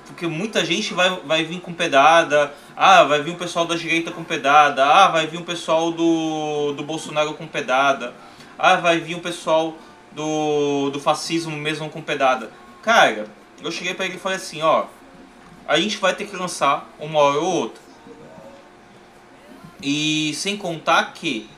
porque 0.05 0.27
muita 0.27 0.65
gente 0.65 0.93
vai, 0.93 1.09
vai 1.25 1.43
vir 1.43 1.61
com 1.61 1.73
pedada, 1.73 2.53
ah, 2.75 3.03
vai 3.03 3.21
vir 3.21 3.31
um 3.31 3.37
pessoal 3.37 3.65
da 3.65 3.75
direita 3.75 4.11
com 4.11 4.23
pedada, 4.23 4.85
ah, 4.85 5.07
vai 5.07 5.27
vir 5.27 5.37
um 5.37 5.43
pessoal 5.43 5.91
do, 5.91 6.73
do 6.73 6.83
Bolsonaro 6.83 7.33
com 7.33 7.47
pedada, 7.47 8.13
ah, 8.57 8.75
vai 8.75 8.99
vir 8.99 9.15
um 9.15 9.19
pessoal 9.19 9.75
do, 10.11 10.89
do 10.89 10.99
fascismo 10.99 11.55
mesmo 11.55 11.89
com 11.89 12.01
pedada. 12.01 12.51
Cara, 12.81 13.27
eu 13.61 13.71
cheguei 13.71 13.93
para 13.93 14.05
ele 14.05 14.15
e 14.15 14.19
falei 14.19 14.37
assim, 14.37 14.61
ó, 14.61 14.85
a 15.67 15.79
gente 15.79 15.97
vai 15.97 16.13
ter 16.13 16.25
que 16.25 16.35
lançar 16.35 16.89
uma 16.99 17.19
hora 17.19 17.39
ou 17.39 17.53
outra. 17.53 17.81
E 19.81 20.33
sem 20.35 20.57
contar 20.57 21.13
que 21.13 21.49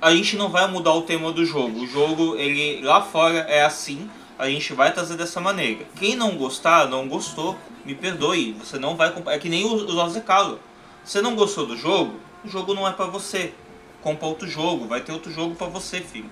a 0.00 0.14
gente 0.14 0.36
não 0.36 0.48
vai 0.48 0.66
mudar 0.68 0.92
o 0.92 1.02
tema 1.02 1.32
do 1.32 1.44
jogo. 1.44 1.80
O 1.80 1.86
jogo, 1.86 2.36
ele 2.36 2.82
lá 2.82 3.00
fora 3.00 3.38
é 3.38 3.64
assim, 3.64 4.10
a 4.38 4.48
gente 4.48 4.72
vai 4.72 4.92
trazer 4.92 5.16
dessa 5.16 5.40
maneira. 5.40 5.84
Quem 5.96 6.14
não 6.14 6.36
gostar, 6.36 6.88
não 6.88 7.08
gostou, 7.08 7.56
me 7.84 7.94
perdoe, 7.94 8.52
você 8.52 8.78
não 8.78 8.96
vai 8.96 9.12
comprar. 9.12 9.34
É 9.34 9.38
que 9.38 9.48
nem 9.48 9.64
o, 9.64 9.74
o 9.74 9.92
José 9.92 10.20
Carlos. 10.20 10.58
Você 11.04 11.22
não 11.22 11.34
gostou 11.34 11.66
do 11.66 11.76
jogo? 11.76 12.18
O 12.44 12.48
jogo 12.48 12.74
não 12.74 12.86
é 12.86 12.92
para 12.92 13.06
você. 13.06 13.52
Compra 14.02 14.26
outro 14.26 14.46
jogo, 14.46 14.86
vai 14.86 15.00
ter 15.00 15.12
outro 15.12 15.32
jogo 15.32 15.54
para 15.54 15.66
você, 15.68 16.00
filho. 16.00 16.30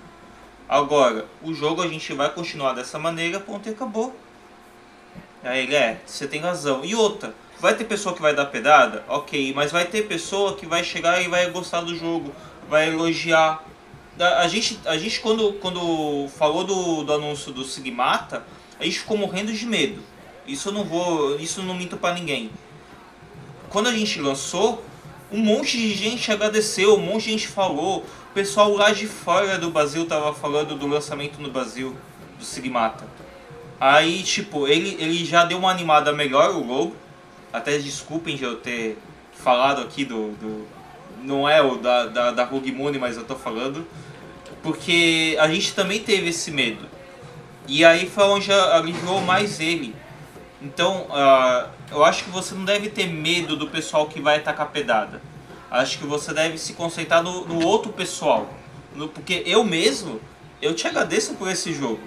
Agora, 0.68 1.26
o 1.42 1.52
jogo 1.55 1.82
a 1.82 1.88
gente 1.88 2.12
vai 2.12 2.30
continuar 2.30 2.72
dessa 2.72 2.98
maneira, 2.98 3.40
ponto 3.40 3.68
e 3.68 3.72
acabou. 3.72 4.14
Aí 5.42 5.64
ele 5.64 5.74
é, 5.74 6.00
você 6.07 6.26
tem 6.26 6.40
razão. 6.40 6.84
E 6.84 6.94
outra, 6.94 7.34
vai 7.59 7.74
ter 7.74 7.84
pessoa 7.84 8.14
que 8.14 8.22
vai 8.22 8.34
dar 8.34 8.46
pedada? 8.46 9.05
Ok, 9.09 9.52
mas 9.55 9.72
vai 9.72 9.84
ter 9.86 10.02
pessoa 10.07 10.55
que 10.55 10.66
vai 10.66 10.84
chegar 10.84 11.20
e 11.22 11.28
vai 11.28 11.50
gostar 11.50 11.80
do 11.80 11.96
jogo, 11.96 12.34
vai 12.68 12.88
elogiar. 12.88 13.64
A 14.19 14.47
gente, 14.47 14.79
a 14.85 14.97
gente 14.97 15.21
quando, 15.21 15.55
quando 15.55 16.29
falou 16.29 16.65
do, 16.65 17.03
do 17.03 17.12
anúncio 17.12 17.53
do 17.53 17.65
Sigmata, 17.65 18.45
a 18.79 18.85
gente 18.85 19.01
ficou 19.01 19.17
morrendo 19.17 19.53
de 19.53 19.67
medo. 19.67 20.01
Isso 20.47 20.69
eu 20.69 20.73
não 20.73 20.85
vou. 20.85 21.39
Isso 21.39 21.61
eu 21.61 21.65
não 21.65 21.75
minto 21.75 21.97
para 21.97 22.15
ninguém. 22.15 22.51
Quando 23.71 23.89
a 23.89 23.93
gente 23.93 24.21
lançou, 24.21 24.85
um 25.33 25.39
monte 25.39 25.77
de 25.77 25.95
gente 25.95 26.31
agradeceu, 26.31 26.95
um 26.95 27.01
monte 27.01 27.25
de 27.25 27.31
gente 27.33 27.49
falou. 27.49 28.05
O 28.31 28.35
pessoal 28.35 28.73
lá 28.75 28.93
de 28.93 29.07
fora 29.07 29.59
do 29.59 29.71
Brasil 29.71 30.07
tava 30.07 30.33
falando 30.33 30.77
do 30.77 30.87
lançamento 30.87 31.41
no 31.41 31.51
Brasil 31.51 31.97
do 32.39 32.45
Sigmata. 32.45 33.07
Aí, 33.81 34.23
tipo, 34.23 34.69
ele, 34.69 34.97
ele 35.01 35.25
já 35.25 35.45
deu 35.45 35.59
uma 35.59 35.71
animada 35.71 36.12
melhor, 36.12 36.51
o 36.55 36.65
logo. 36.65 36.97
Até 37.53 37.79
desculpem 37.79 38.37
de 38.37 38.45
eu 38.45 38.57
ter 38.57 38.99
falado 39.33 39.83
aqui 39.83 40.05
do. 40.05 40.33
do 40.33 40.84
não 41.25 41.49
é 41.49 41.61
o 41.62 41.77
da, 41.77 42.07
da, 42.07 42.31
da 42.31 42.45
Rogue 42.45 42.72
Moon, 42.72 42.93
mas 42.99 43.16
eu 43.16 43.25
tô 43.25 43.35
falando. 43.35 43.87
Porque 44.62 45.37
a 45.41 45.49
gente 45.49 45.75
também 45.75 46.01
teve 46.01 46.29
esse 46.31 46.51
medo. 46.51 46.87
E 47.66 47.85
aí 47.85 48.09
foi 48.09 48.25
onde 48.25 48.53
aliviou 48.53 49.20
mais 49.20 49.61
ele. 49.61 49.95
Então, 50.62 51.07
uh, 51.11 51.68
eu 51.91 52.05
acho 52.05 52.25
que 52.25 52.31
você 52.31 52.55
não 52.55 52.64
deve 52.64 52.89
ter 52.89 53.07
medo 53.07 53.57
do 53.57 53.66
pessoal 53.66 54.07
que 54.07 54.20
vai 54.20 54.41
tacar 54.41 54.70
pedada. 54.70 55.20
Acho 55.70 55.99
que 55.99 56.07
você 56.07 56.33
deve 56.33 56.57
se 56.57 56.72
concentrar 56.75 57.22
no, 57.22 57.45
no 57.47 57.66
outro 57.66 57.93
pessoal. 57.93 58.49
No, 58.95 59.09
porque 59.09 59.43
eu 59.45 59.64
mesmo, 59.64 60.20
eu 60.62 60.75
te 60.75 60.87
agradeço 60.87 61.35
por 61.35 61.49
esse 61.49 61.72
jogo. 61.72 62.01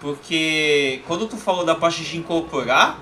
Porque 0.00 1.00
quando 1.06 1.26
tu 1.26 1.36
falou 1.36 1.64
da 1.64 1.74
parte 1.74 2.04
de 2.04 2.18
incorporar, 2.18 3.00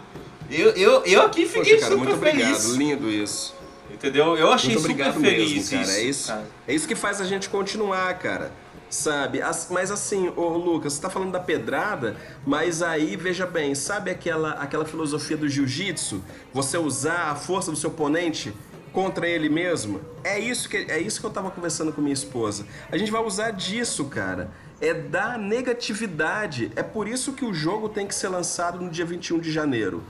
eu, 0.50 0.70
eu, 0.70 1.04
eu 1.04 1.22
aqui 1.22 1.46
fiquei 1.46 1.74
Poxa, 1.74 1.76
cara, 1.80 1.92
super 1.92 1.96
muito 1.96 2.18
feliz. 2.18 2.64
obrigado, 2.64 2.76
lindo 2.76 3.10
isso. 3.10 3.55
Entendeu? 3.92 4.36
Eu 4.36 4.52
achei 4.52 4.70
Muito 4.70 4.82
super 4.82 4.92
obrigado 4.92 5.20
feliz 5.20 5.50
mesmo, 5.52 5.70
cara. 5.70 5.82
isso. 5.82 5.92
é 5.92 6.02
isso, 6.02 6.28
cara. 6.28 6.44
é 6.68 6.74
isso 6.74 6.88
que 6.88 6.94
faz 6.94 7.20
a 7.20 7.24
gente 7.24 7.48
continuar, 7.48 8.12
cara. 8.18 8.50
Sabe? 8.88 9.42
As- 9.42 9.68
mas 9.70 9.90
assim, 9.90 10.32
ô 10.36 10.48
Lucas, 10.56 10.92
você 10.92 11.02
tá 11.02 11.10
falando 11.10 11.32
da 11.32 11.40
pedrada, 11.40 12.16
mas 12.46 12.82
aí, 12.82 13.16
veja 13.16 13.44
bem, 13.46 13.74
sabe 13.74 14.10
aquela, 14.10 14.52
aquela 14.52 14.84
filosofia 14.84 15.36
do 15.36 15.48
jiu-jitsu? 15.48 16.22
Você 16.52 16.78
usar 16.78 17.30
a 17.30 17.34
força 17.34 17.70
do 17.70 17.76
seu 17.76 17.90
oponente 17.90 18.52
contra 18.92 19.28
ele 19.28 19.48
mesmo? 19.48 20.00
É 20.22 20.38
isso 20.38 20.68
que, 20.68 20.76
é 20.76 21.00
isso 21.00 21.20
que 21.20 21.26
eu 21.26 21.30
tava 21.30 21.50
conversando 21.50 21.92
com 21.92 22.00
minha 22.00 22.14
esposa. 22.14 22.64
A 22.90 22.96
gente 22.96 23.10
vai 23.10 23.22
usar 23.22 23.50
disso, 23.50 24.04
cara. 24.04 24.50
É 24.80 24.94
da 24.94 25.36
negatividade. 25.36 26.70
É 26.76 26.82
por 26.82 27.08
isso 27.08 27.32
que 27.32 27.44
o 27.44 27.52
jogo 27.52 27.88
tem 27.88 28.06
que 28.06 28.14
ser 28.14 28.28
lançado 28.28 28.80
no 28.80 28.88
dia 28.90 29.04
21 29.04 29.38
de 29.40 29.50
janeiro 29.50 30.02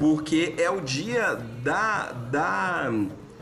porque 0.00 0.54
é 0.56 0.70
o 0.70 0.80
dia 0.80 1.34
da, 1.62 2.10
da, 2.10 2.90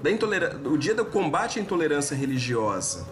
da 0.03 0.11
intolerância, 0.11 0.59
o 0.69 0.77
dia 0.77 0.93
do 0.93 1.05
combate 1.05 1.61
à 1.61 1.63
intolerância 1.63 2.17
religiosa. 2.17 3.07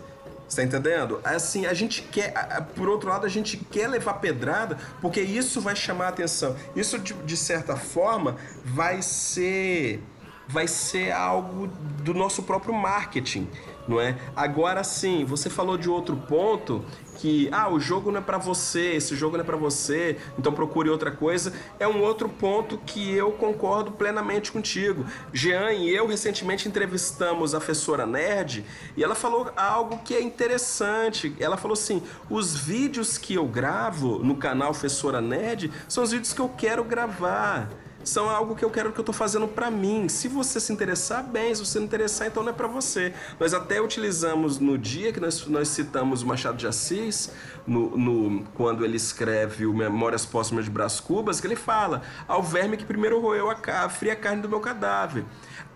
Você 0.49 0.63
tá 0.63 0.65
entendendo? 0.65 1.21
Assim, 1.23 1.65
a 1.65 1.73
gente 1.73 2.03
quer, 2.03 2.33
por 2.75 2.89
outro 2.89 3.09
lado, 3.09 3.25
a 3.25 3.29
gente 3.29 3.57
quer 3.57 3.89
levar 3.89 4.15
pedrada, 4.15 4.77
porque 5.01 5.21
isso 5.21 5.61
vai 5.61 5.77
chamar 5.77 6.07
a 6.07 6.09
atenção. 6.09 6.57
Isso, 6.75 6.99
de, 6.99 7.15
de 7.15 7.37
certa 7.37 7.77
forma, 7.77 8.37
vai 8.65 9.01
ser 9.01 10.03
vai 10.49 10.69
ser 10.69 11.11
algo 11.11 11.67
do 12.03 12.15
nosso 12.15 12.43
próprio 12.45 12.73
marketing, 12.73 13.49
não 13.89 14.01
é? 14.01 14.19
Agora 14.35 14.83
sim, 14.83 15.25
você 15.25 15.49
falou 15.49 15.77
de 15.77 15.89
outro 15.89 16.17
ponto 16.17 16.85
que 17.17 17.49
ah, 17.51 17.69
o 17.69 17.81
jogo 17.81 18.11
não 18.11 18.19
é 18.19 18.23
pra 18.23 18.39
você, 18.39 18.95
esse 18.95 19.17
jogo 19.17 19.37
não 19.37 19.43
é 19.43 19.47
pra 19.47 19.57
você, 19.57 20.19
então 20.39 20.53
procure 20.53 20.91
outra 20.91 21.11
coisa. 21.11 21.53
É 21.79 21.89
um 21.89 22.03
outro 22.03 22.29
ponto 22.29 22.79
que 22.79 23.13
eu 23.15 23.33
concordo 23.33 23.93
plenamente 23.93 24.53
contigo. 24.53 25.05
Jean 25.33 25.73
e 25.73 25.95
eu 25.95 26.07
recentemente 26.07 26.69
entrevistamos 26.69 27.55
a 27.55 27.59
professora 27.59 28.07
Nerd 28.07 28.65
e 28.97 29.03
ela 29.03 29.15
falou 29.15 29.51
algo 29.57 29.99
que 29.99 30.15
é 30.15 30.23
interessante. 30.23 31.35
Ela 31.41 31.57
falou 31.57 31.75
assim: 31.75 32.03
"Os 32.29 32.57
vídeos 32.57 33.19
que 33.19 33.35
eu 33.35 33.47
gravo 33.47 34.19
no 34.19 34.37
canal 34.37 34.71
Professora 34.71 35.21
Nerd 35.21 35.73
são 35.89 36.05
os 36.05 36.13
vídeos 36.13 36.33
que 36.33 36.41
eu 36.41 36.49
quero 36.49 36.85
gravar." 36.85 37.86
São 38.07 38.31
algo 38.31 38.55
que 38.55 38.65
eu 38.65 38.71
quero 38.71 38.93
que 38.93 38.99
eu 39.01 39.05
tô 39.05 39.13
fazendo 39.13 39.49
pra 39.49 39.71
mim. 39.71 40.09
Se 40.09 40.29
você 40.29 40.61
se 40.61 40.73
interessar, 40.73 41.23
bem. 41.25 41.55
Se 41.55 41.65
você 41.65 41.79
não 41.79 41.87
interessar, 41.87 42.29
então 42.29 42.43
não 42.43 42.51
é 42.51 42.53
pra 42.55 42.67
você. 42.69 43.13
Nós 43.39 43.53
até 43.53 43.81
utilizamos 43.81 44.59
no 44.59 44.79
dia 44.79 45.13
que 45.13 45.21
nós, 45.21 45.45
nós 45.47 45.69
citamos 45.69 46.23
o 46.23 46.27
Machado 46.27 46.57
de 46.57 46.67
Assis, 46.67 47.31
no, 47.67 47.97
no- 47.97 48.45
quando 48.55 48.85
ele 48.85 48.97
escreve 48.97 49.67
o 49.67 49.75
Memórias 49.75 50.25
Póstumas 50.25 50.65
de 50.65 50.71
Brás 50.71 51.01
Cubas, 51.01 51.41
que 51.41 51.47
ele 51.47 51.57
fala: 51.57 52.03
ao 52.29 52.43
verme 52.43 52.77
que 52.77 52.85
primeiro 52.85 53.21
roeu 53.21 53.51
a 53.51 53.89
fria 53.89 54.15
carne 54.15 54.41
do 54.41 54.49
meu 54.49 54.61
cadáver. 54.61 55.25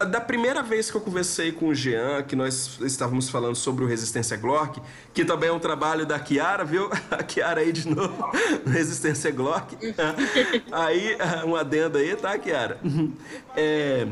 Da 0.08 0.20
primeira 0.20 0.62
vez 0.62 0.90
que 0.90 0.96
eu 0.96 1.00
conversei 1.00 1.52
com 1.52 1.68
o 1.68 1.74
Jean, 1.74 2.22
que 2.22 2.34
nós 2.34 2.78
estávamos 2.80 3.28
falando 3.28 3.54
sobre 3.54 3.84
o 3.84 3.86
Resistência 3.86 4.34
Glock, 4.34 4.80
que 5.12 5.26
também 5.26 5.50
é 5.50 5.52
um 5.52 5.58
trabalho 5.58 6.06
da 6.06 6.18
Kiara, 6.18 6.64
viu? 6.64 6.88
A 7.10 7.22
Kiara 7.22 7.60
aí 7.60 7.70
de 7.70 7.86
novo, 7.86 8.16
no 8.64 8.72
Resistência 8.72 9.30
Glock. 9.30 9.76
Aí, 10.72 11.18
um 11.46 11.54
adendo 11.54 11.98
aí, 11.98 12.16
tá, 12.16 12.38
Kiara? 12.38 12.80
É, 13.54 14.08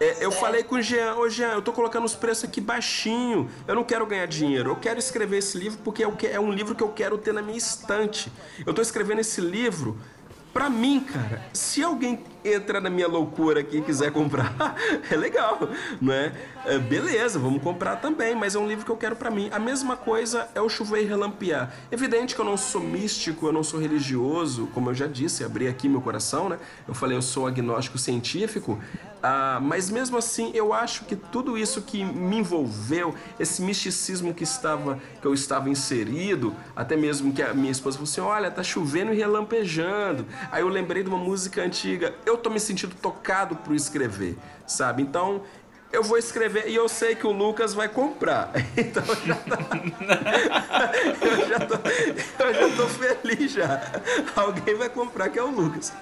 é, 0.00 0.24
eu 0.24 0.32
falei 0.32 0.64
com 0.64 0.76
o 0.76 0.82
Jean, 0.82 1.14
ô 1.14 1.28
Jean, 1.28 1.52
eu 1.52 1.62
tô 1.62 1.72
colocando 1.72 2.04
os 2.04 2.14
preços 2.14 2.44
aqui 2.44 2.60
baixinho, 2.60 3.48
eu 3.68 3.74
não 3.74 3.84
quero 3.84 4.04
ganhar 4.06 4.26
dinheiro, 4.26 4.70
eu 4.70 4.76
quero 4.76 4.98
escrever 4.98 5.38
esse 5.38 5.56
livro 5.56 5.78
porque 5.84 6.02
é 6.02 6.32
é 6.32 6.40
um 6.40 6.50
livro 6.50 6.74
que 6.74 6.82
eu 6.82 6.88
quero 6.88 7.16
ter 7.18 7.32
na 7.32 7.42
minha 7.42 7.58
estante. 7.58 8.32
Eu 8.66 8.74
tô 8.74 8.82
escrevendo 8.82 9.20
esse 9.20 9.40
livro 9.40 9.98
Pra 10.52 10.68
mim, 10.68 11.00
cara, 11.00 11.42
se 11.52 11.82
alguém 11.82 12.22
entra 12.44 12.80
na 12.80 12.90
minha 12.90 13.08
loucura 13.08 13.60
aqui 13.60 13.78
e 13.78 13.82
quiser 13.82 14.12
comprar, 14.12 14.54
é 15.10 15.16
legal, 15.16 15.58
né? 16.00 16.32
É, 16.64 16.78
beleza, 16.78 17.38
vamos 17.38 17.62
comprar 17.62 17.96
também, 17.96 18.34
mas 18.34 18.54
é 18.54 18.58
um 18.58 18.66
livro 18.66 18.84
que 18.84 18.90
eu 18.90 18.96
quero 18.96 19.16
pra 19.16 19.30
mim. 19.30 19.48
A 19.52 19.58
mesma 19.58 19.96
coisa 19.96 20.48
é 20.54 20.60
o 20.60 20.68
Chover 20.68 21.02
e 21.02 21.06
Relampear. 21.06 21.72
Evidente 21.90 22.34
que 22.34 22.40
eu 22.40 22.44
não 22.44 22.56
sou 22.56 22.80
místico, 22.80 23.46
eu 23.46 23.52
não 23.52 23.62
sou 23.62 23.80
religioso, 23.80 24.68
como 24.74 24.90
eu 24.90 24.94
já 24.94 25.06
disse, 25.06 25.44
abri 25.44 25.66
aqui 25.66 25.88
meu 25.88 26.00
coração, 26.00 26.48
né? 26.48 26.58
Eu 26.86 26.94
falei, 26.94 27.16
eu 27.16 27.22
sou 27.22 27.46
agnóstico 27.46 27.98
científico, 27.98 28.78
ah, 29.22 29.60
mas 29.62 29.88
mesmo 29.88 30.16
assim, 30.16 30.50
eu 30.52 30.72
acho 30.72 31.04
que 31.04 31.14
tudo 31.14 31.56
isso 31.56 31.82
que 31.82 32.04
me 32.04 32.38
envolveu, 32.38 33.14
esse 33.38 33.62
misticismo 33.62 34.34
que 34.34 34.42
estava 34.42 34.98
que 35.20 35.26
eu 35.26 35.32
estava 35.32 35.70
inserido, 35.70 36.54
até 36.74 36.96
mesmo 36.96 37.32
que 37.32 37.40
a 37.40 37.54
minha 37.54 37.70
esposa 37.70 37.98
falou 37.98 38.10
assim: 38.10 38.20
"Olha, 38.20 38.50
tá 38.50 38.64
chovendo 38.64 39.12
e 39.12 39.16
relampejando". 39.16 40.26
Aí 40.50 40.62
eu 40.62 40.68
lembrei 40.68 41.04
de 41.04 41.08
uma 41.08 41.18
música 41.18 41.62
antiga. 41.62 42.14
Eu 42.26 42.31
tô 42.36 42.50
me 42.50 42.60
sentindo 42.60 42.94
tocado 42.94 43.56
por 43.56 43.74
escrever, 43.74 44.36
sabe? 44.66 45.02
Então, 45.02 45.42
eu 45.92 46.02
vou 46.02 46.16
escrever 46.16 46.68
e 46.68 46.74
eu 46.74 46.88
sei 46.88 47.14
que 47.14 47.26
o 47.26 47.32
Lucas 47.32 47.74
vai 47.74 47.88
comprar. 47.88 48.50
Então 48.76 49.04
já 49.26 49.34
tá... 49.34 49.58
eu, 51.20 51.48
já 51.48 51.60
tô, 51.60 51.74
eu 52.44 52.54
já 52.54 52.76
tô 52.76 52.88
feliz 52.88 53.52
já. 53.52 53.80
Alguém 54.34 54.74
vai 54.74 54.88
comprar 54.88 55.28
que 55.28 55.38
é 55.38 55.42
o 55.42 55.50
Lucas. 55.50 55.92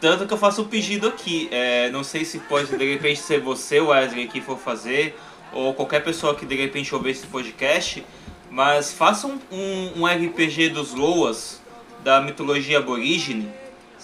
Tanto 0.00 0.26
que 0.26 0.32
eu 0.32 0.38
faço 0.38 0.62
um 0.62 0.68
pedido 0.68 1.08
aqui. 1.08 1.48
É, 1.50 1.90
não 1.90 2.04
sei 2.04 2.24
se 2.24 2.38
pode 2.38 2.76
de 2.76 2.92
repente 2.92 3.20
ser 3.20 3.40
você, 3.40 3.80
Wesley, 3.80 4.28
que 4.28 4.40
for 4.40 4.58
fazer, 4.58 5.18
ou 5.52 5.74
qualquer 5.74 6.04
pessoa 6.04 6.34
que 6.34 6.46
de 6.46 6.54
repente 6.54 6.94
ouvir 6.94 7.10
esse 7.10 7.26
podcast, 7.26 8.04
mas 8.50 8.92
faça 8.92 9.26
um, 9.26 9.40
um, 9.50 10.02
um 10.02 10.06
RPG 10.06 10.68
dos 10.68 10.94
Loas, 10.94 11.60
da 12.04 12.20
mitologia 12.20 12.78
aborígene, 12.78 13.50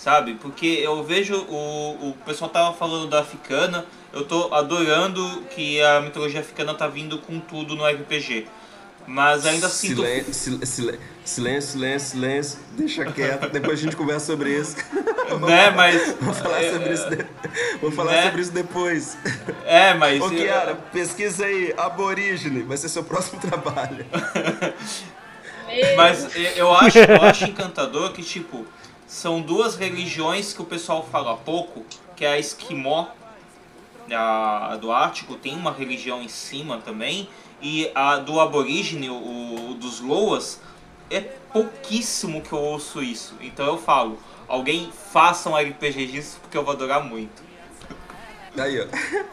sabe? 0.02 0.34
Porque 0.34 0.66
eu 0.66 1.02
vejo 1.04 1.34
o, 1.36 2.08
o 2.10 2.16
pessoal 2.24 2.50
tava 2.50 2.74
falando 2.74 3.06
da 3.08 3.20
africana, 3.20 3.84
eu 4.12 4.24
tô 4.24 4.52
adorando 4.54 5.42
que 5.54 5.80
a 5.82 6.00
mitologia 6.00 6.40
africana 6.40 6.72
tá 6.74 6.86
vindo 6.88 7.18
com 7.18 7.38
tudo 7.38 7.76
no 7.76 7.86
RPG. 7.86 8.46
Mas 9.06 9.44
ainda 9.46 9.68
sinto. 9.68 9.96
Silêncio, 10.02 10.34
sil- 10.34 10.60
sil- 10.62 10.98
silêncio, 11.24 11.70
silêncio, 11.72 12.08
silêncio. 12.10 12.58
Deixa 12.72 13.04
quieto, 13.06 13.48
depois 13.50 13.78
a 13.80 13.82
gente 13.82 13.96
conversa 13.96 14.26
sobre 14.26 14.56
isso. 14.58 14.76
Né, 15.46 15.70
mas. 15.70 16.16
Vamos 16.20 16.38
falar 16.40 16.60
sobre 16.72 16.92
isso, 16.92 17.08
de... 17.08 17.24
Vamos 17.80 17.94
falar 17.94 18.10
Né? 18.12 18.22
sobre 18.24 18.42
isso 18.42 18.50
depois. 18.52 19.16
É, 19.64 19.94
mas. 19.94 20.20
Ô, 20.20 20.28
Kiara, 20.28 20.74
pesquisa 20.92 21.46
aí, 21.46 21.72
aborígene, 21.76 22.62
vai 22.64 22.76
ser 22.76 22.88
seu 22.88 23.04
próximo 23.04 23.38
trabalho. 23.40 24.04
Mas 25.96 26.34
eu- 26.34 26.42
eu 26.56 26.74
acho, 26.74 26.98
eu 26.98 27.22
acho 27.22 27.44
encantador 27.44 28.12
que, 28.12 28.22
tipo, 28.24 28.66
são 29.10 29.42
duas 29.42 29.74
religiões 29.74 30.52
que 30.52 30.62
o 30.62 30.64
pessoal 30.64 31.04
fala 31.10 31.36
pouco, 31.36 31.84
que 32.14 32.24
é 32.24 32.34
a 32.34 32.38
Esquimó, 32.38 33.08
a, 34.08 34.72
a 34.72 34.76
do 34.76 34.92
Ártico, 34.92 35.34
tem 35.34 35.56
uma 35.56 35.72
religião 35.72 36.22
em 36.22 36.28
cima 36.28 36.78
também, 36.78 37.28
e 37.60 37.90
a 37.92 38.18
do 38.18 38.38
aborígene, 38.38 39.10
o, 39.10 39.70
o 39.70 39.74
dos 39.74 40.00
Loas, 40.00 40.60
é 41.10 41.20
pouquíssimo 41.20 42.40
que 42.40 42.52
eu 42.52 42.60
ouço 42.60 43.02
isso. 43.02 43.34
Então 43.40 43.66
eu 43.66 43.78
falo, 43.78 44.16
alguém 44.46 44.92
faça 44.92 45.50
um 45.50 45.56
RPG 45.56 46.06
disso 46.06 46.38
porque 46.40 46.56
eu 46.56 46.64
vou 46.64 46.72
adorar 46.72 47.02
muito. 47.02 47.42
Aí, 48.56 48.80
ó. 48.80 48.86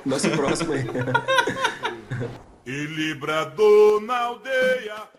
Nosso 0.04 0.28
próximo 0.32 0.74
aí. 0.74 0.86
Ele 2.66 3.14
bradou 3.14 4.02
na 4.02 4.18
aldeia. 4.22 5.17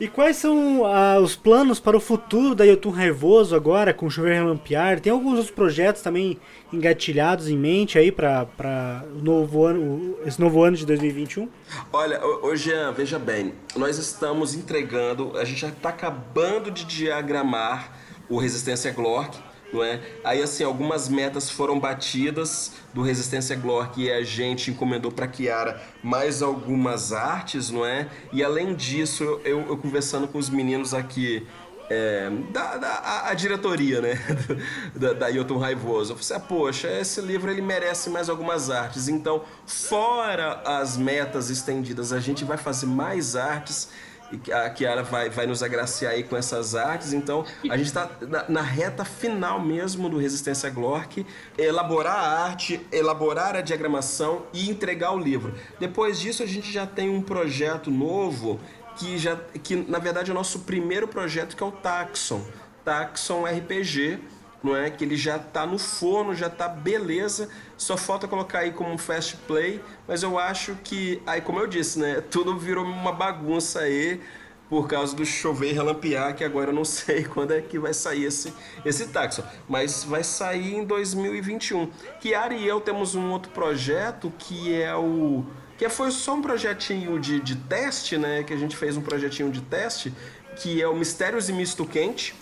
E 0.00 0.06
quais 0.06 0.36
são 0.36 0.86
ah, 0.86 1.18
os 1.18 1.34
planos 1.34 1.80
para 1.80 1.96
o 1.96 2.00
futuro 2.00 2.54
da 2.54 2.64
Yotun 2.64 2.90
Raivoso 2.90 3.56
agora, 3.56 3.92
com 3.92 4.06
o 4.06 4.10
Chover 4.10 4.34
Relampiar? 4.34 5.00
Tem 5.00 5.12
alguns 5.12 5.38
outros 5.38 5.50
projetos 5.50 6.02
também 6.02 6.38
engatilhados 6.72 7.48
em 7.48 7.56
mente 7.56 7.98
aí 7.98 8.12
para 8.12 9.04
novo 9.20 9.64
ano, 9.64 10.16
esse 10.24 10.40
novo 10.40 10.62
ano 10.62 10.76
de 10.76 10.86
2021? 10.86 11.48
Olha, 11.92 12.20
Jean, 12.54 12.92
veja 12.92 13.18
bem, 13.18 13.52
nós 13.74 13.98
estamos 13.98 14.54
entregando, 14.54 15.36
a 15.36 15.44
gente 15.44 15.60
já 15.60 15.68
está 15.68 15.88
acabando 15.88 16.70
de 16.70 16.84
diagramar 16.84 17.92
o 18.28 18.38
Resistência 18.38 18.92
Glork, 18.92 19.36
não 19.72 19.82
é? 19.84 20.00
Aí, 20.24 20.42
assim, 20.42 20.64
algumas 20.64 21.08
metas 21.08 21.50
foram 21.50 21.78
batidas 21.78 22.72
do 22.94 23.02
Resistência 23.02 23.54
Glork 23.56 24.00
e 24.02 24.10
a 24.10 24.22
gente 24.22 24.70
encomendou 24.70 25.12
para 25.12 25.26
Kiara 25.28 25.80
mais 26.02 26.42
algumas 26.42 27.12
artes, 27.12 27.70
não 27.70 27.84
é? 27.84 28.08
E 28.32 28.42
além 28.42 28.74
disso, 28.74 29.22
eu, 29.24 29.40
eu- 29.44 29.66
eu 29.68 29.76
conversando 29.76 30.26
com 30.28 30.38
os 30.38 30.48
meninos 30.48 30.94
aqui 30.94 31.46
é, 31.90 32.28
da, 32.50 32.76
da- 32.76 32.88
a, 32.98 33.30
a 33.30 33.34
diretoria, 33.34 34.02
né, 34.02 34.14
da, 34.94 35.14
da 35.14 35.28
Yotun 35.28 35.56
Raivoso. 35.56 36.12
Eu 36.12 36.16
falei 36.18 36.20
assim, 36.20 36.34
ah, 36.34 36.40
poxa, 36.40 36.88
esse 37.00 37.18
livro 37.22 37.50
ele 37.50 37.62
merece 37.62 38.10
mais 38.10 38.28
algumas 38.28 38.68
artes. 38.70 39.08
Então, 39.08 39.42
fora 39.66 40.60
as 40.66 40.96
metas 40.98 41.48
estendidas, 41.48 42.12
a 42.12 42.20
gente 42.20 42.44
vai 42.44 42.58
fazer 42.58 42.84
mais 42.86 43.36
artes. 43.36 43.88
E 44.30 44.52
a 44.52 44.68
Kiara 44.70 45.02
vai, 45.02 45.30
vai 45.30 45.46
nos 45.46 45.62
agraciar 45.62 46.12
aí 46.12 46.22
com 46.22 46.36
essas 46.36 46.74
artes. 46.74 47.12
Então, 47.12 47.44
a 47.68 47.76
gente 47.76 47.86
está 47.86 48.10
na, 48.20 48.44
na 48.48 48.62
reta 48.62 49.04
final 49.04 49.60
mesmo 49.60 50.08
do 50.08 50.18
Resistência 50.18 50.68
Glork. 50.70 51.24
Elaborar 51.56 52.16
a 52.16 52.44
arte, 52.44 52.86
elaborar 52.92 53.56
a 53.56 53.60
diagramação 53.60 54.42
e 54.52 54.68
entregar 54.70 55.12
o 55.12 55.18
livro. 55.18 55.54
Depois 55.80 56.18
disso, 56.18 56.42
a 56.42 56.46
gente 56.46 56.70
já 56.70 56.86
tem 56.86 57.08
um 57.08 57.22
projeto 57.22 57.90
novo 57.90 58.60
que 58.96 59.16
já 59.16 59.36
que 59.62 59.76
na 59.76 59.98
verdade 59.98 60.30
é 60.30 60.32
o 60.32 60.34
nosso 60.34 60.60
primeiro 60.60 61.06
projeto 61.06 61.56
que 61.56 61.62
é 61.62 61.66
o 61.66 61.70
Taxon. 61.70 62.42
Taxon 62.84 63.44
RPG, 63.44 64.18
não 64.62 64.76
é? 64.76 64.90
Que 64.90 65.04
ele 65.04 65.16
já 65.16 65.38
tá 65.38 65.64
no 65.64 65.78
forno, 65.78 66.34
já 66.34 66.50
tá 66.50 66.68
beleza, 66.68 67.48
só 67.78 67.96
falta 67.96 68.28
colocar 68.28 68.58
aí 68.58 68.72
como 68.72 68.90
um 68.92 68.98
fast 68.98 69.36
play, 69.46 69.80
mas 70.06 70.22
eu 70.22 70.38
acho 70.38 70.76
que 70.84 71.22
aí 71.24 71.40
como 71.40 71.60
eu 71.60 71.66
disse, 71.66 71.98
né, 71.98 72.20
tudo 72.20 72.58
virou 72.58 72.84
uma 72.84 73.12
bagunça 73.12 73.80
aí 73.80 74.20
por 74.68 74.86
causa 74.86 75.16
do 75.16 75.24
chover 75.24 75.72
relampear, 75.72 76.34
que 76.34 76.44
agora 76.44 76.70
eu 76.70 76.74
não 76.74 76.84
sei 76.84 77.24
quando 77.24 77.54
é 77.54 77.62
que 77.62 77.78
vai 77.78 77.94
sair 77.94 78.24
esse, 78.24 78.52
esse 78.84 79.08
Taxon. 79.08 79.42
Mas 79.66 80.04
vai 80.04 80.22
sair 80.22 80.74
em 80.74 80.84
2021. 80.84 81.86
Kiara 82.20 82.52
e 82.52 82.66
eu 82.66 82.80
temos 82.80 83.14
um 83.14 83.30
outro 83.30 83.50
projeto 83.52 84.30
que 84.38 84.74
é 84.74 84.94
o 84.94 85.44
que 85.78 85.88
foi 85.88 86.10
só 86.10 86.34
um 86.34 86.42
projetinho 86.42 87.20
de, 87.20 87.38
de 87.38 87.54
teste, 87.54 88.18
né? 88.18 88.42
Que 88.42 88.52
a 88.52 88.56
gente 88.56 88.76
fez 88.76 88.96
um 88.96 89.00
projetinho 89.00 89.48
de 89.48 89.60
teste, 89.60 90.12
que 90.56 90.82
é 90.82 90.88
o 90.88 90.94
Mistérios 90.94 91.48
e 91.48 91.52
Misto 91.52 91.86
Quente, 91.86 92.34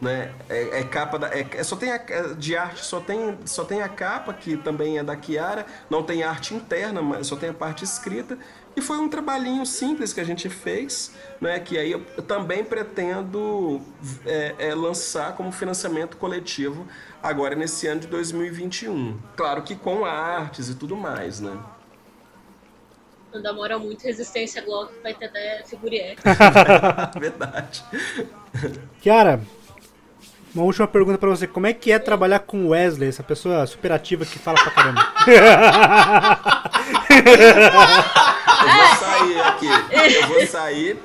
né? 0.00 0.32
É, 0.48 0.80
é 0.80 0.84
capa 0.84 1.18
da, 1.18 1.28
é, 1.28 1.46
é- 1.52 1.64
só 1.64 1.76
tem 1.76 1.90
a, 1.90 1.96
é 1.96 2.34
de 2.34 2.56
arte 2.56 2.84
só 2.84 3.00
tem 3.00 3.36
só 3.44 3.64
tem 3.64 3.82
a 3.82 3.88
capa 3.88 4.32
que 4.32 4.56
também 4.56 4.98
é 4.98 5.02
da 5.02 5.16
Kiara, 5.16 5.66
não 5.90 6.02
tem 6.02 6.22
arte 6.22 6.54
interna, 6.54 7.02
mas 7.02 7.26
só 7.26 7.36
tem 7.36 7.50
a 7.50 7.54
parte 7.54 7.84
escrita. 7.84 8.38
E 8.76 8.80
foi 8.80 8.98
um 8.98 9.08
trabalhinho 9.08 9.66
simples 9.66 10.12
que 10.12 10.20
a 10.20 10.24
gente 10.24 10.48
fez, 10.48 11.12
né? 11.40 11.58
Que 11.58 11.76
aí 11.76 11.90
eu, 11.90 12.04
também 12.22 12.62
pretendo 12.64 13.80
é, 14.24 14.54
é, 14.58 14.74
lançar 14.74 15.34
como 15.34 15.50
financiamento 15.50 16.16
coletivo 16.16 16.86
agora 17.20 17.56
nesse 17.56 17.88
ano 17.88 18.02
de 18.02 18.06
2021. 18.06 19.18
Claro 19.36 19.62
que 19.62 19.74
com 19.74 20.04
artes 20.04 20.68
e 20.68 20.76
tudo 20.76 20.94
mais, 20.94 21.40
né? 21.40 21.58
Não 23.32 23.42
demora 23.42 23.78
muito, 23.78 24.04
resistência 24.04 24.62
Glock 24.62 24.92
vai 25.02 25.12
ter 25.12 25.26
até 25.26 25.64
figurier. 25.66 26.16
Verdade. 27.18 27.84
Kiara, 29.02 29.40
uma 30.54 30.64
última 30.64 30.86
pergunta 30.86 31.18
pra 31.18 31.28
você. 31.28 31.46
Como 31.46 31.66
é 31.66 31.72
que 31.72 31.92
é 31.92 31.98
trabalhar 31.98 32.40
com 32.40 32.66
o 32.66 32.68
Wesley, 32.68 33.08
essa 33.08 33.22
pessoa 33.22 33.66
super 33.66 33.92
ativa 33.92 34.24
que 34.24 34.38
fala 34.38 34.58
pra 34.62 34.70
caramba? 34.70 35.06
Eu 38.60 38.74
vou 38.74 38.96
sair 38.96 39.40
aqui. 39.40 39.68
Eu 40.14 40.28
vou 40.28 40.46
sair. 40.46 40.98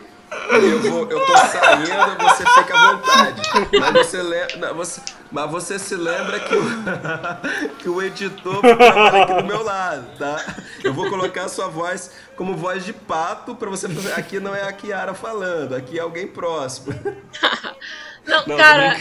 Eu, 0.50 0.80
vou, 0.82 1.10
eu 1.10 1.26
tô 1.26 1.38
saindo, 1.38 2.24
você 2.24 2.44
fica 2.44 2.76
à 2.76 2.94
vontade. 2.94 3.42
Mas 3.80 3.94
você, 3.94 4.48
você, 4.74 5.02
mas 5.32 5.52
você 5.52 5.80
se 5.80 5.96
lembra 5.96 6.40
que 6.40 6.56
o, 6.56 6.64
que 7.80 7.90
o 7.90 8.02
editor 8.02 8.60
trabalha 8.62 9.24
aqui 9.24 9.34
do 9.34 9.48
meu 9.48 9.64
lado, 9.64 10.06
tá? 10.18 10.44
Eu 10.84 10.94
vou 10.94 11.10
colocar 11.10 11.46
a 11.46 11.50
sua 11.50 11.68
voz 11.68 12.12
como 12.36 12.56
voz 12.56 12.84
de 12.84 12.94
pato 12.94 13.56
pra 13.56 13.70
você. 13.70 13.88
Aqui 14.16 14.40
não 14.40 14.56
é 14.56 14.64
a 14.64 14.74
Kiara 14.74 15.14
falando, 15.14 15.76
aqui 15.76 15.98
é 16.00 16.02
alguém 16.02 16.28
próximo. 16.28 16.94
Não, 18.26 18.46
Não, 18.48 18.58
cara, 18.58 18.96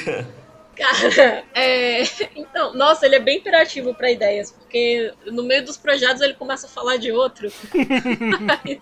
cara, 0.77 1.45
é... 1.55 2.03
Então, 2.35 2.75
nossa, 2.75 3.07
ele 3.07 3.17
é 3.17 3.21
bem 3.21 3.39
imperativo 3.39 3.95
pra 3.95 4.11
ideias, 4.11 4.51
porque 4.51 5.13
no 5.27 5.43
meio 5.43 5.65
dos 5.65 5.77
projetos 5.77 6.21
ele 6.23 6.35
começa 6.35 6.67
a 6.67 6.71
falar 6.71 6.97
de 6.97 7.13
outro. 7.13 7.53
mas, 8.41 8.81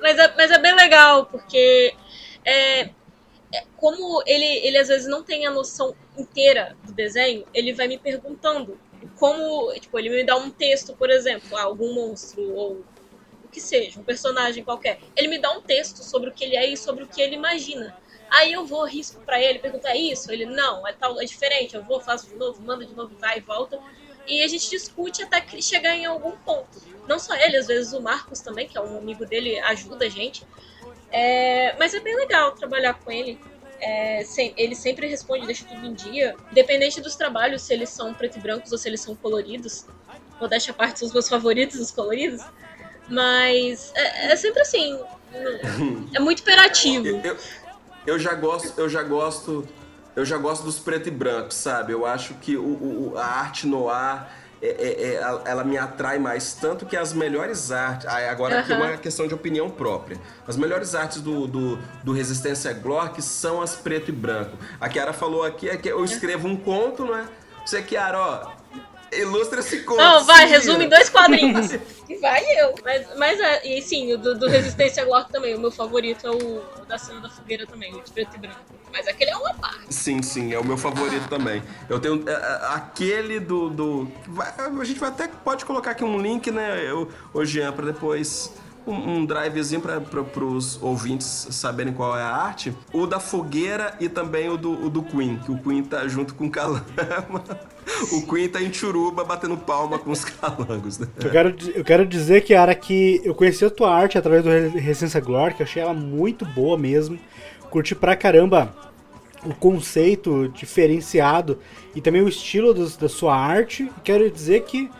mas, 0.00 0.18
é, 0.18 0.34
mas 0.36 0.50
é 0.50 0.58
bem 0.58 0.74
legal, 0.74 1.26
porque 1.26 1.94
é, 2.44 2.80
é, 2.80 3.64
como 3.76 4.22
ele, 4.26 4.44
ele 4.44 4.78
às 4.78 4.88
vezes 4.88 5.06
não 5.06 5.22
tem 5.22 5.46
a 5.46 5.50
noção 5.50 5.94
inteira 6.16 6.76
do 6.84 6.92
desenho, 6.92 7.44
ele 7.52 7.72
vai 7.72 7.88
me 7.88 7.98
perguntando 7.98 8.78
como, 9.18 9.72
tipo, 9.74 9.98
ele 9.98 10.10
me 10.10 10.24
dá 10.24 10.36
um 10.36 10.50
texto, 10.50 10.94
por 10.94 11.10
exemplo, 11.10 11.56
ah, 11.56 11.62
algum 11.62 11.94
monstro 11.94 12.42
ou 12.54 12.84
o 13.44 13.48
que 13.48 13.60
seja, 13.60 13.98
um 13.98 14.04
personagem 14.04 14.64
qualquer. 14.64 14.98
Ele 15.16 15.28
me 15.28 15.38
dá 15.38 15.50
um 15.52 15.60
texto 15.60 15.98
sobre 16.02 16.30
o 16.30 16.32
que 16.32 16.44
ele 16.44 16.56
é 16.56 16.66
e 16.68 16.76
sobre 16.76 17.04
o 17.04 17.06
que 17.06 17.20
ele 17.20 17.36
imagina. 17.36 17.96
Aí 18.30 18.52
eu 18.52 18.66
vou, 18.66 18.84
risco 18.84 19.20
pra 19.20 19.40
ele, 19.40 19.58
perguntar 19.58 19.90
"É 19.90 19.96
isso, 19.98 20.30
ele 20.32 20.46
não, 20.46 20.86
é 20.86 20.92
tal, 20.92 21.20
é 21.20 21.24
diferente, 21.24 21.74
eu 21.76 21.82
vou, 21.84 22.00
faço 22.00 22.28
de 22.28 22.34
novo, 22.36 22.60
manda 22.62 22.84
de 22.84 22.94
novo, 22.94 23.14
vai 23.20 23.38
e 23.38 23.40
volta. 23.40 23.78
E 24.26 24.42
a 24.42 24.48
gente 24.48 24.68
discute 24.68 25.22
até 25.22 25.44
chegar 25.60 25.94
em 25.96 26.04
algum 26.04 26.32
ponto. 26.32 26.82
Não 27.06 27.18
só 27.18 27.34
ele, 27.36 27.56
às 27.56 27.68
vezes 27.68 27.92
o 27.92 28.00
Marcos 28.00 28.40
também, 28.40 28.66
que 28.66 28.76
é 28.76 28.80
um 28.80 28.98
amigo 28.98 29.24
dele, 29.24 29.58
ajuda 29.60 30.06
a 30.06 30.08
gente. 30.08 30.44
É, 31.12 31.76
mas 31.78 31.94
é 31.94 32.00
bem 32.00 32.16
legal 32.16 32.52
trabalhar 32.52 32.94
com 32.94 33.10
ele. 33.12 33.38
É, 33.80 34.24
sem- 34.24 34.52
ele 34.56 34.74
sempre 34.74 35.06
responde, 35.06 35.46
deixa 35.46 35.64
tudo 35.66 35.86
em 35.86 35.94
dia. 35.94 36.34
Independente 36.50 37.00
dos 37.00 37.14
trabalhos, 37.14 37.62
se 37.62 37.72
eles 37.72 37.90
são 37.90 38.12
preto 38.12 38.38
e 38.38 38.40
brancos 38.40 38.72
ou 38.72 38.78
se 38.78 38.88
eles 38.88 39.00
são 39.00 39.14
coloridos. 39.14 39.86
Vou 40.40 40.48
deixar 40.48 40.72
parte 40.72 41.00
dos 41.00 41.12
meus 41.12 41.28
favoritos, 41.28 41.78
os 41.78 41.92
coloridos. 41.92 42.42
Mas 43.08 43.92
é, 43.94 44.32
é 44.32 44.36
sempre 44.36 44.60
assim. 44.62 44.98
É 46.14 46.18
muito 46.20 46.40
imperativo. 46.40 47.06
Eu, 47.06 47.20
eu, 47.20 47.36
eu 48.06 48.18
já 48.18 48.34
gosto, 48.34 48.72
eu 48.80 48.88
já 48.88 49.02
gosto, 49.02 49.66
eu 50.14 50.24
já 50.24 50.36
gosto 50.38 50.62
dos 50.64 50.78
preto 50.78 51.08
e 51.08 51.10
branco, 51.10 51.52
sabe? 51.52 51.92
Eu 51.92 52.06
acho 52.06 52.34
que 52.34 52.56
o, 52.56 52.62
o- 52.62 53.14
a 53.16 53.24
arte 53.24 53.66
noir 53.66 54.26
é, 54.62 54.68
é- 54.68 55.02
é- 55.14 55.40
ela- 55.44 55.64
me 55.64 55.76
atrai 55.76 56.18
mais, 56.18 56.54
tanto 56.54 56.86
que 56.86 56.96
as 56.96 57.12
melhores 57.12 57.70
artes. 57.70 58.06
Agora 58.06 58.60
aqui 58.60 58.72
é 58.72 58.76
uma 58.76 58.96
questão 58.96 59.26
de 59.28 59.34
opinião 59.34 59.68
própria. 59.68 60.18
As 60.48 60.56
melhores 60.56 60.94
artes 60.94 61.20
do, 61.20 61.46
do, 61.46 61.78
do 62.02 62.12
Resistência 62.12 62.72
Glock 62.72 63.20
são 63.20 63.60
as 63.60 63.74
preto 63.76 64.08
e 64.08 64.12
branco. 64.12 64.56
A 64.80 64.88
Kiara 64.88 65.12
falou 65.12 65.44
aqui 65.44 65.68
é 65.68 65.76
que 65.76 65.88
eu 65.88 66.02
escrevo 66.04 66.48
um 66.48 66.56
conto, 66.56 67.04
não 67.04 67.16
é? 67.16 67.24
Você, 67.66 67.82
Kiara, 67.82 68.18
ó, 68.18 68.50
ilustra 69.20 69.60
esse 69.60 69.80
conto. 69.80 69.98
Não, 69.98 70.24
vai, 70.24 70.46
resume 70.46 70.86
em 70.86 70.88
dois 70.88 71.08
quadrinhos. 71.08 71.72
e 72.08 72.16
vai 72.18 72.42
eu. 72.58 72.74
Mas, 72.84 73.06
mas 73.16 73.40
é, 73.40 73.66
e 73.66 73.82
sim, 73.82 74.12
o 74.12 74.18
do, 74.18 74.38
do 74.38 74.48
Resistência 74.48 75.04
Glock 75.04 75.30
também. 75.30 75.54
O 75.54 75.60
meu 75.60 75.70
favorito 75.70 76.26
é 76.26 76.30
o, 76.30 76.62
o 76.80 76.84
da 76.86 76.98
cena 76.98 77.20
da 77.20 77.28
fogueira 77.28 77.66
também, 77.66 77.94
o 77.94 78.02
de 78.02 78.10
preto 78.10 78.36
e 78.36 78.38
branco. 78.38 78.60
Mas 78.92 79.06
aquele 79.08 79.30
é 79.30 79.36
uma 79.36 79.54
parte. 79.54 79.92
Sim, 79.94 80.22
sim, 80.22 80.52
é 80.52 80.58
o 80.58 80.64
meu 80.64 80.78
favorito 80.78 81.28
também. 81.28 81.62
Eu 81.88 82.00
tenho 82.00 82.22
é, 82.26 82.32
é, 82.32 82.60
aquele 82.68 83.38
do. 83.40 83.68
do 83.68 84.08
vai- 84.28 84.54
a 84.56 84.84
gente 84.84 84.98
vai 84.98 85.10
até 85.10 85.28
pode 85.28 85.64
colocar 85.64 85.90
aqui 85.90 86.04
um 86.04 86.18
link, 86.18 86.50
né, 86.50 86.82
eu, 86.88 87.08
ô 87.32 87.44
Jean, 87.44 87.72
pra 87.72 87.84
depois. 87.84 88.52
Um, 88.86 89.16
um 89.16 89.26
drivezinho 89.26 89.80
para 89.80 90.44
os 90.44 90.80
ouvintes 90.80 91.48
saberem 91.50 91.92
qual 91.92 92.16
é 92.16 92.22
a 92.22 92.30
arte. 92.30 92.72
O 92.92 93.04
da 93.04 93.18
fogueira 93.18 93.96
e 93.98 94.08
também 94.08 94.48
o 94.48 94.56
do, 94.56 94.86
o 94.86 94.88
do 94.88 95.02
Queen, 95.02 95.40
que 95.40 95.50
o 95.50 95.58
Queen 95.58 95.82
tá 95.82 96.06
junto 96.06 96.36
com 96.36 96.46
o 96.46 96.50
Calama. 96.50 96.84
O 98.12 98.26
Queen 98.26 98.48
tá 98.48 98.60
em 98.60 98.72
Churuba 98.72 99.24
batendo 99.24 99.56
palma 99.56 99.98
com 99.98 100.10
os 100.10 100.24
calangos, 100.26 100.98
né? 100.98 101.06
Eu 101.22 101.30
quero, 101.30 101.56
eu 101.74 101.84
quero 101.84 102.04
dizer, 102.06 102.42
Kiara, 102.42 102.74
que 102.74 103.20
eu 103.24 103.34
conheci 103.34 103.64
a 103.64 103.70
tua 103.70 103.94
arte 103.94 104.18
através 104.18 104.42
do 104.42 104.50
Re- 104.50 104.68
Resistência 104.80 105.20
Glory, 105.20 105.54
que 105.54 105.62
eu 105.62 105.66
achei 105.66 105.82
ela 105.82 105.94
muito 105.94 106.44
boa 106.44 106.76
mesmo. 106.76 107.18
Curti 107.70 107.94
pra 107.94 108.16
caramba 108.16 108.74
o 109.44 109.54
conceito 109.54 110.48
diferenciado 110.48 111.58
e 111.94 112.00
também 112.00 112.22
o 112.22 112.28
estilo 112.28 112.74
dos- 112.74 112.96
da 112.96 113.08
sua 113.08 113.36
arte. 113.36 113.90
Quero 114.02 114.28
dizer 114.30 114.64
que 114.64 114.90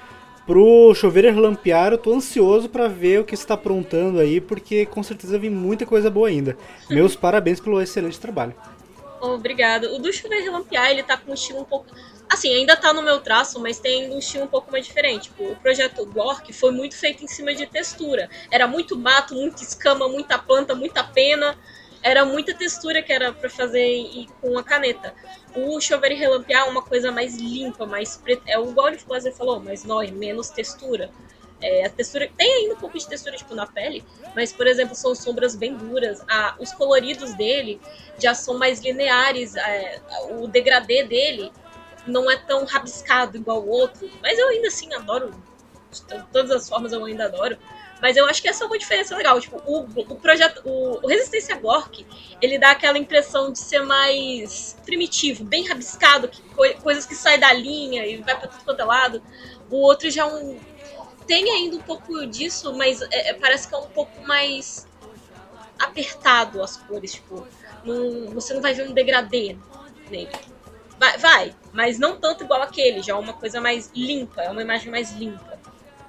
pro 0.47 0.95
Chover 0.95 1.24
Relampear 1.34 1.93
eu 1.93 1.99
tô 1.99 2.14
ansioso 2.14 2.68
pra 2.68 2.87
ver 2.87 3.20
o 3.20 3.24
que 3.24 3.37
você 3.37 3.45
tá 3.47 3.55
aprontando 3.55 4.20
aí, 4.20 4.41
porque 4.41 4.87
com 4.87 5.03
certeza 5.03 5.39
vem 5.39 5.51
muita 5.51 5.84
coisa 5.84 6.09
boa 6.09 6.28
ainda. 6.28 6.57
Meus 6.89 7.14
parabéns 7.16 7.59
pelo 7.59 7.80
excelente 7.82 8.20
trabalho. 8.20 8.55
Obrigado. 9.20 9.84
O 9.95 9.99
do 9.99 10.12
Chover 10.12 10.43
Relampear, 10.43 10.91
ele 10.91 11.03
tá 11.03 11.16
com 11.16 11.32
um 11.32 11.34
estilo 11.34 11.61
um 11.61 11.64
pouco. 11.64 11.87
Assim, 12.29 12.53
ainda 12.53 12.77
tá 12.77 12.93
no 12.93 13.03
meu 13.03 13.20
traço, 13.20 13.61
mas 13.61 13.79
tem 13.79 14.11
um 14.12 14.18
estilo 14.18 14.45
um 14.45 14.49
pouco 14.49 14.70
mais 14.70 14.85
diferente. 14.85 15.24
Tipo, 15.24 15.53
o 15.53 15.57
projeto 15.57 16.05
Gork 16.07 16.53
foi 16.53 16.72
muito 16.72 16.97
feito 16.97 17.24
em 17.24 17.29
cima 17.29 17.55
de 17.55 17.66
textura. 17.66 18.29
Era 18.51 18.66
muito 18.66 18.99
mato, 18.99 19.35
muita 19.35 19.62
escama, 19.62 20.09
muita 20.09 20.37
planta, 20.39 20.74
muita 20.74 21.05
pena. 21.05 21.57
Era 22.03 22.24
muita 22.24 22.55
textura 22.55 23.03
que 23.03 23.12
era 23.12 23.33
pra 23.33 23.49
fazer 23.49 23.87
e, 23.87 24.29
com 24.41 24.59
a 24.59 24.62
caneta. 24.62 25.14
O 25.55 25.81
Chover 25.81 26.12
e 26.12 26.14
Relampear 26.14 26.66
é 26.66 26.70
uma 26.70 26.83
coisa 26.83 27.11
mais 27.11 27.37
limpa, 27.37 27.87
mais 27.87 28.16
preta. 28.16 28.43
É 28.47 28.59
o 28.59 28.70
o 28.70 28.99
Flávio 28.99 29.33
falou, 29.33 29.61
mas 29.61 29.85
não, 29.85 30.03
é 30.03 30.11
menos 30.11 30.51
textura. 30.51 31.11
É, 31.61 31.87
a 31.87 31.91
textura 31.91 32.31
tem 32.37 32.53
ainda 32.53 32.74
um 32.74 32.79
pouco 32.79 32.99
de 32.99 33.09
textura 33.09 33.35
tipo 33.37 33.55
na 33.55 33.66
pele, 33.66 34.05
mas 34.35 34.53
por 34.53 34.66
exemplo 34.66 34.95
são 34.95 35.14
sombras 35.14 35.57
bem 35.57 35.74
duras. 35.74 36.20
Os 36.59 36.72
coloridos 36.72 37.35
dele 37.35 37.81
já 38.18 38.35
são 38.35 38.59
mais 38.59 38.81
lineares. 38.81 39.57
é, 39.57 40.01
o 40.39 40.47
degradê 40.47 41.05
dele 41.05 41.51
não 42.07 42.31
é 42.31 42.37
tão 42.37 42.65
rabiscado 42.65 43.37
igual 43.37 43.63
o 43.63 43.69
outro, 43.69 44.09
mas 44.23 44.39
eu 44.39 44.49
ainda 44.49 44.69
assim 44.69 44.93
adoro. 44.95 45.31
De 45.91 46.03
to- 46.03 46.27
todas 46.33 46.51
as 46.51 46.69
formas 46.69 46.93
eu 46.93 47.05
ainda 47.05 47.27
adoro. 47.27 47.57
Mas 48.03 48.15
eu 48.15 48.27
acho 48.27 48.43
que 48.43 48.49
essa 48.49 48.65
é 48.65 48.67
uma 48.67 48.79
diferença 48.79 49.17
legal. 49.17 49.41
Tipo, 49.41 49.57
o, 49.65 49.81
o 49.81 50.17
projeto. 50.17 50.61
O, 50.67 51.01
o 51.03 51.07
Resistência 51.09 51.57
Gork, 51.57 52.07
ele 52.43 52.59
dá 52.59 52.73
aquela 52.73 52.99
impressão 52.99 53.51
de 53.51 53.59
ser 53.59 53.81
mais 53.81 54.77
primitivo, 54.85 55.43
bem 55.45 55.67
rabiscado, 55.67 56.29
que, 56.29 56.43
coi- 56.51 56.75
coisas 56.75 57.07
que 57.07 57.15
saem 57.15 57.41
da 57.41 57.53
linha 57.55 58.05
e 58.07 58.19
vai 58.19 58.39
pra 58.39 58.49
tudo 58.49 58.63
quanto 58.65 58.81
é 58.81 58.85
lado. 58.85 59.23
O 59.71 59.77
outro 59.77 60.11
já 60.11 60.23
é 60.23 60.27
um. 60.27 60.59
Tem 61.27 61.51
ainda 61.51 61.77
um 61.77 61.81
pouco 61.81 62.27
disso, 62.27 62.73
mas 62.77 63.01
é- 63.01 63.31
é- 63.31 63.35
parece 63.35 63.67
que 63.67 63.75
é 63.75 63.79
um 63.79 63.89
pouco 63.89 64.21
mais 64.27 64.87
apertado 65.79 66.63
as 66.63 66.77
cores, 66.77 67.13
tipo. 67.15 67.47
você 68.35 68.53
não 68.53 68.61
vai 68.61 68.75
ver 68.75 68.89
um 68.89 68.93
degradê 68.93 69.57
nele. 70.11 70.29
Vai, 70.99 71.19
vai, 71.19 71.55
mas 71.73 71.99
não 71.99 72.17
tanto 72.17 72.45
igual 72.45 72.63
aquele, 72.63 73.03
já 73.03 73.13
é 73.13 73.17
uma 73.17 73.33
coisa 73.35 73.61
mais 73.61 73.91
limpa, 73.95 74.41
é 74.43 74.51
uma 74.51 74.63
imagem 74.63 74.91
mais 74.91 75.13
limpa. 75.13 75.59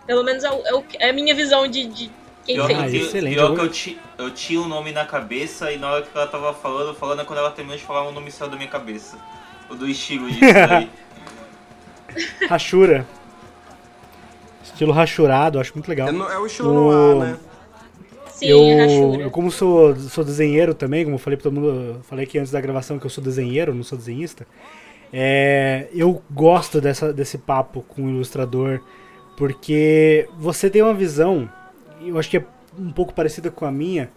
Pelo 0.05 0.23
menos 0.23 0.43
é, 0.43 0.49
o- 0.51 0.65
é 0.65 0.73
o 0.73 0.81
que- 0.81 0.97
é 0.97 1.09
a 1.09 1.13
minha 1.13 1.35
visão 1.35 1.67
de, 1.67 1.85
de 1.87 2.11
quem 2.45 2.55
Pior, 2.55 2.67
fez. 2.67 2.79
Ah, 2.79 2.87
que, 2.89 2.97
excelente. 2.97 3.33
pior 3.35 3.49
Eu 3.49 3.55
que 3.55 3.61
eu, 3.61 3.69
ti- 3.69 3.99
eu 4.17 4.31
tinha 4.31 4.61
um 4.61 4.67
nome 4.67 4.93
na 4.93 5.03
cabeça 5.05 5.69
e 5.73 5.77
na 5.77 5.91
hora 5.91 6.01
que 6.03 6.09
ela 6.17 6.25
tava 6.27 6.53
falando, 6.53 6.95
falando, 6.95 7.25
quando 7.25 7.39
ela 7.39 7.51
terminou 7.51 7.77
de 7.77 7.83
falar, 7.83 8.03
o 8.07 8.11
nome 8.13 8.31
saiu 8.31 8.49
da 8.49 8.55
minha 8.55 8.69
cabeça. 8.69 9.17
O 9.69 9.75
do 9.75 9.85
estilo 9.89 10.27
disso 10.31 10.39
daí. 10.69 10.89
Rachura. 12.47 13.05
Estilo 14.63 14.93
rachurado, 14.93 15.59
acho 15.59 15.73
muito 15.73 15.87
legal. 15.89 16.07
É, 16.07 16.11
é 16.35 16.37
o 16.39 16.45
estilo 16.45 16.69
O- 16.69 16.73
no 16.73 17.21
ar, 17.21 17.27
né? 17.27 17.37
Sim, 18.37 18.45
eu, 18.45 18.77
rachura. 18.77 19.23
eu, 19.23 19.31
como 19.31 19.49
sou, 19.49 19.95
sou 19.95 20.23
desenheiro 20.23 20.75
também, 20.75 21.03
como 21.03 21.15
eu 21.15 21.19
falei 21.19 21.37
pra 21.37 21.45
todo 21.45 21.53
mundo, 21.53 21.99
falei 22.03 22.25
aqui 22.25 22.37
antes 22.37 22.51
da 22.51 22.61
gravação 22.61 22.99
que 22.99 23.05
eu 23.05 23.09
sou 23.09 23.23
desenheiro, 23.23 23.73
não 23.73 23.83
sou 23.83 23.97
desenhista. 23.97 24.45
É, 25.11 25.87
eu 25.91 26.21
gosto 26.29 26.79
dessa, 26.79 27.11
desse 27.11 27.39
papo 27.39 27.81
com 27.81 28.03
o 28.03 28.09
ilustrador, 28.09 28.79
porque 29.35 30.29
você 30.37 30.69
tem 30.69 30.83
uma 30.83 30.93
visão, 30.93 31.49
eu 31.99 32.19
acho 32.19 32.29
que 32.29 32.37
é 32.37 32.45
um 32.77 32.91
pouco 32.91 33.11
parecida 33.11 33.49
com 33.49 33.65
a 33.65 33.71
minha, 33.71 34.11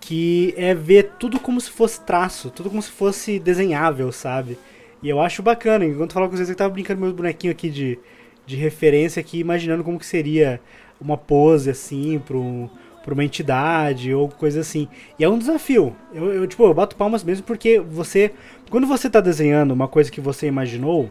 que 0.00 0.52
é 0.56 0.74
ver 0.74 1.12
tudo 1.20 1.38
como 1.38 1.60
se 1.60 1.70
fosse 1.70 2.00
traço, 2.00 2.50
tudo 2.50 2.68
como 2.68 2.82
se 2.82 2.90
fosse 2.90 3.38
desenhável, 3.38 4.10
sabe? 4.10 4.58
E 5.00 5.08
eu 5.08 5.20
acho 5.20 5.40
bacana, 5.40 5.84
enquanto 5.84 6.10
eu 6.10 6.14
falava 6.14 6.30
com 6.30 6.36
vocês, 6.36 6.50
eu 6.50 6.56
tava 6.56 6.72
brincando 6.72 6.98
com 6.98 7.04
meus 7.04 7.14
bonequinhos 7.14 7.54
aqui 7.54 7.70
de, 7.70 7.96
de 8.44 8.56
referência 8.56 9.20
aqui, 9.20 9.38
imaginando 9.38 9.84
como 9.84 10.00
que 10.00 10.06
seria 10.06 10.60
uma 11.00 11.16
pose 11.16 11.70
assim 11.70 12.18
para 12.18 12.36
um, 12.36 12.68
pra 13.02 13.14
uma 13.14 13.24
entidade 13.24 14.12
ou 14.14 14.28
coisa 14.28 14.60
assim. 14.60 14.88
E 15.18 15.24
é 15.24 15.28
um 15.28 15.38
desafio. 15.38 15.94
Eu, 16.14 16.32
eu, 16.32 16.46
tipo, 16.46 16.64
eu 16.64 16.74
bato 16.74 16.96
palmas 16.96 17.24
mesmo 17.24 17.44
porque 17.44 17.78
você, 17.80 18.32
quando 18.70 18.86
você 18.86 19.10
tá 19.10 19.20
desenhando 19.20 19.72
uma 19.72 19.88
coisa 19.88 20.10
que 20.10 20.20
você 20.20 20.46
imaginou, 20.46 21.10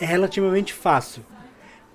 é 0.00 0.04
relativamente 0.04 0.72
fácil. 0.72 1.24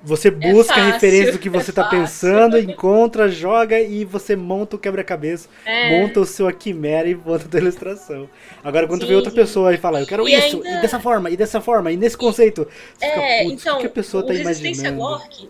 Você 0.05 0.29
busca 0.29 0.73
fácil, 0.73 0.91
referências 0.91 1.31
do 1.33 1.39
que 1.39 1.47
é 1.47 1.51
você 1.51 1.71
tá 1.71 1.83
fácil. 1.83 1.99
pensando, 2.01 2.57
encontra, 2.57 3.29
joga 3.29 3.79
e 3.79 4.03
você 4.03 4.35
monta 4.35 4.75
o 4.75 4.79
quebra-cabeça, 4.79 5.47
É. 5.65 5.89
monta 5.97 6.19
o 6.19 6.25
seu 6.25 6.51
quimera 6.53 7.07
e 7.07 7.15
monta 7.15 7.45
a 7.45 7.47
tua 7.47 7.59
ilustração. 7.61 8.29
Agora, 8.61 8.85
quando 8.85 8.99
tu 8.99 9.05
vê 9.05 9.13
Sim. 9.13 9.15
outra 9.15 9.31
pessoa 9.31 9.73
e 9.73 9.77
fala, 9.77 10.01
eu 10.01 10.05
quero 10.05 10.27
E 10.27 10.33
isso, 10.35 10.57
ainda- 10.57 10.77
e 10.77 10.81
dessa 10.81 10.99
forma, 10.99 11.29
e 11.29 11.37
dessa 11.37 11.61
forma, 11.61 11.89
e 11.89 11.95
nesse 11.95 12.17
conceito, 12.17 12.67
você 12.97 13.05
É, 13.05 13.39
fica, 13.43 13.53
então, 13.53 13.77
o 13.77 13.79
que 13.79 13.87
a 13.87 13.89
pessoa 13.89 14.23
o 14.23 14.27
tá 14.27 14.33
imaginando? 14.33 14.97
Gork 14.97 15.49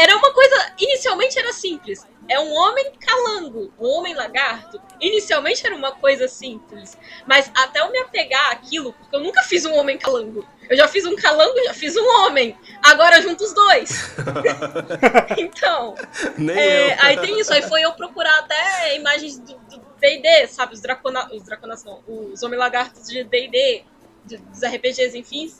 era 0.00 0.16
uma 0.16 0.32
coisa. 0.32 0.72
Inicialmente 0.80 1.38
era 1.38 1.52
simples. 1.52 2.04
É 2.30 2.38
um 2.38 2.54
homem 2.54 2.92
calango, 3.00 3.72
um 3.76 3.88
homem 3.88 4.14
lagarto. 4.14 4.80
Inicialmente 5.00 5.66
era 5.66 5.74
uma 5.74 5.90
coisa 5.90 6.28
simples. 6.28 6.96
Mas 7.26 7.50
até 7.52 7.80
eu 7.80 7.90
me 7.90 7.98
apegar 7.98 8.52
àquilo, 8.52 8.92
porque 8.92 9.16
eu 9.16 9.20
nunca 9.20 9.42
fiz 9.42 9.64
um 9.64 9.74
homem 9.74 9.98
calango. 9.98 10.46
Eu 10.68 10.76
já 10.76 10.86
fiz 10.86 11.04
um 11.04 11.16
calango, 11.16 11.60
já 11.64 11.74
fiz 11.74 11.96
um 11.96 12.06
homem. 12.20 12.56
Agora 12.84 13.20
junto 13.20 13.42
os 13.42 13.52
dois. 13.52 13.90
então. 15.36 15.96
É, 16.56 16.96
aí 17.04 17.18
tem 17.18 17.40
isso, 17.40 17.52
aí 17.52 17.62
foi 17.62 17.82
eu 17.82 17.92
procurar 17.94 18.38
até 18.38 18.94
imagens 18.94 19.36
do 19.36 19.58
D&D, 20.00 20.46
sabe, 20.46 20.74
os 20.74 20.80
dracona, 20.80 21.28
os 21.34 21.42
draconas 21.42 21.82
não, 21.82 22.00
os 22.06 22.40
homem 22.44 22.56
lagartos 22.56 23.08
de 23.08 23.24
D&D, 23.24 23.82
dos 24.24 24.62
RPGs, 24.62 25.18
enfim, 25.18 25.52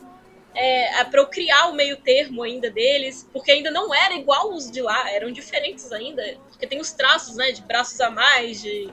é, 0.54 1.04
pra 1.04 1.20
eu 1.20 1.26
criar 1.26 1.68
o 1.68 1.74
meio 1.74 1.96
termo 1.96 2.42
ainda 2.42 2.70
deles, 2.70 3.28
porque 3.32 3.52
ainda 3.52 3.70
não 3.70 3.94
era 3.94 4.14
igual 4.14 4.52
os 4.52 4.70
de 4.70 4.82
lá, 4.82 5.10
eram 5.10 5.30
diferentes 5.30 5.92
ainda, 5.92 6.22
porque 6.48 6.66
tem 6.66 6.80
os 6.80 6.92
traços, 6.92 7.36
né, 7.36 7.52
de 7.52 7.62
braços 7.62 8.00
a 8.00 8.10
mais, 8.10 8.60
de 8.60 8.92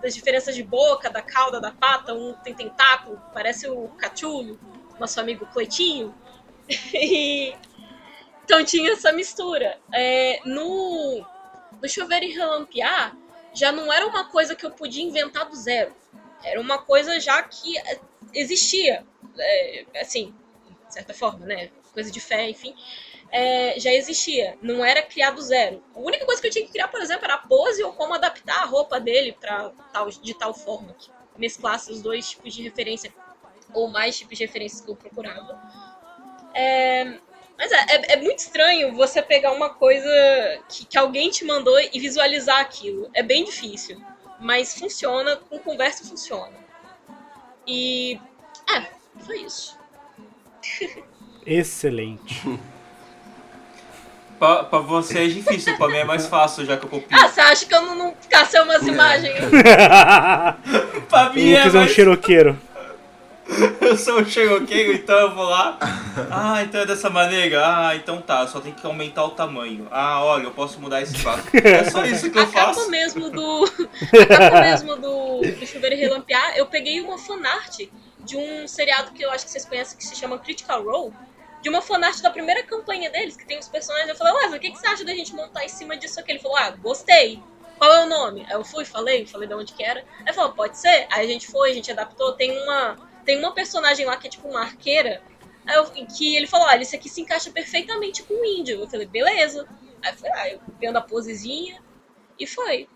das 0.00 0.14
diferenças 0.14 0.54
de 0.54 0.62
boca, 0.62 1.10
da 1.10 1.20
cauda, 1.20 1.60
da 1.60 1.72
pata, 1.72 2.14
um 2.14 2.34
tem 2.34 2.54
tentáculo, 2.54 3.20
parece 3.34 3.68
o 3.68 3.88
Cachulo, 3.98 4.58
nosso 4.98 5.18
amigo 5.18 5.44
Cleitinho, 5.46 6.14
e 6.94 7.52
então 8.44 8.64
tinha 8.64 8.92
essa 8.92 9.12
mistura. 9.12 9.78
É, 9.92 10.40
no, 10.44 11.24
no 11.80 11.88
Chover 11.88 12.22
e 12.22 12.32
Relampear, 12.32 13.16
já 13.54 13.72
não 13.72 13.92
era 13.92 14.06
uma 14.06 14.30
coisa 14.30 14.54
que 14.54 14.64
eu 14.64 14.70
podia 14.70 15.02
inventar 15.02 15.48
do 15.48 15.56
zero. 15.56 15.94
Era 16.44 16.60
uma 16.60 16.78
coisa 16.78 17.18
já 17.20 17.42
que 17.42 17.74
existia. 18.34 19.06
É, 19.38 19.84
assim, 20.00 20.34
de 20.92 20.98
certa 20.98 21.14
forma, 21.14 21.46
né? 21.46 21.70
Coisa 21.94 22.10
de 22.10 22.20
fé, 22.20 22.50
enfim. 22.50 22.74
É, 23.30 23.80
já 23.80 23.90
existia. 23.92 24.58
Não 24.60 24.84
era 24.84 25.02
criar 25.02 25.30
do 25.30 25.40
zero. 25.40 25.82
A 25.94 25.98
única 25.98 26.26
coisa 26.26 26.40
que 26.40 26.48
eu 26.48 26.50
tinha 26.50 26.66
que 26.66 26.72
criar, 26.72 26.88
por 26.88 27.00
exemplo, 27.00 27.24
era 27.24 27.34
a 27.34 27.38
pose 27.38 27.82
ou 27.82 27.94
como 27.94 28.12
adaptar 28.12 28.62
a 28.62 28.66
roupa 28.66 29.00
dele 29.00 29.32
pra 29.40 29.72
tal, 29.90 30.10
de 30.10 30.34
tal 30.34 30.52
forma 30.52 30.92
que 30.92 31.10
mesclasse 31.36 31.90
os 31.90 32.02
dois 32.02 32.28
tipos 32.28 32.52
de 32.52 32.62
referência 32.62 33.12
ou 33.72 33.88
mais 33.88 34.18
tipos 34.18 34.36
de 34.36 34.44
referências 34.44 34.82
que 34.82 34.90
eu 34.90 34.96
procurava. 34.96 35.58
É, 36.54 37.18
mas 37.56 37.72
é, 37.72 37.76
é, 37.76 38.12
é 38.12 38.16
muito 38.16 38.40
estranho 38.40 38.94
você 38.94 39.22
pegar 39.22 39.52
uma 39.52 39.70
coisa 39.70 40.10
que, 40.68 40.84
que 40.84 40.98
alguém 40.98 41.30
te 41.30 41.42
mandou 41.46 41.78
e 41.80 41.98
visualizar 41.98 42.60
aquilo. 42.60 43.10
É 43.14 43.22
bem 43.22 43.44
difícil. 43.44 43.98
Mas 44.38 44.78
funciona, 44.78 45.36
com 45.36 45.58
conversa 45.58 46.04
funciona. 46.04 46.58
E. 47.66 48.20
É, 48.68 48.90
foi 49.24 49.40
isso. 49.40 49.81
Excelente. 51.46 52.42
Pra, 54.38 54.64
pra 54.64 54.78
você 54.80 55.20
é 55.20 55.26
difícil, 55.28 55.76
pra 55.76 55.86
mim 55.88 55.98
é 55.98 56.04
mais 56.04 56.26
fácil, 56.26 56.64
já 56.64 56.76
que 56.76 56.84
eu 56.84 56.88
copio. 56.90 57.08
Ah, 57.16 57.28
você 57.28 57.40
acha 57.40 57.64
que 57.64 57.74
eu 57.74 57.82
não, 57.82 57.94
não 57.94 58.14
cacei 58.28 58.60
umas 58.60 58.84
imagens? 58.86 59.34
pra 61.08 61.30
o 61.30 61.34
mim 61.34 61.52
é 61.52 61.58
é 61.58 61.68
um 61.68 61.72
mais... 61.72 61.92
xeroqueiro. 61.92 62.58
Eu 63.80 63.96
sou 63.98 64.20
um 64.20 64.24
xeroqueiro, 64.24 64.92
então 64.94 65.18
eu 65.18 65.34
vou 65.34 65.44
lá. 65.44 65.76
Ah, 66.30 66.62
então 66.62 66.80
é 66.80 66.86
dessa 66.86 67.10
maneira. 67.10 67.60
Ah, 67.64 67.94
então 67.94 68.22
tá, 68.22 68.46
só 68.46 68.60
tem 68.60 68.72
que 68.72 68.86
aumentar 68.86 69.24
o 69.24 69.30
tamanho. 69.30 69.86
Ah, 69.90 70.22
olha, 70.24 70.44
eu 70.44 70.52
posso 70.52 70.80
mudar 70.80 71.02
esse 71.02 71.16
vácuo. 71.18 71.50
É 71.52 71.84
só 71.90 72.04
isso 72.04 72.30
que 72.30 72.38
eu 72.38 72.44
A 72.44 72.46
capa 72.46 72.72
faço. 72.72 72.90
mesmo 72.90 73.30
do. 73.30 73.64
A 73.64 74.26
capa 74.26 74.60
mesmo 74.62 74.96
do, 74.96 75.40
do 75.40 75.66
Chuveiro 75.66 75.96
e 75.96 75.98
Relampear, 75.98 76.56
eu 76.56 76.66
peguei 76.66 77.00
uma 77.00 77.18
fanart 77.18 77.80
de 78.24 78.36
um 78.36 78.66
seriado 78.68 79.12
que 79.12 79.22
eu 79.22 79.30
acho 79.30 79.44
que 79.44 79.50
vocês 79.50 79.64
conhecem 79.64 79.96
que 79.98 80.04
se 80.04 80.14
chama 80.16 80.38
Critical 80.38 80.82
Role. 80.84 81.12
De 81.60 81.68
uma 81.68 81.80
fanart 81.80 82.20
da 82.20 82.30
primeira 82.30 82.62
campanha 82.64 83.08
deles, 83.10 83.36
que 83.36 83.46
tem 83.46 83.58
os 83.58 83.68
personagens. 83.68 84.08
Eu 84.10 84.16
falei, 84.16 84.32
Wesley, 84.34 84.58
o 84.58 84.60
que, 84.60 84.70
que 84.72 84.78
você 84.78 84.86
acha 84.88 85.04
da 85.04 85.14
gente 85.14 85.32
montar 85.32 85.64
em 85.64 85.68
cima 85.68 85.96
disso 85.96 86.18
aqui? 86.18 86.32
Ele 86.32 86.40
falou, 86.40 86.56
ah, 86.56 86.70
gostei. 86.70 87.40
Qual 87.78 87.92
é 87.92 88.04
o 88.04 88.08
nome? 88.08 88.44
Aí 88.48 88.52
eu 88.54 88.64
fui, 88.64 88.84
falei, 88.84 89.26
falei 89.26 89.46
de 89.46 89.54
onde 89.54 89.72
que 89.72 89.82
era. 89.84 90.04
Aí 90.26 90.32
falou, 90.32 90.52
pode 90.52 90.76
ser? 90.76 91.06
Aí 91.10 91.24
a 91.24 91.26
gente 91.26 91.46
foi, 91.46 91.70
a 91.70 91.74
gente 91.74 91.90
adaptou. 91.92 92.32
Tem 92.32 92.50
uma, 92.64 92.96
tem 93.24 93.38
uma 93.38 93.52
personagem 93.54 94.04
lá 94.04 94.16
que 94.16 94.26
é 94.26 94.30
tipo 94.30 94.48
uma 94.48 94.62
arqueira. 94.62 95.22
Eu- 95.72 95.84
que 96.06 96.34
ele 96.34 96.48
falou, 96.48 96.66
olha, 96.66 96.82
isso 96.82 96.96
aqui 96.96 97.08
se 97.08 97.20
encaixa 97.20 97.48
perfeitamente 97.50 98.24
com 98.24 98.34
o 98.34 98.44
índio. 98.44 98.80
Eu 98.80 98.88
falei, 98.88 99.06
beleza. 99.06 99.64
Aí 100.04 100.12
falei, 100.14 100.32
ah, 100.34 100.48
eu 100.48 100.60
vendo 100.80 100.96
a 100.96 101.00
posezinha. 101.00 101.80
E 102.38 102.44
foi. 102.46 102.88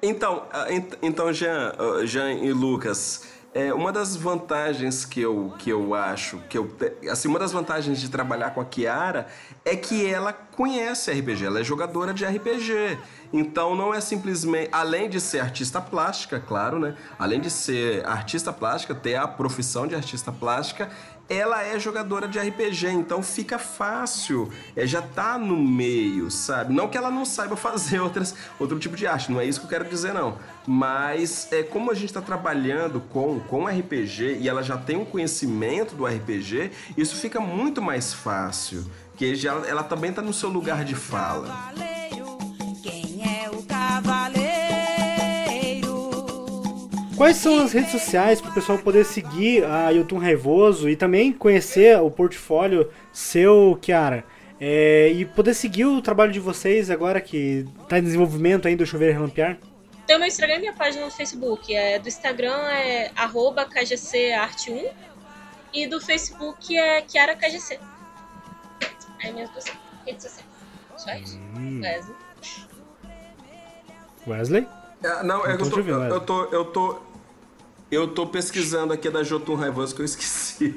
Então, 0.00 0.46
ah, 0.52 0.72
ent- 0.72 0.98
então 1.02 1.32
Jean, 1.32 1.74
ah, 1.78 2.06
Jean 2.06 2.32
e 2.32 2.52
Lucas, 2.52 3.24
É, 3.54 3.72
uma 3.74 3.92
das 3.92 4.16
vantagens 4.16 5.04
que 5.04 5.20
eu, 5.20 5.52
que 5.58 5.68
eu 5.68 5.94
acho, 5.94 6.38
que 6.48 6.56
eu, 6.56 6.74
assim, 7.10 7.28
uma 7.28 7.38
das 7.38 7.52
vantagens 7.52 8.00
de 8.00 8.08
trabalhar 8.08 8.52
com 8.52 8.62
a 8.62 8.64
Kiara 8.64 9.26
é 9.62 9.76
que 9.76 10.06
ela 10.06 10.32
conhece 10.32 11.12
RPG, 11.12 11.44
ela 11.44 11.60
é 11.60 11.64
jogadora 11.64 12.14
de 12.14 12.24
RPG. 12.24 12.98
Então 13.30 13.74
não 13.74 13.92
é 13.92 14.00
simplesmente, 14.00 14.68
além 14.72 15.08
de 15.08 15.20
ser 15.20 15.40
artista 15.40 15.80
plástica, 15.80 16.40
claro, 16.40 16.78
né? 16.78 16.94
Além 17.18 17.40
de 17.40 17.50
ser 17.50 18.06
artista 18.06 18.52
plástica, 18.52 18.94
ter 18.94 19.16
a 19.16 19.28
profissão 19.28 19.86
de 19.86 19.94
artista 19.94 20.32
plástica, 20.32 20.90
ela 21.28 21.62
é 21.62 21.78
jogadora 21.78 22.28
de 22.28 22.38
RPG, 22.38 22.88
então 22.88 23.22
fica 23.22 23.58
fácil, 23.58 24.50
é, 24.76 24.86
já 24.86 25.00
tá 25.00 25.38
no 25.38 25.56
meio, 25.56 26.30
sabe? 26.30 26.74
Não 26.74 26.88
que 26.88 26.96
ela 26.96 27.10
não 27.10 27.24
saiba 27.24 27.56
fazer 27.56 28.00
outras, 28.02 28.34
outro 28.58 28.78
tipo 28.78 28.96
de 28.96 29.06
arte, 29.06 29.30
não 29.30 29.40
é 29.40 29.46
isso 29.46 29.60
que 29.60 29.66
eu 29.66 29.70
quero 29.70 29.84
dizer, 29.88 30.12
não. 30.12 30.38
Mas 30.66 31.48
é 31.50 31.62
como 31.62 31.90
a 31.90 31.94
gente 31.94 32.06
está 32.06 32.20
trabalhando 32.20 33.00
com, 33.00 33.40
com 33.40 33.66
RPG 33.66 34.38
e 34.40 34.48
ela 34.48 34.62
já 34.62 34.76
tem 34.76 34.96
um 34.96 35.04
conhecimento 35.04 35.94
do 35.94 36.06
RPG, 36.06 36.70
isso 36.96 37.16
fica 37.16 37.40
muito 37.40 37.80
mais 37.80 38.12
fácil, 38.12 38.84
porque 39.10 39.34
já, 39.34 39.52
ela 39.66 39.82
também 39.82 40.10
está 40.10 40.22
no 40.22 40.32
seu 40.32 40.48
lugar 40.48 40.84
de 40.84 40.94
fala. 40.94 41.46
Cavaleiro, 41.46 42.38
Quais 47.22 47.36
são 47.36 47.62
as 47.62 47.72
redes 47.72 47.92
sociais 47.92 48.40
para 48.40 48.50
o 48.50 48.52
pessoal 48.52 48.76
poder 48.78 49.04
seguir 49.04 49.64
a 49.64 49.90
Yotun 49.90 50.18
Raivoso 50.18 50.90
e 50.90 50.96
também 50.96 51.32
conhecer 51.32 51.96
o 52.00 52.10
portfólio 52.10 52.90
seu, 53.12 53.78
Kiara? 53.80 54.24
É, 54.60 55.06
e 55.06 55.24
poder 55.24 55.54
seguir 55.54 55.84
o 55.84 56.02
trabalho 56.02 56.32
de 56.32 56.40
vocês 56.40 56.90
agora 56.90 57.20
que 57.20 57.64
está 57.80 58.00
em 58.00 58.02
desenvolvimento 58.02 58.66
ainda 58.66 58.82
o 58.82 58.86
Chover 58.86 59.12
Relampiar? 59.12 59.56
Tem 60.04 60.16
o 60.16 60.18
meu 60.18 60.26
Instagram 60.26 60.56
e 60.56 60.58
minha 60.58 60.72
página 60.72 61.04
no 61.04 61.12
Facebook. 61.12 61.72
É, 61.72 62.00
do 62.00 62.08
Instagram 62.08 62.56
é 62.72 63.12
arroba 63.14 63.66
KGCArte1 63.66 64.90
e 65.72 65.86
do 65.86 66.00
Facebook 66.00 66.76
é 66.76 67.02
Kiara 67.02 67.36
KGC. 67.36 67.78
É 69.22 69.30
minhas 69.30 69.48
duas 69.50 69.66
redes 70.04 70.24
sociais. 70.24 70.50
Só 70.96 71.14
isso. 71.14 71.40
Wesley. 71.80 72.16
Wesley? 74.26 74.68
É, 75.04 75.22
não, 75.22 75.46
é 75.46 75.56
que 75.56 75.62
eu 75.62 75.66
Então, 75.66 75.70
tô, 75.70 75.78
eu 75.78 75.98
vai. 76.00 76.10
eu 76.10 76.20
tô, 76.20 76.44
eu 76.46 76.64
tô, 76.64 77.11
eu 77.92 78.08
tô 78.08 78.26
pesquisando 78.26 78.92
aqui 78.94 79.10
da 79.10 79.22
Jotun 79.22 79.54
Raivoso 79.54 79.94
que 79.94 80.00
eu 80.00 80.06
esqueci. 80.06 80.74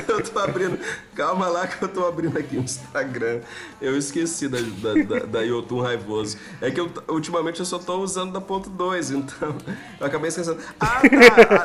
eu 0.09 0.23
tô 0.25 0.39
abrindo, 0.39 0.79
calma 1.15 1.47
lá 1.49 1.67
que 1.67 1.83
eu 1.85 1.89
tô 1.89 2.07
abrindo 2.07 2.39
aqui 2.39 2.57
o 2.57 2.61
Instagram. 2.61 3.41
Eu 3.81 3.99
esqueci 3.99 4.49
da, 4.49 4.59
da, 4.59 4.95
da, 5.03 5.27
da 5.27 5.41
Yotun 5.43 5.83
Raivoso. 5.83 6.39
É 6.61 6.71
que 6.71 6.81
eu, 6.81 6.91
ultimamente 7.09 7.61
eu 7.61 7.67
só 7.67 7.79
tô 7.79 7.99
usando 7.99 8.33
da 8.33 8.41
ponto 8.41 8.71
2, 8.71 9.11
então 9.11 9.55
eu 10.01 10.07
acabei 10.07 10.29
esquecendo. 10.29 10.59
Ah, 10.81 11.03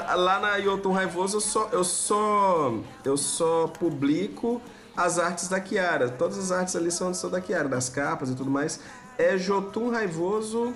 tá, 0.05 0.15
lá 0.15 0.39
na 0.39 0.57
Yotun 0.57 0.91
Raivoso 0.91 1.37
eu 1.37 1.41
só, 1.41 1.69
eu 1.71 1.83
só, 1.85 2.73
eu 3.05 3.15
só 3.15 3.67
publico 3.67 4.61
as 4.97 5.17
artes 5.17 5.47
da 5.47 5.61
Kiara. 5.61 6.09
Todas 6.09 6.37
as 6.37 6.51
artes 6.51 6.75
ali 6.75 6.91
são, 6.91 7.13
são 7.13 7.29
da 7.29 7.39
Kiara, 7.39 7.69
das 7.69 7.87
capas 7.87 8.29
e 8.29 8.35
tudo 8.35 8.51
mais. 8.51 8.79
É 9.17 9.37
Jotun 9.37 9.89
Raivoso. 9.89 10.73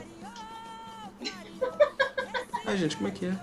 Ai, 2.65 2.77
gente, 2.77 2.97
como 2.97 3.09
é 3.09 3.11
que 3.11 3.25
é? 3.27 3.35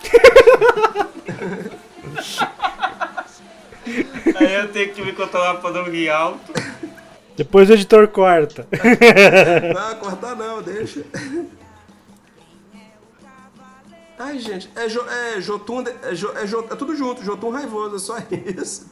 Aí 4.36 4.54
eu 4.54 4.68
tenho 4.72 4.92
que 4.92 5.02
me 5.02 5.12
controlar 5.12 5.54
pra 5.54 5.70
não 5.70 5.84
rir 5.84 6.10
alto. 6.10 6.52
Depois 7.36 7.70
o 7.70 7.72
editor 7.72 8.08
corta. 8.08 8.66
Não, 9.74 9.96
cortar 9.96 10.36
não, 10.36 10.62
deixa. 10.62 11.04
Ai, 14.22 14.38
gente, 14.38 14.68
é, 14.76 14.86
jo, 14.86 15.00
é 15.08 15.40
Jotun, 15.40 15.82
é, 16.02 16.14
jo, 16.14 16.30
é, 16.36 16.46
jo, 16.46 16.60
é 16.70 16.76
tudo 16.76 16.94
junto, 16.94 17.24
Jotun 17.24 17.48
raivoso, 17.48 17.96
é 17.96 17.98
só 17.98 18.18
isso. 18.60 18.86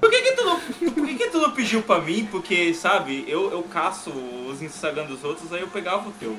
Por 0.00 0.08
que, 0.10 0.22
que 0.22 0.32
tu 0.32 0.42
não, 0.44 0.58
por 0.58 1.06
que, 1.06 1.14
que 1.16 1.28
tu 1.28 1.38
não 1.38 1.50
pediu 1.52 1.82
pra 1.82 2.00
mim? 2.00 2.26
Porque, 2.30 2.72
sabe, 2.72 3.24
eu, 3.28 3.50
eu 3.50 3.62
caço 3.64 4.10
os 4.10 4.62
Instagram 4.62 5.04
dos 5.04 5.22
outros, 5.22 5.52
aí 5.52 5.60
eu 5.60 5.68
pegava 5.68 6.08
o 6.08 6.12
teu. 6.12 6.34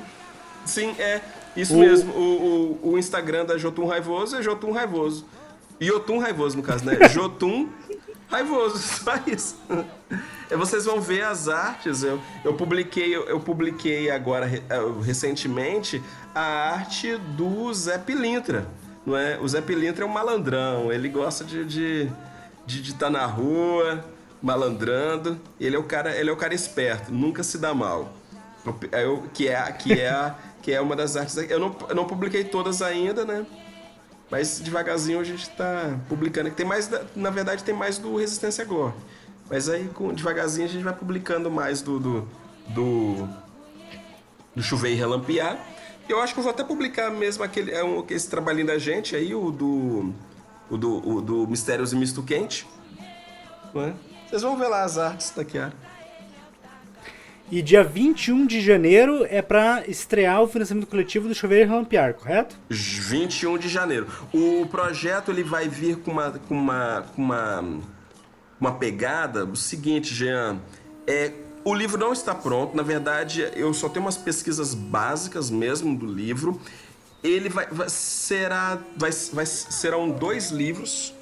Sim, 0.66 0.92
é 0.98 1.20
isso 1.56 1.72
O- 1.76 1.78
mesmo. 1.78 2.12
O, 2.12 2.78
o, 2.82 2.90
o 2.94 2.98
Instagram 2.98 3.44
da 3.44 3.56
Jotun 3.56 3.86
Raivoso 3.86 4.34
é 4.36 4.42
Jotun 4.42 4.72
Raivoso. 4.72 5.24
Jotun 5.80 6.18
Raivoso, 6.18 6.56
no 6.56 6.62
caso, 6.64 6.84
né? 6.84 6.96
Jotun 7.10 7.68
Raivoso, 8.32 8.78
só 9.04 9.12
isso. 9.26 9.56
É, 10.50 10.56
vocês 10.56 10.84
vão 10.86 11.00
ver 11.00 11.22
as 11.22 11.48
artes. 11.48 12.02
Eu, 12.02 12.18
eu 12.44 12.54
publiquei, 12.54 13.14
eu, 13.14 13.24
eu 13.28 13.38
publiquei 13.38 14.10
agora 14.10 14.46
eh, 14.48 14.62
recentemente 15.02 16.02
a 16.34 16.40
arte 16.72 17.16
do 17.36 17.72
Zé 17.74 17.98
Pilintra. 17.98 18.66
Não 19.04 19.16
é? 19.16 19.38
O 19.38 19.46
Zé 19.46 19.60
Pilintra 19.60 20.04
é 20.04 20.06
um 20.06 20.10
malandrão. 20.12 20.90
Ele 20.92 21.08
gosta 21.08 21.44
de 21.44 21.64
de 21.64 22.10
de 22.64 22.80
estar 22.92 23.10
na 23.10 23.26
rua, 23.26 24.04
malandrando. 24.40 25.38
Ele 25.60 25.76
é 25.76 25.78
o 25.78 25.82
cara, 25.84 26.16
ele 26.16 26.30
é 26.30 26.32
o 26.32 26.36
cara 26.36 26.54
esperto, 26.54 27.12
nunca 27.12 27.42
se 27.42 27.58
dá 27.58 27.74
mal. 27.74 28.12
Eu- 28.92 29.24
que 29.34 29.48
é 29.48 29.60
que 29.72 29.92
é 30.00 30.34
que 30.62 30.72
é 30.72 30.80
uma 30.80 30.94
das 30.94 31.16
artes. 31.16 31.36
Eu 31.36 31.58
não, 31.58 31.76
eu 31.88 31.94
não 31.94 32.04
publiquei 32.06 32.44
todas 32.44 32.80
ainda, 32.80 33.24
né? 33.24 33.44
Mas 34.32 34.58
devagarzinho 34.60 35.20
a 35.20 35.24
gente 35.24 35.46
tá 35.50 36.00
publicando. 36.08 36.50
Tem 36.50 36.64
mais, 36.64 36.90
na 37.14 37.28
verdade, 37.28 37.62
tem 37.62 37.74
mais 37.74 37.98
do 37.98 38.16
Resistência 38.16 38.64
Gore. 38.64 38.94
Mas 39.50 39.68
aí, 39.68 39.86
com, 39.88 40.10
devagarzinho, 40.14 40.66
a 40.66 40.70
gente 40.70 40.82
vai 40.82 40.94
publicando 40.94 41.50
mais 41.50 41.82
do. 41.82 42.00
do, 42.00 42.28
do, 42.68 43.28
do 44.56 44.86
e 44.86 44.94
Relampiar. 44.94 45.58
Eu 46.08 46.18
acho 46.18 46.32
que 46.32 46.40
eu 46.40 46.44
vou 46.44 46.50
até 46.50 46.64
publicar 46.64 47.10
mesmo 47.10 47.44
aquele, 47.44 47.72
é 47.72 47.84
um, 47.84 48.02
esse 48.08 48.30
trabalhinho 48.30 48.68
da 48.68 48.78
gente 48.78 49.14
aí, 49.14 49.34
o 49.34 49.50
do. 49.50 50.14
O 50.70 50.78
do, 50.78 51.06
o 51.06 51.20
do 51.20 51.46
Mistérios 51.46 51.92
e 51.92 51.96
Misto 51.96 52.22
Quente. 52.22 52.66
Não 53.74 53.82
é? 53.82 53.92
Vocês 54.26 54.40
vão 54.40 54.56
ver 54.56 54.68
lá 54.68 54.82
as 54.82 54.96
artes 54.96 55.30
da 55.32 55.44
Kiara. 55.44 55.74
E 57.52 57.60
dia 57.60 57.84
21 57.84 58.46
de 58.46 58.62
janeiro 58.62 59.26
é 59.28 59.42
para 59.42 59.84
estrear 59.86 60.40
o 60.42 60.48
financiamento 60.48 60.86
coletivo 60.86 61.28
do 61.28 61.34
Chover 61.34 61.60
e 61.60 61.68
Relampiar, 61.68 62.14
correto? 62.14 62.56
21 62.70 63.58
de 63.58 63.68
janeiro. 63.68 64.06
O 64.32 64.64
projeto 64.70 65.30
ele 65.30 65.44
vai 65.44 65.68
vir 65.68 65.96
com 65.98 66.12
uma, 66.12 66.30
com 66.30 66.54
uma, 66.54 67.04
com 67.14 67.20
uma, 67.20 67.64
uma 68.58 68.72
pegada. 68.72 69.44
O 69.44 69.54
seguinte, 69.54 70.14
Jean, 70.14 70.60
é, 71.06 71.30
o 71.62 71.74
livro 71.74 72.00
não 72.00 72.14
está 72.14 72.34
pronto. 72.34 72.74
Na 72.74 72.82
verdade, 72.82 73.46
eu 73.54 73.74
só 73.74 73.86
tenho 73.90 74.06
umas 74.06 74.16
pesquisas 74.16 74.72
básicas 74.72 75.50
mesmo 75.50 75.94
do 75.94 76.06
livro. 76.06 76.58
Ele 77.22 77.50
vai, 77.50 77.66
vai- 77.66 77.90
será, 77.90 78.78
vai, 78.96 79.10
vai, 79.30 79.44
serão 79.44 80.08
dois 80.08 80.50
livros 80.50 81.12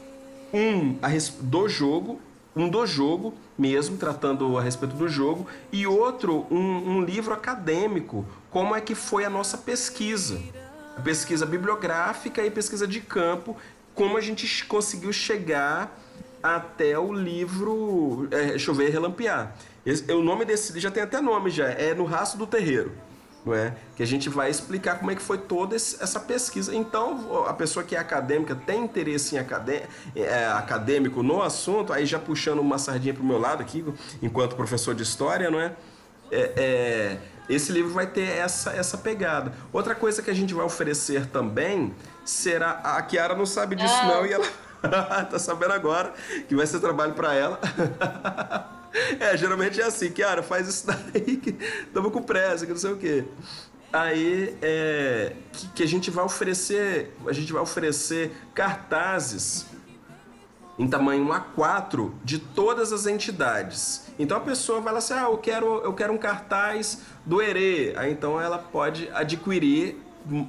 um 0.54 0.96
a 1.02 1.08
do 1.40 1.68
jogo, 1.68 2.20
um 2.54 2.68
do 2.68 2.84
jogo 2.86 3.34
mesmo, 3.56 3.96
tratando 3.96 4.56
a 4.58 4.62
respeito 4.62 4.94
do 4.96 5.08
jogo, 5.08 5.46
e 5.70 5.86
outro, 5.86 6.46
um, 6.50 6.96
um 6.96 7.04
livro 7.04 7.32
acadêmico, 7.34 8.24
como 8.50 8.74
é 8.74 8.80
que 8.80 8.94
foi 8.94 9.24
a 9.24 9.30
nossa 9.30 9.56
pesquisa. 9.58 10.40
A 10.96 11.00
pesquisa 11.00 11.46
bibliográfica 11.46 12.44
e 12.44 12.50
pesquisa 12.50 12.86
de 12.86 13.00
campo, 13.00 13.56
como 13.94 14.16
a 14.16 14.20
gente 14.20 14.64
conseguiu 14.66 15.12
chegar 15.12 15.98
até 16.42 16.98
o 16.98 17.12
livro 17.12 18.26
é, 18.30 18.58
Chover 18.58 18.88
e 18.88 18.90
Relampear. 18.90 19.54
Esse- 19.84 20.10
o 20.12 20.22
nome 20.22 20.44
desse 20.44 20.78
já 20.80 20.90
tem 20.90 21.02
até 21.02 21.20
nome 21.20 21.50
já, 21.50 21.68
é 21.68 21.94
No 21.94 22.04
Raço 22.04 22.36
do 22.38 22.46
Terreiro 22.46 22.92
não 23.44 23.54
é? 23.54 23.74
Que 23.96 24.02
a 24.02 24.06
gente 24.06 24.28
vai 24.28 24.50
explicar 24.50 24.98
como 24.98 25.10
é 25.10 25.14
que 25.14 25.22
foi 25.22 25.38
toda 25.38 25.74
esse- 25.76 26.02
essa 26.02 26.20
pesquisa. 26.20 26.74
Então, 26.74 27.44
a 27.46 27.54
pessoa 27.54 27.84
que 27.84 27.96
é 27.96 27.98
acadêmica, 27.98 28.54
tem 28.54 28.84
interesse 28.84 29.34
em 29.34 29.38
acadê- 29.38 29.82
é, 30.14 30.46
acadêmico 30.46 31.22
no 31.22 31.42
assunto, 31.42 31.92
aí 31.92 32.04
já 32.06 32.18
puxando 32.18 32.58
uma 32.60 32.78
sardinha 32.78 33.14
pro 33.14 33.24
meu 33.24 33.38
lado 33.38 33.62
aqui, 33.62 33.84
enquanto 34.22 34.56
professor 34.56 34.94
de 34.94 35.02
história, 35.02 35.50
não 35.50 35.60
é? 35.60 35.72
É, 36.32 36.52
é, 36.56 37.18
esse 37.48 37.72
livro 37.72 37.92
vai 37.92 38.06
ter 38.06 38.28
essa, 38.36 38.70
essa 38.72 38.96
pegada. 38.98 39.52
Outra 39.72 39.94
coisa 39.94 40.22
que 40.22 40.30
a 40.30 40.34
gente 40.34 40.54
vai 40.54 40.64
oferecer 40.64 41.26
também 41.26 41.92
será. 42.24 42.72
A 42.84 43.02
Kiara 43.02 43.34
não 43.34 43.46
sabe 43.46 43.74
disso, 43.74 43.92
Ah. 44.02 44.06
não, 44.06 44.26
e 44.26 44.32
ela 44.32 44.44
tá 45.28 45.38
sabendo 45.38 45.72
agora 45.72 46.12
que 46.48 46.54
vai 46.54 46.66
ser 46.66 46.78
trabalho 46.78 47.14
para 47.14 47.34
ela. 47.34 47.58
É, 49.20 49.36
geralmente 49.36 49.80
é 49.80 49.84
assim, 49.84 50.10
Kiara, 50.10 50.42
faz 50.42 50.68
isso 50.68 50.86
daí 50.86 51.36
que 51.38 51.52
tamo 51.92 52.10
com 52.10 52.22
pressa, 52.22 52.66
que 52.66 52.72
não 52.72 52.78
sei 52.78 52.92
o 52.92 52.96
quê. 52.96 53.24
Aí 53.92 54.56
é 54.62 55.32
que, 55.52 55.68
que 55.68 55.82
a 55.82 55.86
gente 55.86 56.10
vai 56.10 56.24
oferecer, 56.24 57.14
a 57.26 57.32
gente 57.32 57.52
vai 57.52 57.60
oferecer 57.60 58.32
cartazes 58.54 59.66
em 60.78 60.88
tamanho 60.88 61.26
A4 61.26 62.12
de 62.24 62.38
todas 62.38 62.92
as 62.92 63.06
entidades. 63.06 64.06
Então 64.18 64.36
a 64.36 64.40
pessoa 64.40 64.80
vai 64.80 64.92
lá 64.92 64.98
assim, 64.98 65.14
ah, 65.14 65.24
eu 65.24 65.36
quero, 65.38 65.66
eu 65.84 65.92
quero 65.92 66.12
um 66.12 66.18
cartaz 66.18 67.02
do 67.26 67.42
Herê. 67.42 67.92
Aí 67.96 68.12
então 68.12 68.40
ela 68.40 68.58
pode 68.58 69.10
adquirir, 69.12 70.00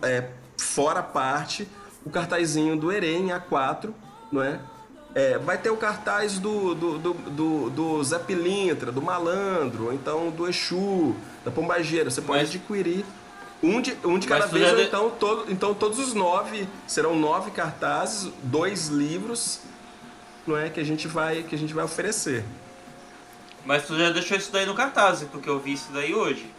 é, 0.03 0.29
fora 0.57 1.03
parte, 1.03 1.67
o 2.05 2.09
cartazinho 2.09 2.77
do 2.77 2.91
Herê 2.91 3.17
em 3.17 3.27
A4, 3.27 3.91
não 4.31 4.41
é? 4.41 4.59
É, 5.13 5.37
vai 5.37 5.57
ter 5.57 5.69
o 5.69 5.75
cartaz 5.77 6.39
do, 6.39 6.73
do, 6.73 6.97
do, 6.97 7.13
do, 7.13 7.69
do 7.69 8.03
Zé 8.03 8.17
Pilintra, 8.19 8.91
do 8.91 9.01
Malandro, 9.01 9.85
ou 9.87 9.93
então 9.93 10.29
do 10.29 10.47
Exu, 10.47 11.13
da 11.43 11.51
Pombageira. 11.51 12.09
Você 12.09 12.21
pode 12.21 12.39
Mas- 12.39 12.49
adquirir 12.49 13.03
um 13.61 13.81
de, 13.81 13.95
um 14.05 14.17
de 14.17 14.25
cada 14.27 14.45
vez, 14.47 14.69
ou 14.69 14.75
de- 14.77 14.83
então, 14.83 15.09
todo, 15.09 15.51
então 15.51 15.73
todos 15.73 15.99
os 15.99 16.13
nove, 16.13 16.67
serão 16.87 17.15
nove 17.15 17.51
cartazes, 17.51 18.31
dois 18.41 18.87
livros, 18.87 19.59
não 20.47 20.57
é, 20.57 20.69
que 20.69 20.79
a 20.79 20.83
gente 20.83 21.07
vai, 21.07 21.43
que 21.43 21.53
a 21.53 21.57
gente 21.57 21.73
vai 21.73 21.83
oferecer. 21.83 22.43
Mas 23.65 23.85
tu 23.85 23.97
já 23.99 24.09
deixou 24.11 24.37
isso 24.37 24.51
daí 24.51 24.65
no 24.65 24.73
cartaz, 24.73 25.23
porque 25.31 25.47
eu 25.49 25.59
vi 25.59 25.73
isso 25.73 25.89
daí 25.93 26.15
hoje. 26.15 26.49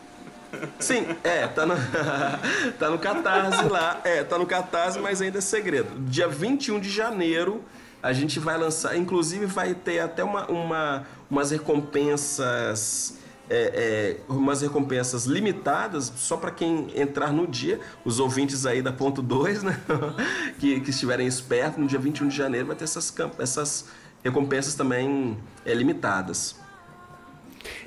Sim, 0.78 1.06
é, 1.24 1.46
tá 1.48 1.64
no, 1.64 1.74
tá 2.78 2.90
no 2.90 2.98
Catarse 2.98 3.64
lá. 3.68 3.98
É, 4.04 4.22
tá 4.22 4.38
no 4.38 4.46
Catarse, 4.46 4.98
mas 5.00 5.22
ainda 5.22 5.38
é 5.38 5.40
segredo. 5.40 5.98
Dia 6.00 6.28
21 6.28 6.78
de 6.78 6.90
janeiro 6.90 7.64
a 8.02 8.12
gente 8.12 8.40
vai 8.40 8.58
lançar, 8.58 8.96
inclusive 8.96 9.46
vai 9.46 9.74
ter 9.74 10.00
até 10.00 10.24
uma, 10.24 10.50
uma, 10.50 11.06
umas 11.30 11.52
recompensas. 11.52 13.16
é, 13.48 14.16
é, 14.28 14.32
umas 14.32 14.62
recompensas 14.62 15.24
limitadas 15.26 16.12
só 16.16 16.36
para 16.36 16.50
quem 16.50 16.88
entrar 16.96 17.32
no 17.32 17.46
dia, 17.46 17.78
os 18.04 18.18
ouvintes 18.18 18.66
aí 18.66 18.82
da 18.82 18.92
ponto 18.92 19.22
2, 19.22 19.62
né? 19.62 19.78
que, 20.58 20.80
que 20.80 20.90
estiverem 20.90 21.26
espertos, 21.26 21.78
no 21.78 21.86
dia 21.86 21.98
21 21.98 22.28
de 22.28 22.36
janeiro 22.36 22.66
vai 22.66 22.76
ter 22.76 22.84
essas, 22.84 23.14
essas 23.38 23.86
recompensas 24.24 24.74
também 24.74 25.38
é, 25.64 25.72
limitadas. 25.72 26.60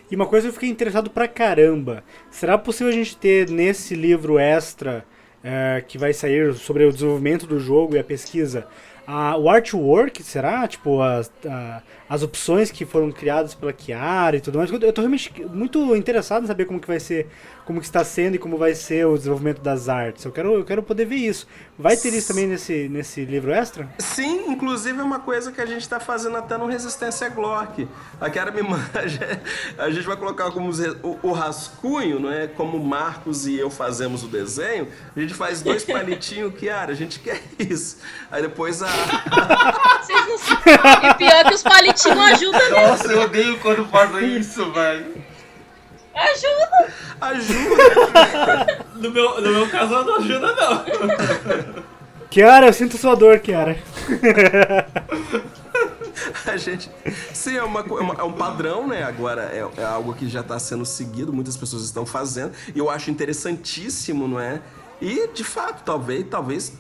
E 0.09 0.16
uma 0.16 0.28
coisa 0.28 0.45
que 0.45 0.49
eu 0.49 0.53
fiquei 0.53 0.70
interessado 0.70 1.09
pra 1.09 1.28
caramba. 1.28 2.03
Será 2.30 2.57
possível 2.57 2.93
a 2.93 2.95
gente 2.95 3.18
ter 3.18 3.49
nesse 3.49 3.95
livro 3.95 4.38
extra 4.38 5.03
é, 5.43 5.84
que 5.86 5.97
vai 5.97 6.13
sair 6.13 6.53
sobre 6.53 6.86
o 6.86 6.91
desenvolvimento 6.91 7.47
do 7.47 7.59
jogo 7.59 7.95
e 7.95 7.99
a 7.99 8.03
pesquisa 8.03 8.68
a, 9.08 9.38
o 9.38 9.49
artwork, 9.49 10.24
será? 10.24 10.68
Tipo, 10.68 11.01
as, 11.01 11.32
a- 11.45 11.82
as 12.10 12.24
opções 12.24 12.72
que 12.72 12.86
foram 12.86 13.12
criadas 13.12 13.53
pela 13.56 13.74
Chiara 13.78 14.38
e 14.38 14.41
tudo 14.41 14.58
mais. 14.58 14.72
Eu 14.72 14.93
tô 14.93 15.01
realmente 15.01 15.32
muito 15.47 15.95
interessado 15.95 16.43
em 16.43 16.47
saber 16.47 16.66
como 16.66 16.80
que 16.80 16.88
vai 16.88 16.99
ser, 16.99 17.28
como 17.66 17.80
que 17.80 17.86
está 17.86 18.03
sendo 18.03 18.36
e 18.36 18.39
como 18.39 18.57
vai 18.57 18.76
ser 18.76 19.05
o 19.07 19.18
desenvolvimento 19.18 19.59
das 19.59 19.89
artes. 19.89 20.24
Eu 20.24 20.32
quero, 20.32 20.53
eu 20.53 20.63
quero 20.63 20.84
poder 20.84 21.05
ver 21.05 21.16
isso. 21.16 21.47
Vai 21.78 21.97
ter 21.97 22.13
isso 22.13 22.28
também 22.28 22.45
nesse, 22.45 22.88
nesse 22.88 23.26
livro 23.26 23.51
extra? 23.51 23.89
Sim, 23.97 24.51
inclusive 24.51 24.99
é 24.99 25.03
uma 25.03 25.20
coisa 25.20 25.51
que 25.51 25.59
a 25.59 25.66
gente 25.66 25.82
está 25.82 25.99
fazendo 25.99 26.38
até 26.38 26.57
no 26.57 26.68
Resistência 26.68 27.28
Glock. 27.30 27.88
A 28.22 28.32
Chiara 28.32 28.51
me 28.51 28.61
manda, 28.63 29.03
a 29.80 29.89
gente 29.89 30.05
vai 30.05 30.16
colocar 30.16 30.51
como 30.51 30.70
o, 31.03 31.20
o 31.24 31.32
rascunho, 31.32 32.20
não 32.20 32.32
é? 32.32 32.47
Como 32.47 32.78
o 32.78 32.86
Marcos 32.86 33.47
e 33.47 33.57
eu 33.57 33.72
fazemos 33.72 34.24
o 34.24 34.28
desenho, 34.28 34.88
a 35.16 35.20
gente 35.20 35.34
faz 35.34 35.61
dois 35.61 35.84
palitinhos, 35.86 36.53
Chiara, 36.59 36.91
a 36.91 36.95
gente 36.95 37.20
quer 37.20 37.41
isso. 37.57 37.97
Aí 38.30 38.43
depois 38.43 38.84
a. 38.84 38.88
Vocês 38.88 40.28
não 40.28 40.38
sabem. 40.38 41.09
E 41.09 41.13
pior 41.16 41.45
que 41.45 41.53
os 41.55 41.63
palitinhos 41.63 42.20
ajudam 42.20 42.59
mesmo. 42.59 42.76
Nossa, 42.76 43.11
eu 43.11 43.22
odeio 43.22 43.59
quando 43.59 43.86
fazem 43.88 44.38
isso, 44.38 44.72
velho. 44.72 45.25
Ajuda. 46.16 46.93
ajuda. 47.22 48.86
No 48.95 49.11
meu, 49.11 49.41
no 49.41 49.49
meu 49.51 49.70
caso, 49.70 50.03
não 50.03 50.16
ajuda, 50.18 50.53
não. 50.55 51.86
Kiara, 52.30 52.68
eu 52.68 52.74
sinto 52.74 52.97
sua 52.97 53.16
dor, 53.16 53.39
Kiara. 53.39 53.78
A 56.45 56.57
gente. 56.57 56.89
Sim, 57.34 57.57
é, 57.57 57.63
uma, 57.63 57.82
é 57.82 57.84
uma- 57.84 58.13
é 58.16 58.24
um 58.24 58.32
padrão, 58.34 58.88
né? 58.88 59.03
Agora 59.03 59.43
é, 59.43 59.66
é 59.82 59.84
algo 59.84 60.13
que 60.13 60.28
já 60.30 60.39
está 60.41 60.57
sendo 60.57 60.86
seguido, 60.86 61.34
muitas 61.34 61.57
pessoas 61.57 61.84
estão 61.84 62.05
fazendo. 62.05 62.53
E 62.74 62.80
eu 62.80 62.89
acho 62.89 63.11
interessantíssimo, 63.11 64.28
não 64.28 64.39
é? 64.39 64.61
E, 65.01 65.28
de 65.34 65.43
fato, 65.43 65.84
talvez, 65.84 66.26
talvez. 66.30 66.74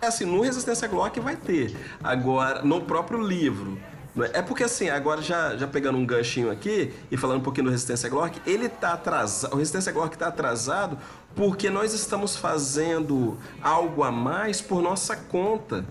É 0.00 0.06
assim, 0.06 0.24
no 0.24 0.40
Resistência 0.42 0.86
Glock 0.88 1.18
vai 1.20 1.36
ter. 1.36 1.74
Agora, 2.02 2.62
no 2.62 2.80
próprio 2.80 3.20
livro. 3.20 3.78
É 4.16 4.38
É 4.38 4.42
porque 4.42 4.64
assim, 4.64 4.88
agora 4.88 5.20
já, 5.20 5.56
já 5.56 5.66
pegando 5.66 5.98
um 5.98 6.06
ganchinho 6.06 6.50
aqui 6.50 6.92
e 7.10 7.16
falando 7.16 7.38
um 7.38 7.42
pouquinho 7.42 7.66
do 7.66 7.70
Resistência 7.70 8.08
Glock, 8.08 8.40
ele 8.46 8.68
tá 8.68 8.92
atrasado. 8.92 9.52
O 9.54 9.56
Resistência 9.56 9.92
Glock 9.92 10.16
tá 10.16 10.28
atrasado 10.28 10.98
porque 11.34 11.70
nós 11.70 11.92
estamos 11.92 12.36
fazendo 12.36 13.38
algo 13.62 14.02
a 14.02 14.10
mais 14.10 14.60
por 14.60 14.82
nossa 14.82 15.16
conta. 15.16 15.84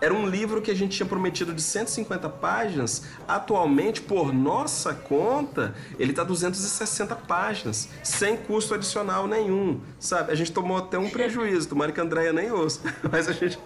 Era 0.00 0.14
um 0.14 0.28
livro 0.28 0.62
que 0.62 0.70
a 0.70 0.74
gente 0.74 0.96
tinha 0.96 1.08
prometido 1.08 1.52
de 1.52 1.60
150 1.60 2.28
páginas. 2.28 3.02
Atualmente, 3.26 4.00
por 4.00 4.32
nossa 4.32 4.94
conta, 4.94 5.74
ele 5.98 6.10
está 6.10 6.22
260 6.22 7.14
páginas, 7.16 7.88
sem 8.04 8.36
custo 8.36 8.74
adicional 8.74 9.26
nenhum, 9.26 9.80
sabe? 9.98 10.30
A 10.30 10.34
gente 10.34 10.52
tomou 10.52 10.76
até 10.76 10.98
um 10.98 11.10
prejuízo. 11.10 11.68
Tomara 11.68 11.90
que 11.90 12.00
a 12.00 12.02
Andréia 12.04 12.32
nem 12.32 12.50
ouça, 12.52 12.80
mas 13.10 13.28
a 13.28 13.32
gente, 13.32 13.58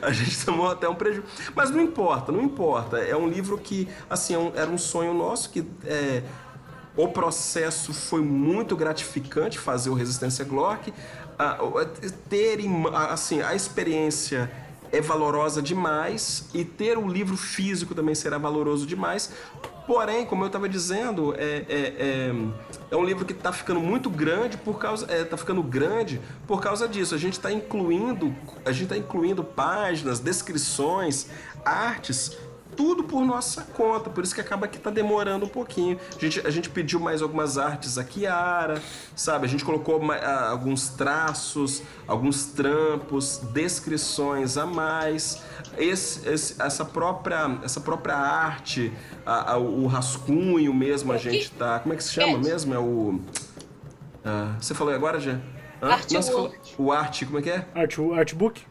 a 0.00 0.12
gente 0.12 0.44
tomou 0.44 0.70
até 0.70 0.88
um 0.88 0.94
prejuízo. 0.94 1.26
Mas 1.54 1.70
não 1.70 1.80
importa, 1.80 2.30
não 2.30 2.42
importa. 2.42 2.98
É 2.98 3.16
um 3.16 3.28
livro 3.28 3.58
que, 3.58 3.88
assim, 4.08 4.34
é 4.34 4.60
era 4.60 4.70
um 4.70 4.78
sonho 4.78 5.12
nosso 5.14 5.50
que... 5.50 5.64
é, 5.84 6.22
o 6.96 7.08
processo 7.08 7.94
foi 7.94 8.20
muito 8.20 8.76
gratificante 8.76 9.58
fazer 9.58 9.90
o 9.90 9.94
Resistência 9.94 10.44
Glock. 10.44 10.92
O- 11.60 11.84
ter 12.28 12.58
assim, 13.08 13.40
a 13.40 13.54
experiência 13.54 14.50
é 14.92 15.00
valorosa 15.00 15.62
demais 15.62 16.48
e 16.52 16.64
ter 16.64 16.98
o 16.98 17.08
livro 17.08 17.36
físico 17.36 17.94
também 17.94 18.14
será 18.14 18.38
valoroso 18.38 18.86
demais. 18.86 19.32
Porém, 19.86 20.24
como 20.24 20.44
eu 20.44 20.46
estava 20.46 20.68
dizendo, 20.68 21.34
é, 21.36 21.64
é, 21.68 21.68
é, 21.68 22.34
é 22.92 22.96
um 22.96 23.04
livro 23.04 23.24
que 23.24 23.32
está 23.32 23.52
ficando 23.52 23.80
muito 23.80 24.08
grande 24.08 24.56
por 24.56 24.78
causa, 24.78 25.12
está 25.12 25.36
ficando 25.36 25.62
grande 25.62 26.20
por 26.46 26.60
causa 26.60 26.86
disso. 26.86 27.14
A 27.14 27.18
gente 27.18 27.34
está 27.34 27.50
incluindo, 27.50 28.34
a 28.64 28.70
gente 28.72 28.84
está 28.84 28.96
incluindo 28.96 29.42
páginas, 29.42 30.20
descrições, 30.20 31.26
artes 31.64 32.36
tudo 32.76 33.04
por 33.04 33.24
nossa 33.24 33.62
conta, 33.62 34.08
por 34.10 34.24
isso 34.24 34.34
que 34.34 34.40
acaba 34.40 34.66
que 34.68 34.78
tá 34.78 34.90
demorando 34.90 35.44
um 35.46 35.48
pouquinho. 35.48 35.98
A 36.16 36.20
gente, 36.20 36.46
a 36.46 36.50
gente 36.50 36.70
pediu 36.70 36.98
mais 37.00 37.20
algumas 37.22 37.58
artes 37.58 37.98
a 37.98 38.04
Kiara, 38.04 38.80
sabe? 39.14 39.44
A 39.46 39.48
gente 39.48 39.64
colocou 39.64 40.00
ma- 40.00 40.14
ah, 40.16 40.50
alguns 40.50 40.88
traços, 40.88 41.82
alguns 42.06 42.46
trampos, 42.46 43.38
descrições 43.52 44.56
a 44.56 44.66
mais. 44.66 45.42
Esse, 45.76 46.28
esse- 46.28 46.60
essa, 46.62 46.84
própria, 46.84 47.58
essa 47.62 47.80
própria 47.80 48.16
arte, 48.16 48.92
a- 49.26 49.52
a- 49.52 49.58
o 49.58 49.86
rascunho 49.86 50.72
mesmo, 50.72 51.12
a 51.12 51.18
gente 51.18 51.50
tá. 51.52 51.80
Como 51.80 51.92
é 51.92 51.96
que 51.96 52.04
se 52.04 52.12
chama 52.12 52.38
mesmo? 52.38 52.74
É 52.74 52.78
o. 52.78 53.20
ah, 54.24 54.54
você 54.60 54.74
falou 54.74 54.94
agora, 54.94 55.20
já? 55.20 55.38
Artwork. 55.80 56.26
falou, 56.26 56.54
o 56.78 56.92
arte, 56.92 57.24
como 57.24 57.38
é 57.38 57.42
que 57.42 57.50
é? 57.50 57.66
Art, 57.74 57.98
artbook? 58.16 58.62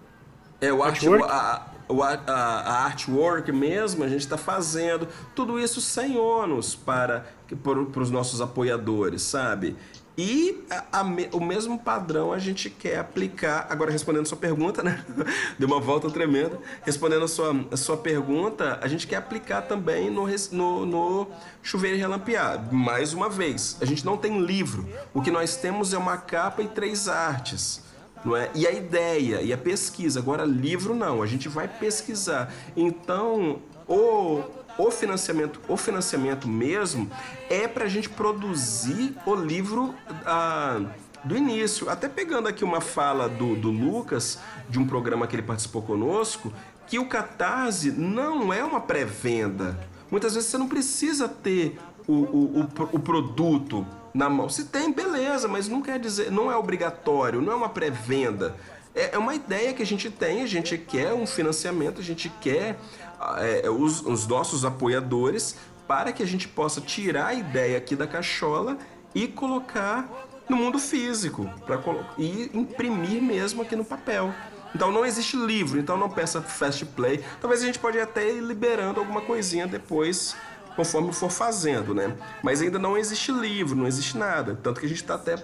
É, 0.62 0.72
o 0.74 0.84
art, 0.84 0.96
Artwork? 0.98 1.26
a, 1.32 1.62
o 1.88 2.04
a, 2.04 2.20
a- 2.28 2.34
a 2.62 2.86
artwork 2.86 3.52
mesmo, 3.52 4.04
a 4.04 4.08
gente 4.08 4.22
está 4.22 4.38
fazendo. 4.38 5.08
Tudo 5.36 5.60
isso 5.60 5.80
sem 5.82 6.18
ônus 6.18 6.76
para, 6.76 7.26
para 7.64 8.02
os 8.02 8.12
nossos 8.12 8.42
apoiadores, 8.42 9.22
sabe? 9.22 9.76
E 10.18 10.66
a- 10.70 11.00
a 11.00 11.02
o 11.32 11.40
mesmo 11.40 11.80
padrão 11.80 12.34
a 12.34 12.40
gente 12.40 12.70
quer 12.70 13.00
aplicar. 13.00 13.68
Agora, 13.70 13.90
respondendo 13.90 14.24
a 14.24 14.26
sua 14.26 14.38
pergunta, 14.38 14.84
né? 14.84 15.02
Deu 15.58 15.66
uma 15.70 15.80
volta 15.80 16.10
tremenda. 16.10 16.60
Respondendo 16.84 17.24
a 17.24 17.28
sua, 17.30 17.56
a 17.72 17.78
sua 17.78 17.96
pergunta, 17.96 18.78
a 18.82 18.88
gente 18.90 19.08
quer 19.08 19.16
aplicar 19.16 19.62
também 19.62 20.10
no, 20.10 20.28
no, 20.52 20.86
no 20.86 21.28
Chuveiro 21.64 21.96
e 21.96 22.00
Relampear. 22.02 22.68
Mais 22.74 23.14
uma 23.14 23.30
vez, 23.30 23.78
a 23.80 23.86
gente 23.86 24.06
não 24.06 24.18
tem 24.18 24.42
livro. 24.42 24.86
O 25.14 25.22
que 25.22 25.32
nós 25.32 25.56
temos 25.56 25.94
é 25.94 25.98
uma 25.98 26.18
capa 26.18 26.62
e 26.62 26.68
três 26.68 27.08
artes 27.08 27.88
não 28.24 28.36
é? 28.36 28.50
E 28.54 28.68
a 28.68 28.72
ideia 28.72 29.42
e 29.42 29.54
a 29.54 29.58
pesquisa. 29.58 30.20
Agora, 30.20 30.44
livro 30.44 30.96
não, 30.96 31.22
a 31.22 31.26
gente 31.26 31.48
vai 31.48 31.68
pesquisar. 31.68 32.54
Então, 32.76 33.60
o, 33.88 34.44
o 34.78 34.92
financiamento, 34.92 35.60
o 35.68 35.78
financiamento 35.78 36.48
mesmo 36.48 37.10
é 37.50 37.68
para 37.68 37.86
a 37.86 37.88
gente 37.88 38.10
produzir 38.10 39.16
o 39.26 39.36
livro 39.36 39.96
ah, 40.26 40.82
do 41.24 41.36
início. 41.36 41.90
Até 41.90 42.08
pegando 42.08 42.48
aqui 42.48 42.64
uma 42.64 42.82
fala 42.82 43.28
do, 43.28 43.56
do 43.56 43.72
Lucas, 43.72 44.40
de 44.70 44.80
um 44.80 44.88
programa 44.88 45.28
que 45.28 45.36
ele 45.36 45.44
participou 45.44 45.82
conosco, 45.82 46.54
que 46.88 47.00
o 47.00 47.06
Catarse 47.06 47.92
não 47.92 48.54
é 48.54 48.64
uma 48.64 48.82
pré-venda. 48.82 49.78
Muitas 50.10 50.34
vezes 50.34 50.50
você 50.50 50.58
não 50.58 50.68
precisa 50.68 51.28
ter 51.28 51.78
o, 52.08 52.14
o, 52.14 52.60
o, 52.62 52.70
o 52.94 53.00
produto 53.00 53.86
na 54.20 54.30
mão. 54.30 54.50
Se 54.50 54.66
tem, 54.66 54.92
beleza, 54.92 55.48
mas 55.48 55.70
não 55.70 55.82
quer 55.82 55.98
dizer, 55.98 56.30
não 56.30 56.52
é 56.52 56.56
obrigatório, 56.58 57.42
não 57.42 57.54
é 57.54 57.56
uma 57.56 57.70
pré-venda. 57.70 58.54
É, 58.94 59.16
é 59.16 59.18
uma 59.18 59.34
ideia 59.34 59.74
que 59.74 59.82
a 59.82 59.86
gente 59.86 60.10
tem, 60.10 60.44
a 60.44 60.46
gente 60.46 60.78
quer 60.78 61.14
um 61.14 61.26
financiamento, 61.26 62.02
a 62.02 62.04
gente 62.04 62.28
quer 62.42 62.78
ah, 63.18 63.38
é, 63.40 63.70
os, 63.70 64.02
os 64.02 64.28
nossos 64.28 64.66
apoiadores 64.66 65.56
para 65.88 66.12
que 66.12 66.22
a 66.22 66.28
gente 66.28 66.50
possa 66.50 66.82
tirar 66.82 67.28
a 67.28 67.34
ideia 67.34 67.78
aqui 67.78 67.96
da 67.96 68.06
cachola 68.06 68.78
e 69.16 69.26
colocar 69.26 70.08
no 70.50 70.58
mundo 70.58 70.78
físico 70.78 71.50
colo- 71.84 72.06
e 72.18 72.52
imprimir 72.54 73.22
mesmo 73.22 73.62
aqui 73.62 73.76
no 73.76 73.86
papel. 73.86 74.34
Então 74.76 74.92
não 74.92 75.04
existe 75.06 75.36
livro, 75.38 75.80
então 75.80 75.98
não 75.98 76.10
peça 76.10 76.42
fast 76.42 76.86
play. 76.86 77.24
Talvez 77.42 77.64
a 77.64 77.66
gente 77.66 77.80
pode 77.80 78.00
até 78.00 78.30
ir 78.30 78.42
liberando 78.42 79.00
alguma 79.00 79.22
coisinha 79.22 79.66
depois, 79.66 80.36
conforme 80.80 81.12
for 81.12 81.30
fazendo, 81.30 81.94
né? 81.94 82.16
Mas 82.42 82.62
ainda 82.62 82.80
não 82.80 82.98
existe 82.98 83.34
livro, 83.34 83.76
não 83.76 83.86
existe 83.86 84.18
nada. 84.18 84.58
Tanto 84.64 84.80
que 84.80 84.86
a 84.86 84.90
gente 84.90 85.02
está 85.02 85.16
até 85.16 85.36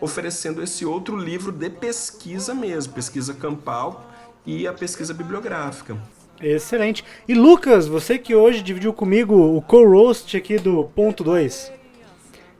oferecendo 0.00 0.62
esse 0.62 0.86
outro 0.86 1.14
livro 1.14 1.52
de 1.52 1.68
pesquisa 1.68 2.54
mesmo, 2.54 2.94
pesquisa 2.94 3.34
campal 3.34 4.10
e 4.46 4.66
a 4.66 4.72
pesquisa 4.72 5.12
bibliográfica. 5.12 5.94
Excelente. 6.40 7.04
E 7.28 7.34
Lucas, 7.34 7.86
você 7.86 8.16
que 8.16 8.34
hoje 8.34 8.62
dividiu 8.62 8.94
comigo 8.94 9.34
o 9.34 9.60
co-roast 9.60 10.34
aqui 10.34 10.56
do 10.56 10.84
ponto 10.94 11.22
2. 11.22 11.70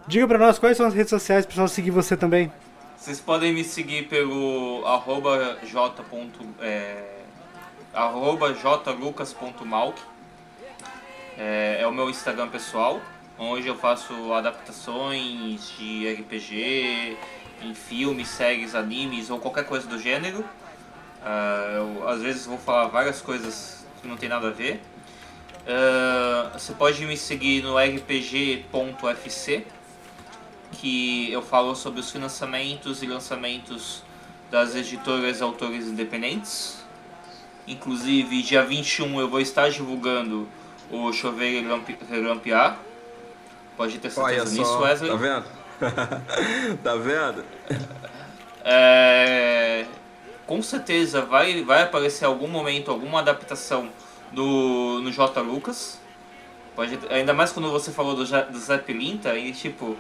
Diga 0.07 0.29
pra 0.29 0.37
nós 0.37 0.59
quais 0.59 0.76
são 0.76 0.85
as 0.85 0.93
redes 0.93 1.09
sociais 1.09 1.47
pro 1.47 1.53
pessoal 1.53 1.68
seguir 1.68 1.93
você 1.93 2.14
também. 2.14 2.53
Vocês 2.99 3.20
podem 3.20 3.55
me 3.55 3.64
seguir 3.64 4.07
pelo 4.07 4.85
arroba 4.85 5.57
j. 5.64 6.03
ponto, 6.03 6.41
É, 6.61 7.22
arroba 7.95 8.53
jlucas.malk. 8.53 9.99
É, 11.39 11.78
é 11.82 11.86
o 11.86 11.93
meu 11.93 12.11
Instagram 12.11 12.49
pessoal, 12.49 13.01
onde 13.39 13.68
eu 13.68 13.76
faço 13.76 14.32
adaptações 14.32 15.72
de 15.78 16.12
RPG, 16.12 17.16
em 17.62 17.74
filmes, 17.74 18.26
séries, 18.26 18.74
animes 18.74 19.30
ou 19.30 19.39
qualquer 19.39 19.64
coisa 19.64 19.86
do 19.86 20.01
gênero. 20.01 20.45
Ah, 21.22 21.74
eu 21.76 22.09
às 22.09 22.20
vezes 22.22 22.45
vou 22.45 22.59
falar 22.59 22.89
várias 22.89 23.22
coisas 23.22 23.86
que 24.03 24.09
não 24.09 24.16
tem 24.16 24.28
nada 24.28 24.49
a 24.49 24.51
ver. 24.51 24.80
Ah, 25.64 26.51
você 26.59 26.72
pode 26.72 27.07
me 27.07 27.16
seguir 27.16 27.62
no 27.62 27.76
rpg.fc, 27.78 29.64
que 30.72 31.30
eu 31.30 31.41
falo 31.41 31.76
sobre 31.76 32.01
os 32.01 32.11
financiamentos 32.11 33.01
e 33.01 33.07
lançamentos 33.07 34.03
das 34.51 34.74
editoras 34.74 35.39
e 35.39 35.43
autores 35.45 35.86
independentes. 35.86 36.78
Inclusive, 37.64 38.43
dia 38.43 38.64
21 38.64 39.20
eu 39.20 39.28
vou 39.28 39.41
estar 39.41 39.70
divulgando 39.70 40.49
o 40.91 41.11
Relampe- 41.11 41.99
Relampear. 42.09 42.78
Pode 43.76 43.99
ter 43.99 44.11
Olha 44.16 44.34
certeza 44.36 44.59
nisso, 44.59 44.72
só, 44.72 44.80
Wesley. 44.80 45.11
tá 45.11 45.16
vendo? 45.16 45.45
tá 46.82 46.95
vendo? 46.97 47.45
É, 48.64 49.84
com 50.47 50.61
certeza 50.62 51.22
vai, 51.22 51.62
vai 51.62 51.82
aparecer 51.82 52.24
algum 52.24 52.49
momento, 52.49 52.91
alguma 52.91 53.20
adaptação 53.20 53.89
do, 54.32 55.01
no 55.03 55.12
J. 55.12 55.41
Lucas. 55.41 55.99
Pode, 56.74 56.99
ainda 57.11 57.32
mais 57.32 57.53
quando 57.53 57.70
você 57.70 57.91
falou 57.91 58.14
do, 58.14 58.24
do 58.24 58.59
Zé 58.59 58.78
Pilinta 58.78 59.36
e 59.36 59.53
tipo. 59.53 59.97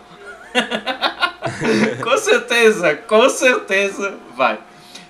com 2.02 2.18
certeza, 2.18 2.94
com 2.96 3.28
certeza 3.28 4.16
vai. 4.36 4.58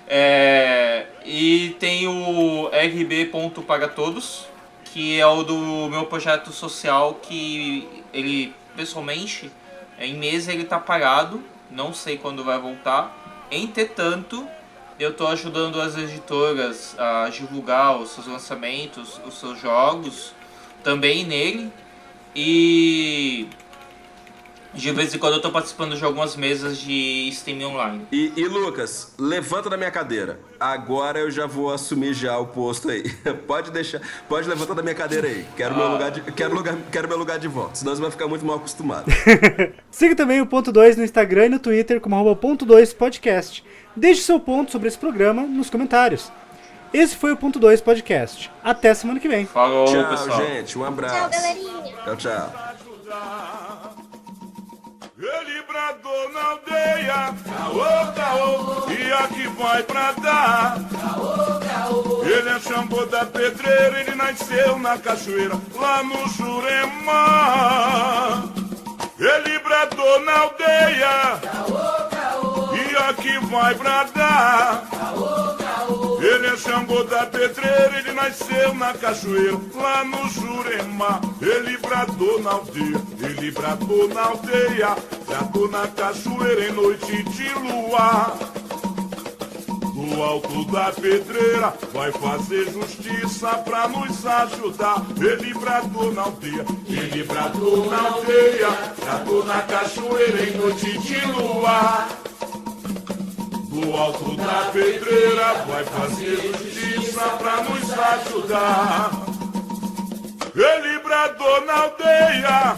É, 0.07 1.05
e 1.23 1.75
tem 1.79 2.07
o 2.07 2.69
rb.pagatodos, 2.73 4.47
que 4.93 5.19
é 5.19 5.25
o 5.25 5.43
do 5.43 5.89
meu 5.89 6.05
projeto 6.05 6.51
social 6.51 7.15
que 7.15 8.03
ele 8.13 8.53
pessoalmente 8.75 9.51
em 9.99 10.13
mês 10.13 10.47
ele 10.47 10.63
tá 10.63 10.79
parado, 10.79 11.43
não 11.69 11.93
sei 11.93 12.17
quando 12.17 12.43
vai 12.43 12.57
voltar. 12.57 13.45
Entretanto, 13.51 14.47
eu 14.97 15.13
tô 15.13 15.27
ajudando 15.27 15.81
as 15.81 15.97
editoras 15.97 16.97
a 16.97 17.29
divulgar 17.29 17.97
os 17.97 18.11
seus 18.11 18.27
lançamentos, 18.27 19.19
os 19.25 19.37
seus 19.39 19.59
jogos, 19.59 20.33
também 20.83 21.25
nele. 21.25 21.71
E 22.35 23.47
de 24.73 24.91
vez 24.91 25.13
em 25.13 25.17
quando 25.17 25.33
eu 25.33 25.41
tô 25.41 25.51
participando 25.51 25.95
de 25.95 26.03
algumas 26.03 26.35
mesas 26.35 26.77
de 26.77 27.29
Steam 27.33 27.61
Online. 27.61 28.05
E, 28.11 28.31
e, 28.35 28.45
Lucas, 28.45 29.13
levanta 29.17 29.69
da 29.69 29.77
minha 29.77 29.91
cadeira. 29.91 30.39
Agora 30.59 31.19
eu 31.19 31.31
já 31.31 31.45
vou 31.45 31.73
assumir 31.73 32.13
já 32.13 32.37
o 32.37 32.47
posto 32.47 32.89
aí. 32.89 33.09
Pode 33.47 33.71
deixar, 33.71 34.01
pode 34.27 34.47
levantar 34.47 34.73
da 34.73 34.81
minha 34.81 34.93
cadeira 34.93 35.27
aí. 35.27 35.45
Quero 35.55 35.75
meu 35.75 35.87
lugar 35.89 36.11
de, 36.11 36.21
quero 36.33 36.53
lugar, 36.53 36.77
quero 36.91 37.07
meu 37.07 37.17
lugar 37.17 37.39
de 37.39 37.47
volta. 37.47 37.75
Senão 37.75 37.95
você 37.95 38.01
vai 38.01 38.11
ficar 38.11 38.27
muito 38.27 38.45
mal 38.45 38.57
acostumado. 38.57 39.05
Siga 39.89 40.15
também 40.15 40.41
o 40.41 40.45
ponto 40.45 40.71
2 40.71 40.97
no 40.97 41.03
Instagram 41.03 41.45
e 41.47 41.49
no 41.49 41.59
Twitter 41.59 41.99
como 41.99 42.15
arroba 42.15 42.35
ponto 42.35 42.65
2 42.65 42.93
podcast. 42.93 43.63
Deixe 43.95 44.21
seu 44.21 44.39
ponto 44.39 44.71
sobre 44.71 44.87
esse 44.87 44.97
programa 44.97 45.43
nos 45.43 45.69
comentários. 45.69 46.31
Esse 46.93 47.15
foi 47.15 47.31
o 47.31 47.37
ponto 47.37 47.59
2 47.59 47.81
podcast. 47.81 48.51
Até 48.63 48.93
semana 48.93 49.19
que 49.19 49.27
vem. 49.27 49.45
Falou, 49.45 49.85
tchau, 49.85 50.09
pessoal. 50.09 50.45
gente. 50.45 50.77
Um 50.77 50.83
abraço. 50.83 51.15
Tchau, 51.15 51.29
galerinha. 51.29 51.93
Tchau, 52.03 52.15
tchau. 52.17 54.08
Ele 55.21 55.61
bradou 55.63 56.29
na 56.31 56.41
aldeia, 56.51 57.35
caô, 57.43 58.13
caô, 58.15 58.89
e 58.89 59.11
aqui 59.11 59.47
vai 59.49 59.83
pra 59.83 60.13
dar. 60.13 60.77
Ele 62.23 62.49
é 62.49 62.59
Xambô 62.61 63.05
da 63.05 63.25
pedreira, 63.25 63.99
ele 63.99 64.15
nasceu 64.15 64.79
na 64.79 64.97
cachoeira, 64.97 65.59
lá 65.75 66.01
no 66.03 66.25
Jurema. 66.29 67.13
Ele 69.19 69.59
bradou 69.59 70.21
na 70.21 70.39
aldeia, 70.39 71.41
e 72.71 72.95
aqui 73.09 73.37
vai 73.47 73.75
pra 73.75 74.03
dar. 74.05 74.83
Ele 76.21 76.47
é 76.47 76.57
Xangô 76.57 77.03
da 77.05 77.25
pedreira, 77.25 77.97
ele 77.97 78.11
nasceu 78.11 78.73
na 78.73 78.93
cachoeira, 78.93 79.57
lá 79.73 80.03
no 80.03 80.27
Jurema. 80.29 81.21
Ele 81.41 81.77
bradou 81.77 82.41
na 82.41 82.51
aldeia, 82.51 83.01
ele 83.23 83.51
bradou 83.51 84.07
na 84.09 84.21
aldeia, 84.23 84.97
bradou 85.25 85.69
na 85.69 85.87
cachoeira 85.87 86.67
em 86.67 86.73
noite 86.73 87.23
de 87.23 87.49
luar. 87.53 88.37
No 89.95 90.21
alto 90.21 90.65
da 90.65 90.91
pedreira, 90.91 91.73
vai 91.93 92.11
fazer 92.11 92.69
justiça 92.71 93.49
pra 93.59 93.87
nos 93.87 94.25
ajudar. 94.25 95.05
Ele 95.17 95.53
bradou 95.53 96.11
na 96.13 96.23
aldeia, 96.23 96.65
ele 96.87 97.23
bradou 97.23 97.89
na 97.89 97.97
aldeia, 97.97 98.69
bradou 98.99 99.45
na 99.45 99.61
cachoeira 99.61 100.43
em 100.43 100.57
noite 100.57 100.97
de 100.99 101.25
luar. 101.27 102.09
Do 103.79 103.95
alto 103.95 104.35
da 104.35 104.69
pedreira 104.73 105.53
vai 105.65 105.85
fazer 105.85 106.35
justiça 106.35 107.21
pra 107.37 107.63
nos 107.63 107.89
ajudar. 107.97 109.11
Ele 110.53 110.99
bradou 110.99 111.65
na 111.65 111.83
aldeia 111.83 112.75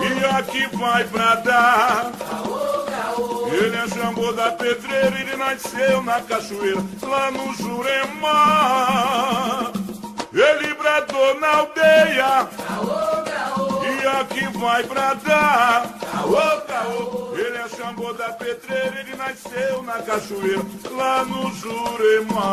e 0.00 0.24
aqui 0.38 0.66
vai 0.76 1.04
bradar. 1.04 2.10
Ele 3.52 3.76
é 3.76 3.88
Jambô 3.88 4.32
da 4.32 4.52
pedreira, 4.52 5.20
ele 5.20 5.36
nasceu 5.36 6.02
na 6.02 6.22
cachoeira, 6.22 6.82
lá 7.02 7.30
no 7.30 7.52
Jurema. 7.54 8.32
Ele 10.32 10.74
bradou 10.74 11.38
na 11.38 11.48
aldeia 11.48 12.48
e 14.06 14.08
aqui 14.08 14.46
vai 14.58 14.84
bradar. 14.84 15.98
Caô, 15.98 16.60
caô. 16.62 17.34
Ele 17.36 17.58
é 17.58 17.68
Xangô 17.68 18.12
da 18.12 18.28
pedreira, 18.34 19.00
ele 19.00 19.16
nasceu 19.16 19.82
na 19.82 19.94
cachoeira, 19.94 20.62
lá 20.92 21.24
no 21.24 21.52
Jurema. 21.54 22.46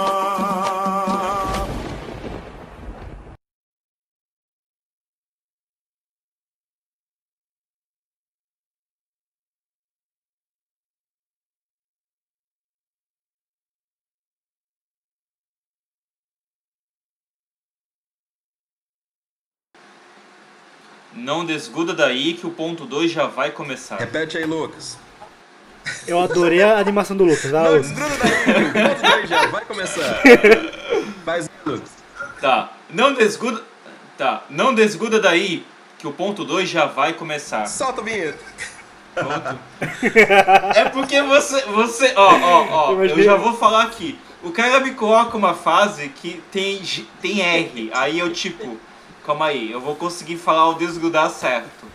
Não 21.16 21.45
desgruda 21.45 21.93
daí 21.93 22.34
que 22.34 22.47
o 22.47 22.51
ponto 22.51 22.86
2 22.86 23.11
já 23.11 23.28
vai 23.28 23.51
começar. 23.51 23.97
Repete 23.97 24.38
aí, 24.38 24.45
Lucas. 24.45 24.97
Eu 26.07 26.20
adorei 26.20 26.61
a 26.61 26.80
animação 26.80 27.16
do 27.16 27.24
Lucas. 27.24 27.53
Ah, 27.53 27.64
Não, 27.64 27.72
Lucas. 27.74 27.91
desgruda 27.91 28.16
daí. 28.18 28.72
Ponto 28.74 29.01
dois 29.01 29.30
já, 29.30 29.47
vai 29.47 29.66
começar. 29.66 30.22
Faz, 31.26 31.49
Lucas. 31.66 31.89
Tá, 32.41 32.72
não 32.89 33.14
desgruda. 33.14 33.61
Tá, 34.18 34.43
não 34.49 34.74
desgruda 34.74 35.20
daí 35.20 35.66
que 35.97 36.07
o 36.07 36.11
ponto 36.11 36.43
2 36.43 36.70
já 36.70 36.86
vai 36.86 37.14
começar. 37.14 37.66
Solta 37.66 38.01
o 38.01 38.03
vinheta. 38.03 38.38
Pronto. 39.16 39.59
é 40.76 40.86
porque 40.89 41.22
você. 41.22 41.61
você 41.64 42.14
ó, 42.16 42.34
ó, 42.34 42.91
ó, 42.91 43.03
eu 43.03 43.24
já 43.24 43.36
vou 43.36 43.53
falar 43.55 43.84
aqui. 43.84 44.18
O 44.43 44.51
cara 44.51 44.80
me 44.82 44.91
coloca 44.91 45.38
uma 45.38 45.53
fase 45.53 46.09
que 46.09 46.41
tem, 46.51 46.82
tem 47.22 47.41
R. 47.41 47.89
Aí 47.93 48.20
eu 48.20 48.32
tipo, 48.34 48.78
calma 49.26 49.47
aí, 49.47 49.71
eu 49.71 49.80
vou 49.80 49.95
conseguir 49.95 50.38
falar 50.38 50.69
o 50.69 50.74
desgrudar 50.76 51.30
certo. 51.30 51.86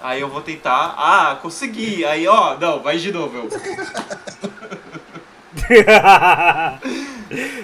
Aí 0.00 0.20
eu 0.20 0.28
vou 0.28 0.42
tentar. 0.42 0.94
Ah, 0.98 1.38
consegui. 1.40 2.04
Aí, 2.04 2.28
ó, 2.28 2.56
não, 2.58 2.80
vai 2.80 2.98
de 2.98 3.10
novo. 3.10 3.38
Eu. 3.38 3.48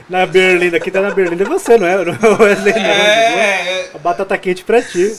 na 0.09 0.25
Berlinda, 0.27 0.79
aqui 0.79 0.91
tá 0.91 1.03
na 1.03 1.11
Berlinda 1.11 1.45
é 1.45 1.47
você, 1.47 1.77
não 1.77 1.87
é? 1.87 2.03
Não 2.05 2.15
é 2.15 2.35
o 2.35 2.43
Wesley, 2.43 2.73
não. 2.73 2.81
É, 2.81 3.91
A 3.95 3.99
batata 3.99 4.39
quente 4.39 4.65
pra 4.65 4.81
ti. 4.83 5.13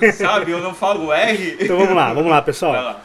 é, 0.00 0.12
sabe, 0.12 0.52
eu 0.52 0.60
não 0.60 0.72
falo 0.74 1.12
R. 1.12 1.56
Então 1.60 1.78
vamos 1.78 1.96
lá, 1.96 2.12
vamos 2.12 2.30
lá, 2.30 2.36
Vai 2.36 2.44
pessoal. 2.44 3.00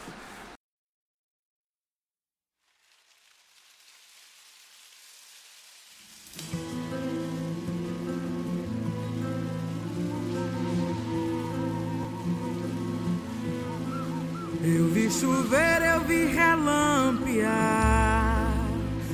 Chover, 15.10 15.82
eu 15.82 16.00
vi 16.00 16.26
relampear, 16.26 17.52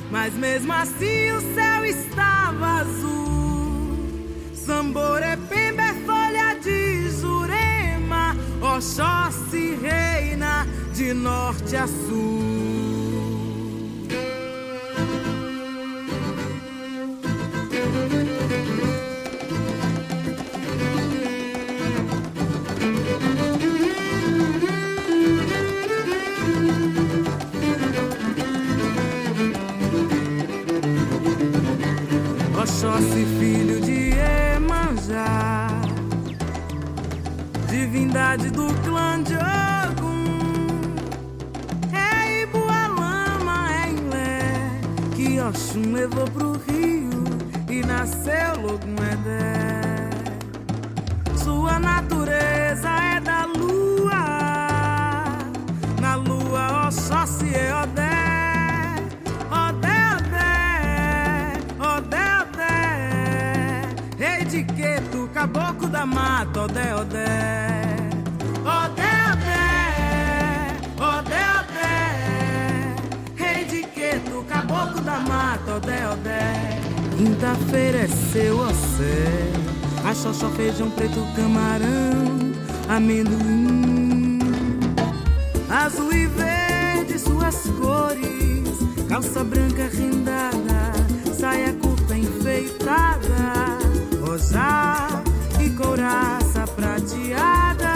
mas 0.09 0.33
mesmo 0.33 0.71
assim 0.73 1.31
o 1.31 1.41
céu 1.53 1.85
estava 1.85 2.81
azul. 2.81 3.97
Sambore, 4.53 5.37
pembe, 5.49 5.83
folha 6.05 6.55
de 6.61 7.09
jurema, 7.19 8.35
Oxóssi 8.61 9.75
reina 9.81 10.67
de 10.93 11.13
norte 11.13 11.75
a 11.75 11.87
sul. 11.87 13.00
Oxóssi, 32.81 33.27
filho 33.37 33.79
de 33.79 34.09
Emanjá, 34.55 35.67
divindade 37.69 38.49
do 38.49 38.73
clã 38.83 39.21
de 39.21 39.35
Ogum. 39.35 40.95
É 41.93 42.41
Ibualama, 42.41 43.71
é 43.71 43.91
Ilé, 43.91 44.71
que 45.15 45.39
Oxum 45.39 45.93
levou 45.93 46.25
pro 46.31 46.53
rio 46.53 47.23
e 47.69 47.85
nasceu 47.85 48.59
Logumedé. 48.59 50.09
Sua 51.35 51.77
natureza 51.77 52.89
é 52.89 53.10
da 66.01 66.05
mata, 66.05 66.61
Odé, 66.61 66.95
Odé. 66.95 67.25
Odé, 68.65 69.11
Odé, 69.31 69.61
Odé, 70.97 71.43
Odé, 71.59 71.93
rei 73.37 73.65
de 73.65 73.83
Queto, 73.83 74.43
caboclo 74.49 75.01
da 75.01 75.19
mata, 75.19 75.75
Odé, 75.75 76.07
Odé. 76.07 76.79
Quinta-feira 77.17 77.99
é 77.99 78.07
seu 78.07 78.57
océ, 78.59 79.51
a 80.03 80.13
xoxó, 80.13 80.49
feijão 80.49 80.89
preto, 80.89 81.23
camarão, 81.35 82.51
amendoim. 82.89 84.39
Azul 85.69 86.11
e 86.11 86.25
verde 86.25 87.19
suas 87.19 87.57
cores, 87.79 89.07
calça 89.07 89.43
branca 89.43 89.87
rendada, 89.93 90.93
saia 91.37 91.73
curta 91.73 92.17
enfeitada, 92.17 93.77
rosá 94.25 95.21
e 95.27 95.30
couraça 95.71 96.65
prateada, 96.75 97.93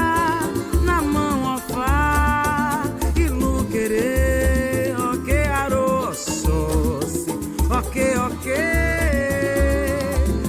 na 0.84 1.02
mão 1.02 1.56
ofá 1.56 2.84
e 3.16 3.28
luquerê, 3.28 4.94
ok 5.12 5.44
aroçoce, 5.46 7.26
ok 7.70 8.18
ok. 8.18 8.54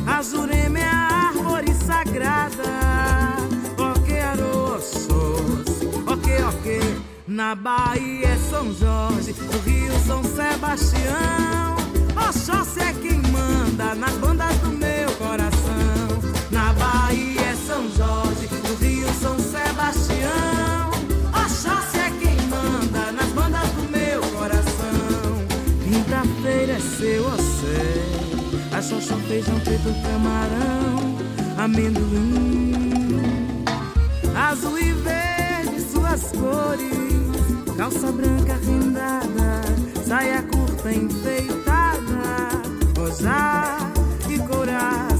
A 0.06 0.22
Jurema 0.22 0.78
é 0.78 0.84
a 0.84 1.28
árvore 1.28 1.74
sagrada, 1.74 2.62
ok 3.78 4.20
aroçoce, 4.20 5.86
ok 6.06 6.42
ok. 6.44 6.80
Na 7.26 7.54
Bahia 7.54 8.28
é 8.28 8.36
São 8.50 8.72
Jorge, 8.72 9.34
no 9.40 9.58
Rio 9.60 9.92
São 10.06 10.22
Sebastião. 10.22 11.76
Oxóssi 12.28 12.80
é 12.80 12.92
quem 12.94 13.20
manda 13.30 13.94
nas 13.94 14.14
bandas 14.14 14.56
do 14.58 14.68
meu 14.68 15.05
São 17.66 17.82
Jorge, 17.96 18.48
no 18.62 18.76
Rio 18.76 19.08
São 19.20 19.36
Sebastião. 19.40 20.90
Oxóssi 21.34 21.98
é 21.98 22.10
quem 22.20 22.40
manda 22.46 23.10
nas 23.10 23.26
bandas 23.32 23.68
do 23.70 23.90
meu 23.90 24.20
coração. 24.38 25.44
Quinta-feira 25.82 26.74
é 26.74 26.78
seu 26.78 27.26
océ, 27.26 28.76
a 28.76 28.80
xoxó, 28.80 29.16
feijão 29.26 29.58
preto, 29.60 29.92
camarão, 30.04 31.18
amendoim. 31.58 33.24
Azul 34.36 34.78
e 34.78 34.92
verde 34.92 35.80
suas 35.90 36.22
cores, 36.30 37.76
calça 37.76 38.12
branca 38.12 38.60
rendada, 38.64 39.62
saia 40.06 40.40
curta 40.42 40.92
enfeitada, 40.92 42.62
rosá 42.96 43.76
e 44.28 44.38
couraça 44.38 45.15